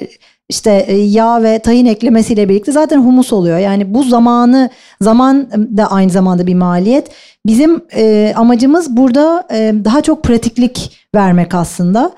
işte 0.50 0.86
e, 0.88 0.96
yağ 0.96 1.44
ve 1.44 1.60
tahin 1.60 1.86
eklemesiyle 1.86 2.50
birlikte 2.50 2.72
zaten 2.72 2.98
humus 2.98 3.34
oluyor. 3.34 3.58
Yani 3.58 3.94
bu 3.94 4.04
zamanı 4.04 4.70
zaman 5.02 5.48
da 5.78 5.92
aynı 5.92 6.10
zamanda 6.12 6.48
bir 6.48 6.56
maliyet. 6.56 7.08
Bizim 7.46 7.82
e, 7.96 8.34
amacımız 8.36 8.98
burada 8.98 9.48
e, 9.52 9.74
daha 9.86 10.02
çok 10.02 10.24
pratiklik 10.24 10.92
vermek 11.16 11.56
aslında 11.56 12.12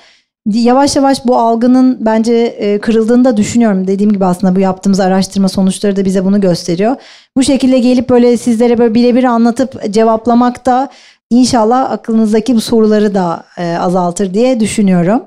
yavaş 0.54 0.96
yavaş 0.96 1.26
bu 1.26 1.38
algının 1.38 1.98
bence 2.02 2.34
e, 2.34 2.80
kırıldığını 2.80 3.26
da 3.26 3.38
düşünüyorum. 3.38 3.88
Dediğim 3.88 4.12
gibi 4.12 4.26
aslında 4.26 4.56
bu 4.56 4.60
yaptığımız 4.60 5.00
araştırma 5.00 5.50
sonuçları 5.50 5.96
da 5.96 6.06
bize 6.06 6.26
bunu 6.26 6.42
gösteriyor. 6.42 6.96
Bu 7.38 7.44
şekilde 7.44 7.80
gelip 7.80 8.10
böyle 8.10 8.38
sizlere 8.38 8.78
böyle 8.78 8.94
birebir 8.94 9.24
anlatıp 9.24 9.94
cevaplamak 9.94 10.66
da 10.66 10.90
inşallah 11.30 11.92
aklınızdaki 11.92 12.56
bu 12.56 12.62
soruları 12.62 13.16
da 13.16 13.44
e, 13.58 13.78
azaltır 13.78 14.34
diye 14.34 14.60
düşünüyorum. 14.60 15.24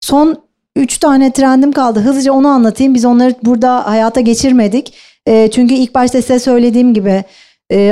Son 0.00 0.36
üç 0.76 0.98
tane 0.98 1.32
trendim 1.32 1.72
kaldı. 1.72 2.00
Hızlıca 2.00 2.32
onu 2.32 2.48
anlatayım. 2.48 2.94
Biz 2.94 3.04
onları 3.04 3.34
burada 3.42 3.86
hayata 3.86 4.20
geçirmedik. 4.20 4.94
E, 5.26 5.50
çünkü 5.50 5.74
ilk 5.74 5.94
başta 5.94 6.22
size 6.22 6.38
söylediğim 6.38 6.94
gibi 6.94 7.24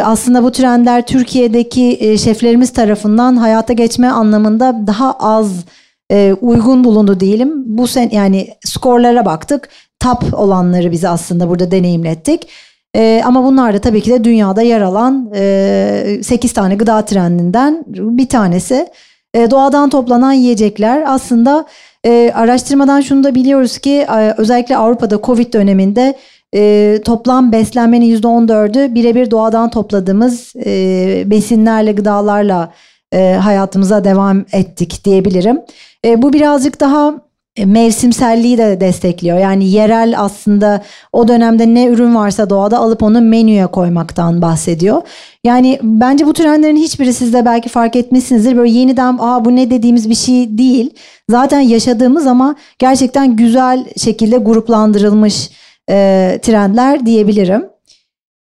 aslında 0.05 0.43
bu 0.43 0.53
trendler 0.53 1.07
Türkiye'deki 1.07 2.17
şeflerimiz 2.25 2.73
tarafından 2.73 3.37
hayata 3.37 3.73
geçme 3.73 4.09
anlamında 4.09 4.87
daha 4.87 5.13
az 5.13 5.65
e, 6.11 6.37
uygun 6.41 6.85
bulundu 6.85 7.21
diyelim. 7.21 7.79
Bu 7.79 7.87
sen 7.87 8.11
yani 8.13 8.49
skorlara 8.65 9.25
baktık. 9.25 9.69
Top 10.01 10.35
olanları 10.35 10.93
bize 10.93 11.09
aslında 11.09 11.49
burada 11.49 11.71
deneyimlettik. 11.71 12.49
E, 12.97 13.23
ama 13.25 13.45
bunlar 13.45 13.75
da 13.75 13.79
tabii 13.79 14.01
ki 14.01 14.11
de 14.11 14.25
dünyada 14.25 14.63
yer 14.63 14.81
alan 14.81 15.31
e, 15.35 16.21
8 16.23 16.53
tane 16.53 16.75
gıda 16.75 17.05
trendinden 17.05 17.85
bir 17.89 18.29
tanesi. 18.29 18.89
E, 19.35 19.51
doğadan 19.51 19.91
toplanan 19.91 20.33
yiyecekler 20.33 21.03
aslında 21.07 21.67
e, 22.07 22.33
araştırmadan 22.35 23.01
şunu 23.01 23.25
da 23.25 23.35
biliyoruz 23.35 23.79
ki 23.79 23.91
e, 23.91 24.35
özellikle 24.37 24.77
Avrupa'da 24.77 25.21
Covid 25.23 25.53
döneminde 25.53 26.15
e, 26.55 26.99
toplam 27.05 27.53
beslenmenin 27.53 28.17
%14'ü 28.17 28.95
birebir 28.95 29.31
doğadan 29.31 29.71
topladığımız 29.71 30.53
e, 30.67 31.23
besinlerle, 31.27 31.93
gıdalarla 31.93 32.73
e, 33.13 33.33
hayatımıza 33.33 34.05
devam 34.05 34.45
ettik 34.53 35.05
diyebilirim. 35.05 35.61
E, 36.05 36.23
bu 36.23 36.33
birazcık 36.33 36.81
daha 36.81 37.15
e, 37.57 37.65
mevsimselliği 37.65 38.59
de 38.59 38.81
destekliyor. 38.81 39.39
Yani 39.39 39.69
yerel 39.69 40.15
aslında 40.19 40.83
o 41.13 41.29
dönemde 41.29 41.75
ne 41.75 41.87
ürün 41.87 42.15
varsa 42.15 42.51
doğada 42.51 42.79
alıp 42.79 43.03
onu 43.03 43.21
menüye 43.21 43.67
koymaktan 43.67 44.43
bahsediyor. 44.43 45.03
Yani 45.45 45.79
bence 45.83 46.27
bu 46.27 46.33
trendlerin 46.33 46.77
hiçbiri 46.77 47.13
sizde 47.13 47.45
belki 47.45 47.69
fark 47.69 47.97
etmişsinizdir. 47.97 48.57
Böyle 48.57 48.71
yeniden 48.71 49.17
aa 49.21 49.45
bu 49.45 49.57
ne 49.57 49.71
dediğimiz 49.71 50.11
bir 50.11 50.15
şey 50.15 50.59
değil. 50.59 50.91
Zaten 51.31 51.61
yaşadığımız 51.61 52.27
ama 52.27 52.55
gerçekten 52.79 53.37
güzel 53.37 53.85
şekilde 53.97 54.37
gruplandırılmış 54.37 55.51
e, 55.91 56.39
trendler 56.43 57.07
diyebilirim. 57.07 57.65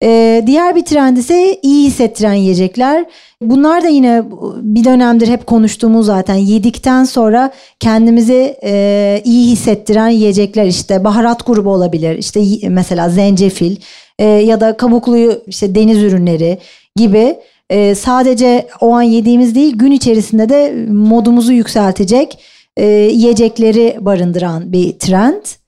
Ee, 0.03 0.42
diğer 0.46 0.76
bir 0.76 0.84
trend 0.84 1.16
ise 1.16 1.59
iyi 1.62 1.86
hissettiren 1.86 2.32
yiyecekler. 2.32 3.05
Bunlar 3.42 3.84
da 3.84 3.88
yine 3.88 4.22
bir 4.62 4.84
dönemdir 4.84 5.28
hep 5.28 5.46
konuştuğumuz 5.46 6.07
zaten 6.07 6.34
yedikten 6.34 7.05
sonra 7.05 7.51
kendimizi 7.80 8.57
e, 8.64 9.22
iyi 9.24 9.51
hissettiren 9.51 10.09
yiyecekler 10.09 10.66
işte 10.66 11.05
baharat 11.05 11.46
grubu 11.46 11.70
olabilir 11.70 12.18
işte 12.18 12.40
mesela 12.68 13.09
zencefil 13.09 13.76
e, 14.18 14.24
ya 14.24 14.61
da 14.61 14.76
kabuklu 14.76 15.42
işte 15.46 15.74
deniz 15.74 16.03
ürünleri 16.03 16.59
gibi 16.96 17.36
e, 17.70 17.94
sadece 17.94 18.66
o 18.80 18.92
an 18.94 19.03
yediğimiz 19.03 19.55
değil 19.55 19.76
gün 19.76 19.92
içerisinde 19.92 20.48
de 20.48 20.74
modumuzu 20.88 21.53
yükseltecek 21.53 22.38
e, 22.76 22.86
yiyecekleri 22.86 23.96
barındıran 24.01 24.72
bir 24.72 24.98
trend. 24.98 25.59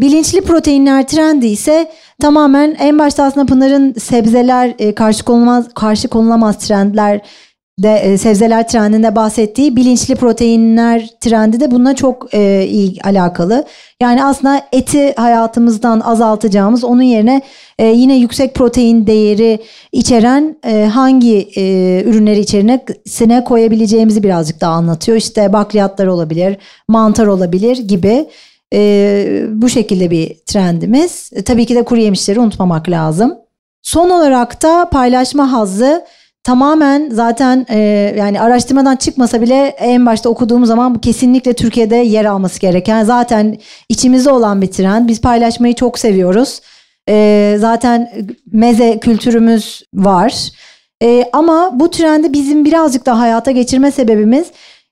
Bilinçli 0.00 0.40
proteinler 0.40 1.06
trendi 1.06 1.46
ise 1.46 1.90
tamamen 2.20 2.76
en 2.78 2.98
başta 2.98 3.24
aslında 3.24 3.46
Pınar'ın 3.46 3.92
sebzeler 3.92 4.74
e, 4.78 4.94
karşı 4.94 5.24
konulmaz 5.24 5.74
karşı 5.74 6.08
konulamaz 6.08 6.58
trendler 6.58 7.20
de 7.78 7.94
e, 7.94 8.18
sebzeler 8.18 8.68
trendinde 8.68 9.16
bahsettiği 9.16 9.76
bilinçli 9.76 10.14
proteinler 10.14 11.08
trendi 11.20 11.60
de 11.60 11.70
bununla 11.70 11.94
çok 11.94 12.34
e, 12.34 12.66
iyi 12.66 12.96
alakalı. 13.04 13.64
Yani 14.00 14.24
aslında 14.24 14.62
eti 14.72 15.14
hayatımızdan 15.14 16.00
azaltacağımız 16.00 16.84
onun 16.84 17.02
yerine 17.02 17.42
e, 17.78 17.86
yine 17.86 18.16
yüksek 18.16 18.54
protein 18.54 19.06
değeri 19.06 19.58
içeren 19.92 20.56
e, 20.64 20.84
hangi 20.84 21.48
e, 21.56 21.62
ürünleri 22.06 22.40
içerisine 22.40 23.44
koyabileceğimizi 23.44 24.22
birazcık 24.22 24.60
daha 24.60 24.72
anlatıyor. 24.72 25.18
İşte 25.18 25.52
bakliyatlar 25.52 26.06
olabilir, 26.06 26.56
mantar 26.88 27.26
olabilir 27.26 27.76
gibi. 27.76 28.26
E, 28.74 29.44
bu 29.48 29.68
şekilde 29.68 30.10
bir 30.10 30.36
trendimiz. 30.46 31.30
E, 31.34 31.44
tabii 31.44 31.66
ki 31.66 31.74
de 31.74 31.82
kuru 31.82 32.00
yemişleri 32.00 32.40
unutmamak 32.40 32.88
lazım. 32.88 33.34
Son 33.82 34.10
olarak 34.10 34.62
da 34.62 34.88
paylaşma 34.90 35.52
hazzı 35.52 36.04
tamamen 36.44 37.10
zaten 37.12 37.66
e, 37.70 37.78
yani 38.18 38.40
araştırmadan 38.40 38.96
çıkmasa 38.96 39.40
bile 39.40 39.66
en 39.66 40.06
başta 40.06 40.28
okuduğumuz 40.28 40.68
zaman 40.68 40.94
bu 40.94 41.00
kesinlikle 41.00 41.52
Türkiye'de 41.52 41.96
yer 41.96 42.24
alması 42.24 42.60
gereken 42.60 43.04
zaten 43.04 43.58
içimizde 43.88 44.30
olan 44.30 44.62
bir 44.62 44.66
trend. 44.66 45.08
Biz 45.08 45.20
paylaşmayı 45.20 45.74
çok 45.74 45.98
seviyoruz. 45.98 46.60
E, 47.08 47.56
zaten 47.58 48.10
meze 48.52 48.98
kültürümüz 48.98 49.82
var. 49.94 50.48
E, 51.02 51.24
ama 51.32 51.70
bu 51.80 51.90
trendi 51.90 52.32
bizim 52.32 52.64
birazcık 52.64 53.06
da 53.06 53.18
hayata 53.18 53.50
geçirme 53.50 53.90
sebebimiz 53.90 54.46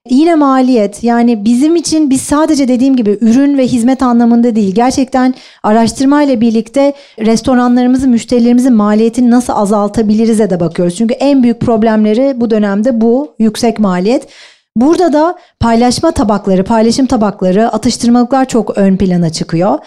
Yine 0.09 0.35
maliyet 0.35 1.03
yani 1.03 1.45
bizim 1.45 1.75
için 1.75 2.09
biz 2.09 2.21
sadece 2.21 2.67
dediğim 2.67 2.95
gibi 2.95 3.17
ürün 3.21 3.57
ve 3.57 3.67
hizmet 3.67 4.03
anlamında 4.03 4.55
değil 4.55 4.75
gerçekten 4.75 5.33
araştırma 5.63 6.23
ile 6.23 6.41
birlikte 6.41 6.93
restoranlarımızın 7.19 8.09
müşterilerimizin 8.09 8.73
maliyetini 8.73 9.31
nasıl 9.31 9.53
azaltabiliriz'e 9.53 10.49
de 10.49 10.59
bakıyoruz. 10.59 10.95
Çünkü 10.95 11.13
en 11.13 11.43
büyük 11.43 11.59
problemleri 11.59 12.33
bu 12.35 12.49
dönemde 12.49 13.01
bu 13.01 13.35
yüksek 13.39 13.79
maliyet. 13.79 14.27
Burada 14.75 15.13
da 15.13 15.37
paylaşma 15.59 16.11
tabakları, 16.11 16.63
paylaşım 16.63 17.05
tabakları, 17.05 17.69
atıştırmalıklar 17.69 18.45
çok 18.45 18.77
ön 18.77 18.97
plana 18.97 19.29
çıkıyor. 19.29 19.79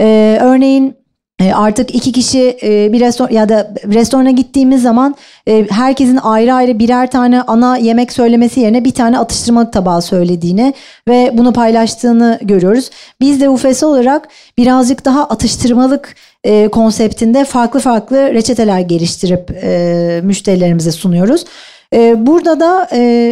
Ee, 0.00 0.38
örneğin 0.40 1.01
artık 1.54 1.94
iki 1.94 2.12
kişi 2.12 2.58
e, 2.62 2.92
bir 2.92 3.00
restoran 3.00 3.32
ya 3.32 3.48
da 3.48 3.74
restorana 3.86 4.30
gittiğimiz 4.30 4.82
zaman 4.82 5.14
e, 5.48 5.66
herkesin 5.70 6.16
ayrı 6.22 6.54
ayrı 6.54 6.78
birer 6.78 7.10
tane 7.10 7.42
ana 7.42 7.76
yemek 7.76 8.12
söylemesi 8.12 8.60
yerine 8.60 8.84
bir 8.84 8.94
tane 8.94 9.18
atıştırmalık 9.18 9.72
tabağı 9.72 10.02
söylediğini 10.02 10.74
ve 11.08 11.30
bunu 11.34 11.52
paylaştığını 11.52 12.38
görüyoruz. 12.42 12.90
Biz 13.20 13.40
de 13.40 13.48
UFS 13.48 13.82
olarak 13.82 14.28
birazcık 14.58 15.04
daha 15.04 15.24
atıştırmalık 15.24 16.14
konseptinde 16.72 17.44
farklı 17.44 17.80
farklı 17.80 18.34
reçeteler 18.34 18.80
geliştirip 18.80 19.48
müşterilerimize 20.24 20.92
sunuyoruz. 20.92 21.44
Burada 22.16 22.60
da 22.60 22.88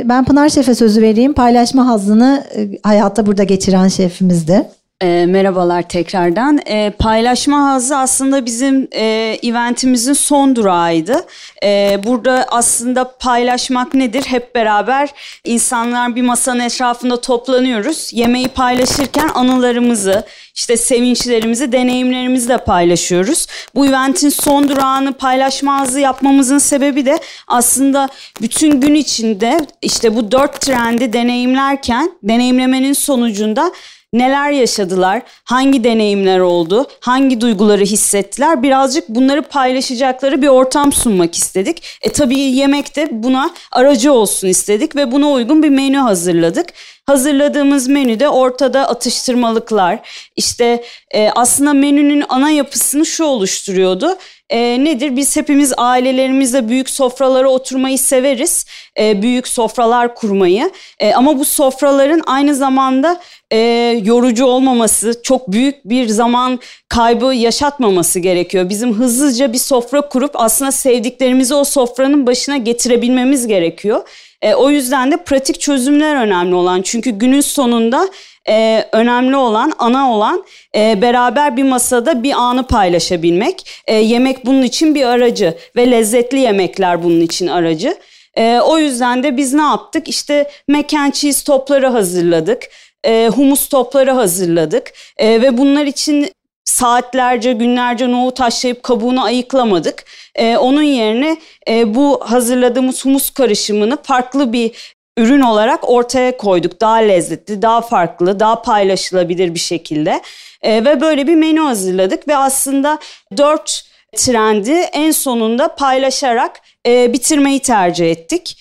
ben 0.09 0.24
Pınar 0.24 0.48
Şef'e 0.48 0.74
sözü 0.74 1.03
vereyim. 1.03 1.32
Paylaşma 1.32 1.86
hazzını 1.86 2.44
hayatta 2.82 3.26
burada 3.26 3.44
geçiren 3.44 3.88
şefimizdi. 3.88 4.64
E, 5.03 5.26
merhabalar 5.26 5.82
tekrardan. 5.82 6.61
E, 6.66 6.90
paylaşma 6.98 7.70
hazzı 7.70 7.96
aslında 7.96 8.46
bizim 8.46 8.88
e, 8.92 9.38
eventimizin 9.42 10.12
son 10.12 10.57
durağıydı. 10.57 11.26
E, 11.64 12.01
burada 12.07 12.46
aslında 12.51 13.16
paylaşmak 13.18 13.94
nedir? 13.94 14.22
Hep 14.22 14.55
beraber 14.55 15.09
insanlar 15.44 16.16
bir 16.16 16.22
masanın 16.22 16.61
etrafında 16.61 17.20
toplanıyoruz. 17.20 18.11
Yemeği 18.12 18.48
paylaşırken 18.48 19.30
anılarımızı, 19.34 20.24
işte 20.55 20.76
sevinçlerimizi, 20.76 21.72
deneyimlerimizi 21.72 22.48
de 22.48 22.59
paylaşıyoruz. 22.59 23.46
Bu 23.74 23.86
eventin 23.86 24.28
son 24.28 24.68
durağını 24.68 25.12
paylaşma 25.12 25.80
hazzı 25.80 26.01
yapmamızın 26.01 26.59
sebebi 26.59 27.07
de 27.07 27.18
aslında 27.48 28.09
bütün 28.42 28.80
gün 28.80 28.94
içinde 28.94 29.59
işte 29.82 30.16
bu 30.16 30.32
dört 30.32 30.61
trendi 30.61 31.12
deneyimlerken, 31.12 32.12
deneyimlemenin 32.22 32.92
sonucunda 32.92 33.72
neler 34.12 34.50
yaşadılar, 34.50 35.22
hangi 35.44 35.84
deneyimler 35.84 36.38
oldu, 36.38 36.86
hangi 37.00 37.40
duyguları 37.40 37.84
hissettiler 37.84 38.62
birazcık 38.62 39.08
bunları 39.08 39.42
paylaşacakları 39.42 40.42
bir 40.42 40.48
ortam 40.48 40.92
sunmak 40.92 41.34
istedik. 41.34 41.82
E 42.02 42.12
tabii 42.12 42.40
yemek 42.40 42.96
de 42.96 43.08
buna 43.11 43.50
aracı 43.72 44.12
olsun 44.12 44.48
istedik 44.48 44.96
ve 44.96 45.12
buna 45.12 45.30
uygun 45.30 45.62
bir 45.62 45.68
menü 45.68 45.96
hazırladık. 45.98 46.66
Hazırladığımız 47.06 47.88
menüde 47.88 48.28
ortada 48.28 48.88
atıştırmalıklar, 48.88 49.98
işte 50.36 50.84
e, 51.11 51.30
aslında 51.30 51.72
menünün 51.72 52.24
ana 52.28 52.50
yapısını 52.50 53.06
şu 53.06 53.24
oluşturuyordu 53.24 54.16
e, 54.51 54.84
nedir? 54.84 55.16
Biz 55.16 55.36
hepimiz 55.36 55.72
ailelerimizle 55.76 56.68
büyük 56.68 56.90
sofralara 56.90 57.48
oturmayı 57.48 57.98
severiz. 57.98 58.66
E, 58.98 59.22
büyük 59.22 59.48
sofralar 59.48 60.14
kurmayı. 60.14 60.70
E, 60.98 61.14
ama 61.14 61.38
bu 61.38 61.44
sofraların 61.44 62.22
aynı 62.26 62.55
zamanda 62.55 63.20
e, 63.51 63.57
yorucu 64.05 64.44
olmaması, 64.44 65.22
çok 65.22 65.53
büyük 65.53 65.84
bir 65.84 66.09
zaman 66.09 66.61
kaybı 66.88 67.34
yaşatmaması 67.34 68.18
gerekiyor. 68.18 68.68
Bizim 68.68 68.94
hızlıca 68.94 69.53
bir 69.53 69.59
sofra 69.59 70.01
kurup 70.01 70.30
aslında 70.34 70.72
sevdiklerimizi 70.72 71.55
o 71.55 71.64
sofranın 71.64 72.26
başına 72.26 72.57
getirebilmemiz 72.57 73.46
gerekiyor. 73.46 74.09
E, 74.42 74.55
o 74.55 74.70
yüzden 74.70 75.12
de 75.12 75.16
pratik 75.16 75.61
çözümler 75.61 76.16
önemli 76.16 76.55
olan. 76.55 76.82
Çünkü 76.82 77.11
günün 77.11 77.40
sonunda 77.40 78.09
e, 78.49 78.88
önemli 78.93 79.36
olan, 79.36 79.72
ana 79.78 80.12
olan 80.12 80.45
e, 80.76 81.03
beraber 81.03 81.57
bir 81.57 81.62
masada 81.62 82.22
bir 82.22 82.32
anı 82.32 82.66
paylaşabilmek. 82.66 83.66
E, 83.86 83.95
yemek 83.95 84.47
bunun 84.47 84.62
için 84.62 84.95
bir 84.95 85.05
aracı 85.05 85.55
ve 85.76 85.91
lezzetli 85.91 86.38
yemekler 86.38 87.03
bunun 87.03 87.20
için 87.20 87.47
aracı. 87.47 87.97
E, 88.36 88.61
o 88.61 88.78
yüzden 88.78 89.22
de 89.22 89.36
biz 89.36 89.55
ne 89.55 89.62
yaptık? 89.62 90.09
İşte 90.09 90.51
mac 90.68 90.99
and 90.99 91.12
cheese 91.12 91.45
topları 91.45 91.86
hazırladık. 91.86 92.62
E, 93.05 93.28
humus 93.34 93.68
topları 93.68 94.11
hazırladık. 94.11 94.93
E, 95.16 95.43
ve 95.43 95.59
bunlar 95.59 95.86
için 95.86 96.30
saatlerce, 96.64 97.53
günlerce 97.53 98.12
nohut 98.12 98.41
haşlayıp 98.41 98.82
kabuğunu 98.82 99.24
ayıklamadık. 99.24 100.05
Ee, 100.34 100.57
onun 100.57 100.82
yerine 100.82 101.36
e, 101.68 101.95
bu 101.95 102.20
hazırladığımız 102.24 103.05
humus 103.05 103.30
karışımını 103.30 104.03
farklı 104.03 104.53
bir 104.53 104.97
ürün 105.20 105.40
olarak 105.40 105.90
ortaya 105.90 106.36
koyduk. 106.36 106.80
Daha 106.80 106.94
lezzetli, 106.96 107.62
daha 107.62 107.80
farklı, 107.80 108.40
daha 108.40 108.62
paylaşılabilir 108.62 109.54
bir 109.54 109.60
şekilde. 109.60 110.20
E, 110.62 110.84
ve 110.84 111.00
böyle 111.00 111.26
bir 111.26 111.34
menü 111.34 111.60
hazırladık 111.60 112.28
ve 112.28 112.36
aslında 112.36 112.98
dört 113.36 113.84
trendi 114.16 114.72
en 114.72 115.10
sonunda 115.10 115.74
paylaşarak 115.74 116.60
e, 116.86 117.12
bitirmeyi 117.12 117.60
tercih 117.60 118.10
ettik. 118.10 118.58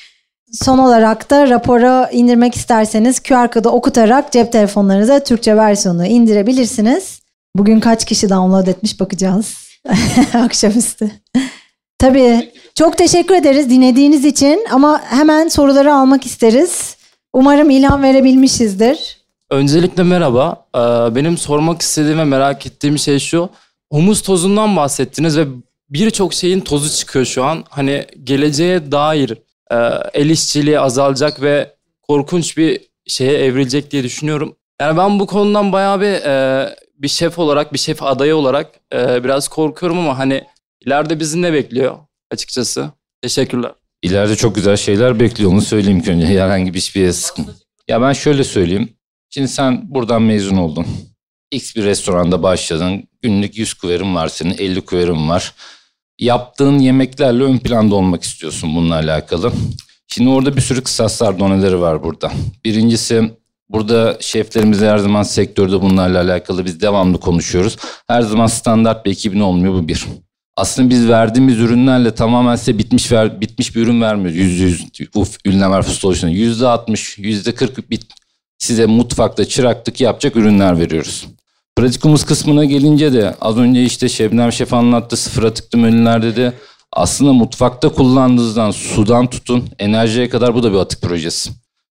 Son 0.51 0.77
olarak 0.77 1.29
da 1.29 1.49
rapora 1.49 2.09
indirmek 2.11 2.55
isterseniz 2.55 3.19
QR 3.19 3.51
kodu 3.51 3.69
okutarak 3.69 4.31
cep 4.31 4.51
telefonlarınıza 4.51 5.19
Türkçe 5.19 5.57
versiyonu 5.57 6.05
indirebilirsiniz. 6.05 7.21
Bugün 7.55 7.79
kaç 7.79 8.05
kişi 8.05 8.29
download 8.29 8.67
etmiş 8.67 8.99
bakacağız 8.99 9.57
akşamüstü. 10.33 11.11
Tabii 11.99 12.51
çok 12.75 12.97
teşekkür 12.97 13.35
ederiz 13.35 13.69
dinlediğiniz 13.69 14.25
için 14.25 14.65
ama 14.71 15.01
hemen 15.03 15.47
soruları 15.47 15.93
almak 15.93 16.25
isteriz. 16.25 16.97
Umarım 17.33 17.69
ilham 17.69 18.03
verebilmişizdir. 18.03 19.17
Öncelikle 19.49 20.03
merhaba. 20.03 20.65
Ee, 20.75 20.79
benim 21.15 21.37
sormak 21.37 21.81
istediğim 21.81 22.19
ve 22.19 22.23
merak 22.23 22.65
ettiğim 22.65 22.97
şey 22.97 23.19
şu. 23.19 23.49
Humus 23.91 24.21
tozundan 24.21 24.75
bahsettiniz 24.75 25.37
ve 25.37 25.45
birçok 25.89 26.33
şeyin 26.33 26.59
tozu 26.59 26.97
çıkıyor 26.97 27.25
şu 27.25 27.43
an. 27.43 27.63
Hani 27.69 28.05
geleceğe 28.23 28.91
dair 28.91 29.37
e, 29.71 29.75
el 30.13 30.29
işçiliği 30.29 30.79
azalacak 30.79 31.41
ve 31.41 31.75
korkunç 32.07 32.57
bir 32.57 32.81
şeye 33.07 33.33
evrilecek 33.33 33.91
diye 33.91 34.03
düşünüyorum. 34.03 34.55
Yani 34.81 34.97
ben 34.97 35.19
bu 35.19 35.27
konudan 35.27 35.71
bayağı 35.71 36.01
bir 36.01 36.25
e, 36.25 36.69
bir 36.97 37.07
şef 37.07 37.39
olarak, 37.39 37.73
bir 37.73 37.79
şef 37.79 38.03
adayı 38.03 38.35
olarak 38.35 38.71
e, 38.93 39.23
biraz 39.23 39.47
korkuyorum 39.47 39.99
ama 39.99 40.17
hani 40.17 40.43
ileride 40.89 41.19
bizi 41.19 41.41
ne 41.41 41.53
bekliyor 41.53 41.97
açıkçası? 42.31 42.91
Teşekkürler. 43.21 43.71
İleride 44.01 44.35
çok 44.35 44.55
güzel 44.55 44.77
şeyler 44.77 45.19
bekliyor 45.19 45.51
onu 45.51 45.61
söyleyeyim 45.61 46.01
ki 46.01 46.11
önce 46.11 46.27
herhangi 46.41 46.73
bir 46.73 46.91
yere 46.95 47.13
sıkın. 47.13 47.47
Ya 47.87 48.01
ben 48.01 48.13
şöyle 48.13 48.43
söyleyeyim. 48.43 48.89
Şimdi 49.29 49.47
sen 49.47 49.81
buradan 49.93 50.21
mezun 50.21 50.57
oldun. 50.57 50.87
X 51.51 51.75
bir 51.75 51.83
restoranda 51.83 52.43
başladın. 52.43 53.03
Günlük 53.21 53.57
100 53.57 53.73
kuverin 53.73 54.15
var 54.15 54.27
senin, 54.27 54.57
50 54.57 54.81
kuverin 54.81 55.29
var. 55.29 55.53
Yaptığın 56.19 56.79
yemeklerle 56.79 57.43
ön 57.43 57.57
planda 57.57 57.95
olmak 57.95 58.23
istiyorsun 58.23 58.75
bununla 58.75 58.95
alakalı. 58.95 59.51
Şimdi 60.07 60.29
orada 60.29 60.55
bir 60.55 60.61
sürü 60.61 60.83
kısaslar 60.83 61.39
doneleri 61.39 61.81
var 61.81 62.03
burada. 62.03 62.31
Birincisi 62.65 63.31
burada 63.69 64.17
şeflerimizle 64.19 64.89
her 64.89 64.97
zaman 64.97 65.23
sektörde 65.23 65.81
bunlarla 65.81 66.21
alakalı 66.21 66.65
biz 66.65 66.81
devamlı 66.81 67.19
konuşuyoruz. 67.19 67.77
Her 68.07 68.21
zaman 68.21 68.47
standart 68.47 69.05
bir 69.05 69.11
ekibin 69.11 69.39
olmuyor 69.39 69.73
bu 69.73 69.87
bir. 69.87 70.05
Aslında 70.59 70.89
biz 70.89 71.07
verdiğimiz 71.07 71.59
ürünlerle 71.59 72.15
tamamen 72.15 72.55
size 72.55 72.77
bitmiş 72.77 73.11
ver, 73.11 73.41
bitmiş 73.41 73.75
bir 73.75 73.81
ürün 73.81 74.01
vermiyoruz. 74.01 74.37
Yüzde 74.37 74.63
yüz 74.63 75.09
uf 75.15 75.37
ünlem 75.45 75.83
solution. 75.83 76.29
Yüzde 76.29 76.67
altmış, 76.67 77.17
yüzde 77.17 77.55
kırk 77.55 77.89
bit, 77.89 78.05
size 78.57 78.85
mutfakta 78.85 79.45
çıraklık 79.45 80.01
yapacak 80.01 80.35
ürünler 80.35 80.79
veriyoruz. 80.79 81.27
Pratikumuz 81.75 82.25
kısmına 82.25 82.65
gelince 82.65 83.13
de 83.13 83.35
az 83.41 83.57
önce 83.57 83.83
işte 83.83 84.09
Şebnem 84.09 84.51
Şef 84.51 84.73
anlattı 84.73 85.17
sıfır 85.17 85.43
atıklı 85.43 85.79
menülerde 85.79 86.35
de 86.35 86.53
aslında 86.93 87.33
mutfakta 87.33 87.89
kullandığınızdan 87.89 88.71
sudan 88.71 89.27
tutun 89.27 89.69
enerjiye 89.79 90.29
kadar 90.29 90.55
bu 90.55 90.63
da 90.63 90.73
bir 90.73 90.77
atık 90.77 91.01
projesi. 91.01 91.49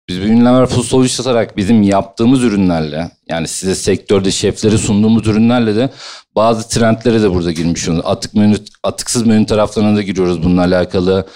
Biz 0.09 0.17
ünlem 0.17 0.67
food 0.67 0.85
solutions 0.85 1.27
olarak 1.27 1.57
bizim 1.57 1.83
yaptığımız 1.83 2.43
ürünlerle 2.45 3.11
yani 3.29 3.49
size 3.49 3.75
sektörde 3.75 4.31
şefleri 4.31 4.79
sunduğumuz 4.79 5.27
ürünlerle 5.27 5.77
de 5.77 5.91
bazı 6.37 6.69
trendlere 6.69 7.23
de 7.23 7.35
burada 7.35 7.53
girmiş 7.53 7.89
oluyoruz. 7.89 8.11
Atık 8.11 8.35
menü, 8.35 8.57
atıksız 8.83 9.27
menü 9.27 9.47
taraflarına 9.47 9.97
da 9.97 10.03
giriyoruz 10.03 10.43
bununla 10.43 10.61
alakalı. 10.61 11.27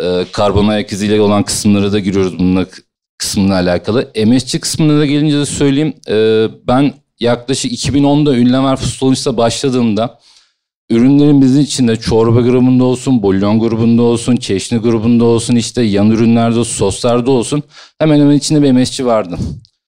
E, 0.00 0.24
karbon 0.32 0.68
ayak 0.68 0.92
iziyle 0.92 1.20
olan 1.20 1.42
kısımlara 1.42 1.92
da 1.92 1.98
giriyoruz 1.98 2.38
bununla 2.38 2.66
kısmına 3.18 3.54
alakalı. 3.54 4.12
MSC 4.26 4.60
kısmına 4.60 5.00
da 5.00 5.06
gelince 5.06 5.38
de 5.38 5.46
söyleyeyim. 5.46 5.94
E, 6.08 6.46
ben 6.66 6.94
yaklaşık 7.20 7.72
2010'da 7.72 8.36
Ünlemer 8.36 8.76
Fustolunç'ta 8.76 9.36
başladığımda 9.36 10.18
ürünlerin 10.90 11.42
bizim 11.42 11.62
içinde 11.62 11.96
çorba 11.96 12.40
grubunda 12.40 12.84
olsun, 12.84 13.22
bulyon 13.22 13.60
grubunda 13.60 14.02
olsun, 14.02 14.36
çeşni 14.36 14.78
grubunda 14.78 15.24
olsun, 15.24 15.56
işte 15.56 15.82
yan 15.82 16.10
ürünlerde, 16.10 16.64
soslarda 16.64 17.30
olsun 17.30 17.62
hemen 17.98 18.20
hemen 18.20 18.36
içinde 18.36 18.62
bir 18.62 18.72
MSC 18.72 19.04
vardı. 19.04 19.38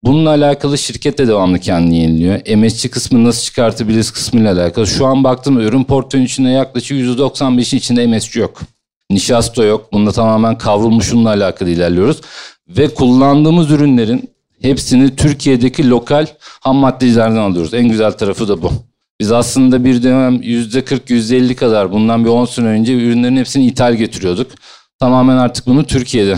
Bununla 0.04 0.30
alakalı 0.30 0.78
şirket 0.78 1.18
de 1.18 1.28
devamlı 1.28 1.60
kendini 1.60 1.98
yeniliyor. 1.98 2.58
MSC 2.58 2.90
kısmını 2.90 3.24
nasıl 3.24 3.44
çıkartabiliriz 3.44 4.12
kısmıyla 4.12 4.54
alakalı. 4.54 4.88
Şu 4.88 5.06
an 5.06 5.24
baktım 5.24 5.60
ürün 5.60 5.84
portföyün 5.84 6.26
içinde 6.26 6.50
yaklaşık 6.50 6.98
%95'in 6.98 7.78
içinde 7.78 8.08
MSC 8.08 8.40
yok. 8.40 8.62
Nişasta 9.10 9.64
yok. 9.64 9.94
Bunda 9.94 10.12
tamamen 10.12 10.58
kavrulmuşunla 10.58 11.30
alakalı 11.30 11.70
ilerliyoruz. 11.70 12.22
Ve 12.68 12.94
kullandığımız 12.94 13.72
ürünlerin 13.72 14.30
hepsini 14.62 15.16
Türkiye'deki 15.16 15.90
lokal 15.90 16.28
ham 16.40 16.76
maddecilerden 16.76 17.36
alıyoruz. 17.36 17.74
En 17.74 17.90
güzel 17.90 18.12
tarafı 18.12 18.48
da 18.48 18.62
bu. 18.62 18.72
Biz 19.20 19.32
aslında 19.32 19.86
bir 19.86 20.04
dönem 20.04 20.36
%40, 20.42 21.00
%50 21.10 21.56
kadar 21.56 21.92
bundan 21.92 22.26
bir 22.26 22.30
10 22.30 22.46
sene 22.46 22.68
önce 22.68 22.94
ürünlerin 22.94 23.38
hepsini 23.38 23.66
ithal 23.66 23.94
getiriyorduk. 23.96 24.52
Tamamen 25.00 25.38
artık 25.38 25.68
bunu 25.68 25.86
Türkiye'de 25.86 26.38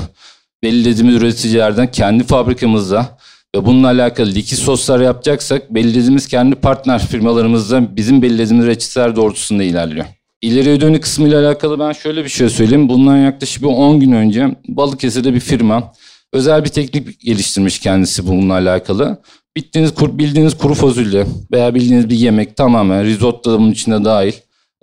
belirlediğimiz 0.63 1.15
üreticilerden 1.15 1.91
kendi 1.91 2.23
fabrikamızda 2.23 3.17
ve 3.55 3.65
bununla 3.65 3.87
alakalı 3.87 4.27
likit 4.27 4.59
soslar 4.59 4.99
yapacaksak 4.99 5.73
belirlediğimiz 5.73 6.27
kendi 6.27 6.55
partner 6.55 7.07
firmalarımızda 7.07 7.95
bizim 7.95 8.21
belirlediğimiz 8.21 8.67
reçeteler 8.67 9.15
doğrultusunda 9.15 9.63
ilerliyor. 9.63 10.05
İleriye 10.41 10.81
dönük 10.81 11.03
kısmıyla 11.03 11.47
alakalı 11.47 11.79
ben 11.79 11.91
şöyle 11.91 12.23
bir 12.23 12.29
şey 12.29 12.49
söyleyeyim. 12.49 12.89
Bundan 12.89 13.17
yaklaşık 13.17 13.63
bir 13.63 13.67
10 13.67 13.99
gün 13.99 14.11
önce 14.11 14.55
Balıkesir'de 14.67 15.33
bir 15.33 15.39
firma 15.39 15.93
özel 16.33 16.63
bir 16.63 16.69
teknik 16.69 17.19
geliştirmiş 17.19 17.79
kendisi 17.79 18.27
bununla 18.27 18.53
alakalı. 18.53 19.21
Bittiğiniz, 19.57 19.97
bildiğiniz 19.99 20.57
kuru 20.57 20.73
fasulye 20.73 21.25
veya 21.51 21.75
bildiğiniz 21.75 22.09
bir 22.09 22.15
yemek 22.15 22.55
tamamen 22.57 23.03
risotto 23.03 23.53
da 23.53 23.59
bunun 23.59 23.71
içinde 23.71 24.05
dahil. 24.05 24.33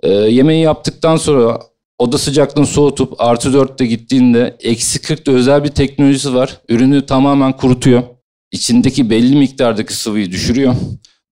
Ee, 0.03 0.09
yemeği 0.09 0.63
yaptıktan 0.63 1.17
sonra 1.17 1.59
oda 1.97 2.17
sıcaklığını 2.17 2.65
soğutup 2.65 3.21
artı 3.21 3.53
dörtte 3.53 3.85
gittiğinde 3.85 4.57
eksi 4.59 4.99
40'da 4.99 5.31
özel 5.31 5.63
bir 5.63 5.69
teknolojisi 5.69 6.33
var. 6.33 6.61
Ürünü 6.69 7.05
tamamen 7.05 7.51
kurutuyor. 7.51 8.03
İçindeki 8.51 9.09
belli 9.09 9.35
miktardaki 9.35 9.93
sıvıyı 9.93 10.31
düşürüyor. 10.31 10.75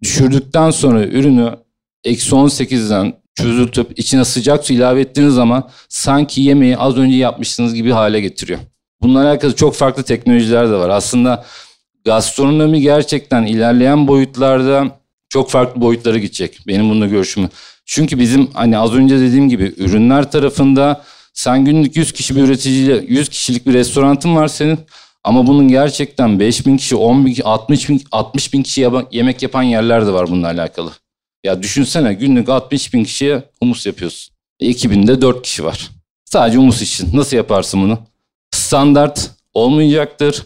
Düşürdükten 0.04 0.72
sonra 0.72 1.04
ürünü 1.04 1.56
eksi 2.04 2.32
18'den 2.36 3.14
çözültüp 3.36 4.00
içine 4.00 4.26
sıcak 4.26 4.66
su 4.66 4.74
ilave 4.74 5.02
ettiğiniz 5.02 5.34
zaman 5.34 5.70
sanki 5.90 6.42
yemeği 6.42 6.78
az 6.78 6.98
önce 6.98 7.16
yapmışsınız 7.16 7.74
gibi 7.74 7.92
hale 7.92 8.22
getiriyor. 8.22 8.60
Bununla 9.02 9.30
alakalı 9.30 9.56
çok 9.56 9.76
farklı 9.76 10.04
teknolojiler 10.04 10.70
de 10.70 10.74
var. 10.74 10.90
Aslında 10.90 11.46
gastronomi 12.06 12.82
gerçekten 12.82 13.46
ilerleyen 13.46 14.08
boyutlarda 14.08 15.00
çok 15.30 15.50
farklı 15.50 15.82
boyutlara 15.82 16.18
gidecek. 16.18 16.60
Benim 16.68 16.90
bununla 16.90 17.08
görüşüm. 17.08 17.50
Çünkü 17.86 18.20
bizim 18.20 18.50
hani 18.54 18.78
az 18.78 18.94
önce 18.94 19.20
dediğim 19.20 19.50
gibi 19.50 19.74
ürünler 19.78 20.32
tarafında 20.32 21.04
sen 21.34 21.66
günlük 21.66 21.96
100 21.96 22.12
kişi 22.12 22.36
bir 22.36 22.42
üreticiyle 22.42 23.06
100 23.08 23.30
kişilik 23.30 23.68
bir 23.68 23.74
restoranın 23.74 24.36
var 24.36 24.48
senin. 24.48 24.80
Ama 25.24 25.48
bunun 25.48 25.68
gerçekten 25.68 26.40
5 26.40 26.66
bin 26.66 26.78
kişi, 26.78 26.96
10 26.96 27.26
bin, 27.26 27.42
60 27.44 27.90
bin, 27.90 28.04
60 28.12 28.54
bin 28.54 28.64
kişi 28.64 28.90
yemek 29.12 29.42
yapan 29.44 29.64
yerler 29.64 30.08
de 30.08 30.14
var 30.14 30.28
bununla 30.28 30.48
alakalı. 30.48 30.92
Ya 31.44 31.64
düşünsene 31.64 32.14
günlük 32.14 32.50
60 32.50 32.94
bin 32.94 33.04
kişiye 33.04 33.44
humus 33.60 33.86
yapıyorsun. 33.86 34.34
Ekibinde 34.60 35.22
4 35.22 35.42
kişi 35.42 35.64
var. 35.64 35.90
Sadece 36.26 36.58
humus 36.58 36.82
için. 36.82 37.18
Nasıl 37.18 37.38
yaparsın 37.38 37.82
bunu? 37.82 38.00
Standart 38.52 39.32
olmayacaktır. 39.54 40.44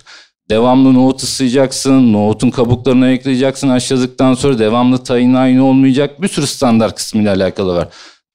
Devamlı 0.49 0.93
nohut 0.93 1.23
ıslayacaksın. 1.23 2.13
Nohutun 2.13 2.49
kabuklarını 2.49 3.09
ekleyeceksin. 3.09 3.69
Haşladıktan 3.69 4.33
sonra 4.33 4.59
devamlı 4.59 5.03
tayin 5.03 5.33
aynı 5.33 5.65
olmayacak. 5.65 6.21
Bir 6.21 6.27
sürü 6.27 6.47
standart 6.47 6.95
kısmıyla 6.95 7.35
alakalı 7.35 7.73
var. 7.73 7.87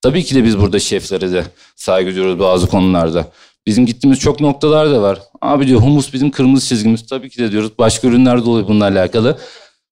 Tabii 0.02 0.24
ki 0.24 0.34
de 0.34 0.44
biz 0.44 0.58
burada 0.58 0.78
şeflere 0.78 1.32
de 1.32 1.44
saygı 1.76 2.10
duyuyoruz 2.10 2.38
bazı 2.38 2.66
konularda. 2.66 3.26
Bizim 3.66 3.86
gittiğimiz 3.86 4.18
çok 4.18 4.40
noktalar 4.40 4.90
da 4.90 5.02
var. 5.02 5.18
Abi 5.40 5.66
diyor 5.66 5.80
humus 5.80 6.12
bizim 6.12 6.30
kırmızı 6.30 6.68
çizgimiz. 6.68 7.06
Tabii 7.06 7.30
ki 7.30 7.38
de 7.38 7.52
diyoruz. 7.52 7.70
Başka 7.78 8.08
ürünler 8.08 8.44
de 8.44 8.50
oluyor 8.50 8.68
bununla 8.68 8.84
alakalı. 8.84 9.38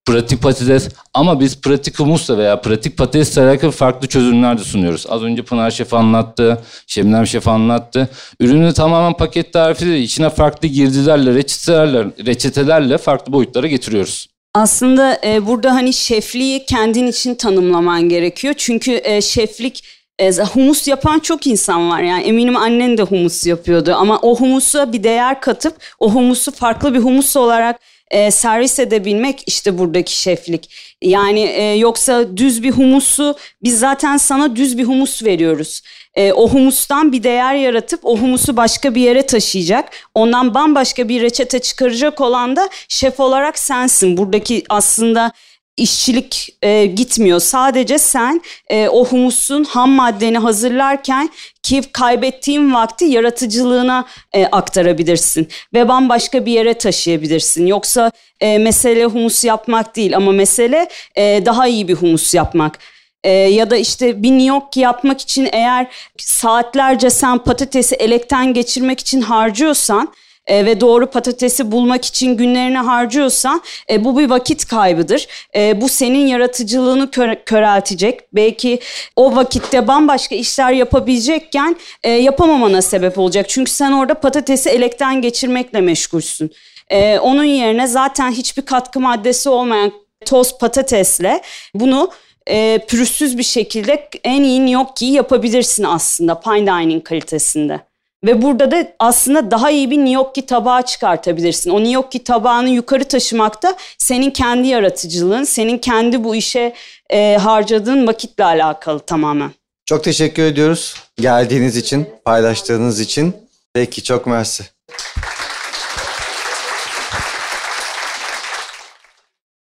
Pratik 0.05 0.43
patates 0.43 0.89
ama 1.15 1.41
biz 1.41 1.61
pratik 1.61 1.99
humusla 1.99 2.39
veya 2.39 2.61
pratik 2.61 2.97
patatesle 2.99 3.43
alakalı 3.43 3.71
farklı 3.71 4.09
çözümler 4.09 4.59
de 4.59 4.65
sunuyoruz. 4.65 5.07
Az 5.09 5.23
önce 5.23 5.43
Pınar 5.43 5.71
Şef 5.71 5.95
anlattı, 5.95 6.63
Şebnem 6.87 7.27
Şef 7.27 7.49
anlattı. 7.49 8.09
Ürünü 8.41 8.73
tamamen 8.73 9.13
paket 9.13 9.53
tarifi 9.53 9.95
içine 9.95 10.31
farklı 10.31 10.69
girdilerle, 10.69 11.35
reçetelerle, 11.35 12.07
reçetelerle 12.27 12.99
farklı 12.99 13.33
boyutlara 13.33 13.67
getiriyoruz. 13.67 14.27
Aslında 14.55 15.21
e, 15.25 15.47
burada 15.47 15.75
hani 15.75 15.93
şefliği 15.93 16.65
kendin 16.65 17.07
için 17.07 17.35
tanımlaman 17.35 18.09
gerekiyor. 18.09 18.55
Çünkü 18.57 19.01
e, 19.05 19.21
şeflik 19.21 19.85
e, 20.19 20.33
humus 20.33 20.89
yapan 20.89 21.19
çok 21.19 21.47
insan 21.47 21.91
var 21.91 22.01
yani 22.01 22.23
eminim 22.23 22.57
annen 22.57 22.99
de 22.99 23.03
humus 23.03 23.47
yapıyordu 23.47 23.95
ama 23.95 24.19
o 24.19 24.37
humusa 24.37 24.93
bir 24.93 25.03
değer 25.03 25.41
katıp 25.41 25.77
o 25.99 26.11
humusu 26.15 26.53
farklı 26.53 26.95
bir 26.95 26.99
humus 26.99 27.37
olarak 27.37 27.81
e, 28.11 28.31
servis 28.31 28.79
edebilmek 28.79 29.43
işte 29.47 29.79
buradaki 29.79 30.21
şeflik. 30.21 30.71
Yani 31.03 31.41
e, 31.41 31.63
yoksa 31.63 32.37
düz 32.37 32.63
bir 32.63 32.71
humusu 32.71 33.37
biz 33.63 33.79
zaten 33.79 34.17
sana 34.17 34.57
düz 34.57 34.79
bir 34.79 34.85
humus 34.85 35.25
veriyoruz. 35.25 35.83
E, 36.15 36.33
o 36.33 36.49
humustan 36.49 37.13
bir 37.13 37.23
değer 37.23 37.55
yaratıp 37.55 38.01
o 38.03 38.19
humusu 38.19 38.57
başka 38.57 38.95
bir 38.95 39.01
yere 39.01 39.27
taşıyacak. 39.27 39.89
Ondan 40.15 40.55
bambaşka 40.55 41.09
bir 41.09 41.23
reçete 41.23 41.59
çıkaracak 41.59 42.21
olan 42.21 42.57
da 42.57 42.69
şef 42.89 43.21
olarak 43.21 43.59
sensin. 43.59 44.17
Buradaki 44.17 44.65
aslında 44.69 45.33
işçilik 45.77 46.57
e, 46.63 46.87
gitmiyor. 46.87 47.41
Sadece 47.41 47.99
sen 47.99 48.43
e, 48.69 48.89
o 48.89 49.05
humusun 49.05 49.65
ham 49.65 49.91
maddeni 49.91 50.39
hazırlarken 50.39 51.31
ki 51.63 51.83
kaybettiğin 51.93 52.75
vakti 52.75 53.05
yaratıcılığına 53.05 54.05
e, 54.33 54.47
aktarabilirsin 54.47 55.49
ve 55.75 55.89
bambaşka 55.89 56.47
bir 56.47 56.53
yere 56.53 56.75
taşıyabilirsin. 56.75 57.67
Yoksa 57.67 58.11
e, 58.41 58.59
mesele 58.59 59.05
humus 59.05 59.45
yapmak 59.45 59.97
değil 59.97 60.17
ama 60.17 60.33
mesele 60.33 60.89
e, 61.17 61.43
daha 61.47 61.69
iyi 61.69 61.89
bir 61.89 61.95
humus 61.95 62.35
yapmak. 62.35 62.79
E, 63.25 63.31
ya 63.31 63.71
da 63.71 63.77
işte 63.77 64.23
bir 64.23 64.29
gnocchi 64.29 64.81
yapmak 64.81 65.21
için 65.21 65.49
eğer 65.53 65.87
saatlerce 66.19 67.11
sen 67.11 67.39
patatesi 67.39 67.95
elekten 67.95 68.55
geçirmek 68.55 69.01
için 69.01 69.21
harcıyorsan 69.21 70.13
e, 70.47 70.67
ve 70.67 70.81
doğru 70.81 71.07
patatesi 71.07 71.73
bulmak 71.73 72.05
için 72.05 72.37
günlerini 72.37 72.79
harcıyorsan 72.79 73.63
e, 73.91 74.05
bu 74.05 74.19
bir 74.19 74.31
vakit 74.31 74.65
kaybıdır. 74.65 75.27
E, 75.57 75.81
bu 75.81 75.89
senin 75.89 76.27
yaratıcılığını 76.27 77.11
kör, 77.11 77.35
köreltecek. 77.47 78.21
Belki 78.33 78.81
o 79.17 79.37
vakitte 79.37 79.89
bambaşka 79.89 80.35
işler 80.35 80.73
yapabilecekken 80.73 81.77
e, 82.03 82.11
yapamamana 82.11 82.83
sebep 82.83 83.19
olacak. 83.19 83.49
Çünkü 83.49 83.71
sen 83.71 83.93
orada 83.93 84.15
patatesi 84.15 84.71
elekten 84.71 85.23
geçirmekle 85.23 85.81
meşgulsün. 85.81 86.53
Ee, 86.91 87.19
onun 87.19 87.45
yerine 87.45 87.87
zaten 87.87 88.31
hiçbir 88.31 88.63
katkı 88.63 89.01
maddesi 89.01 89.49
olmayan 89.49 89.93
toz 90.27 90.59
patatesle 90.59 91.43
bunu 91.75 92.11
e, 92.47 92.79
pürüzsüz 92.89 93.39
bir 93.39 93.43
şekilde 93.43 94.09
en 94.25 94.43
iyi 94.43 94.61
gnocchi'yi 94.61 95.13
yapabilirsin 95.13 95.85
aslında 95.85 96.41
fine 96.41 96.67
dining 96.67 97.05
kalitesinde. 97.05 97.90
Ve 98.25 98.43
burada 98.43 98.71
da 98.71 98.93
aslında 98.99 99.51
daha 99.51 99.71
iyi 99.71 99.91
bir 99.91 99.97
gnocchi 99.97 100.47
tabağı 100.47 100.83
çıkartabilirsin. 100.83 101.71
O 101.71 101.79
gnocchi 101.79 102.25
tabağını 102.25 102.69
yukarı 102.69 103.05
taşımakta 103.05 103.77
senin 103.99 104.31
kendi 104.31 104.69
yaratıcılığın, 104.69 105.45
senin 105.45 105.79
kendi 105.79 106.25
bu 106.25 106.35
işe 106.35 106.75
e, 107.11 107.37
harcadığın 107.37 108.07
vakitle 108.07 108.45
alakalı 108.45 109.01
tamamen. 109.01 109.51
Çok 109.87 110.05
teşekkür 110.05 110.43
ediyoruz 110.43 110.95
geldiğiniz 111.17 111.77
için, 111.77 112.09
paylaştığınız 112.25 113.01
için. 113.01 113.37
Peki 113.75 114.03
çok 114.03 114.27
mersi. 114.27 114.65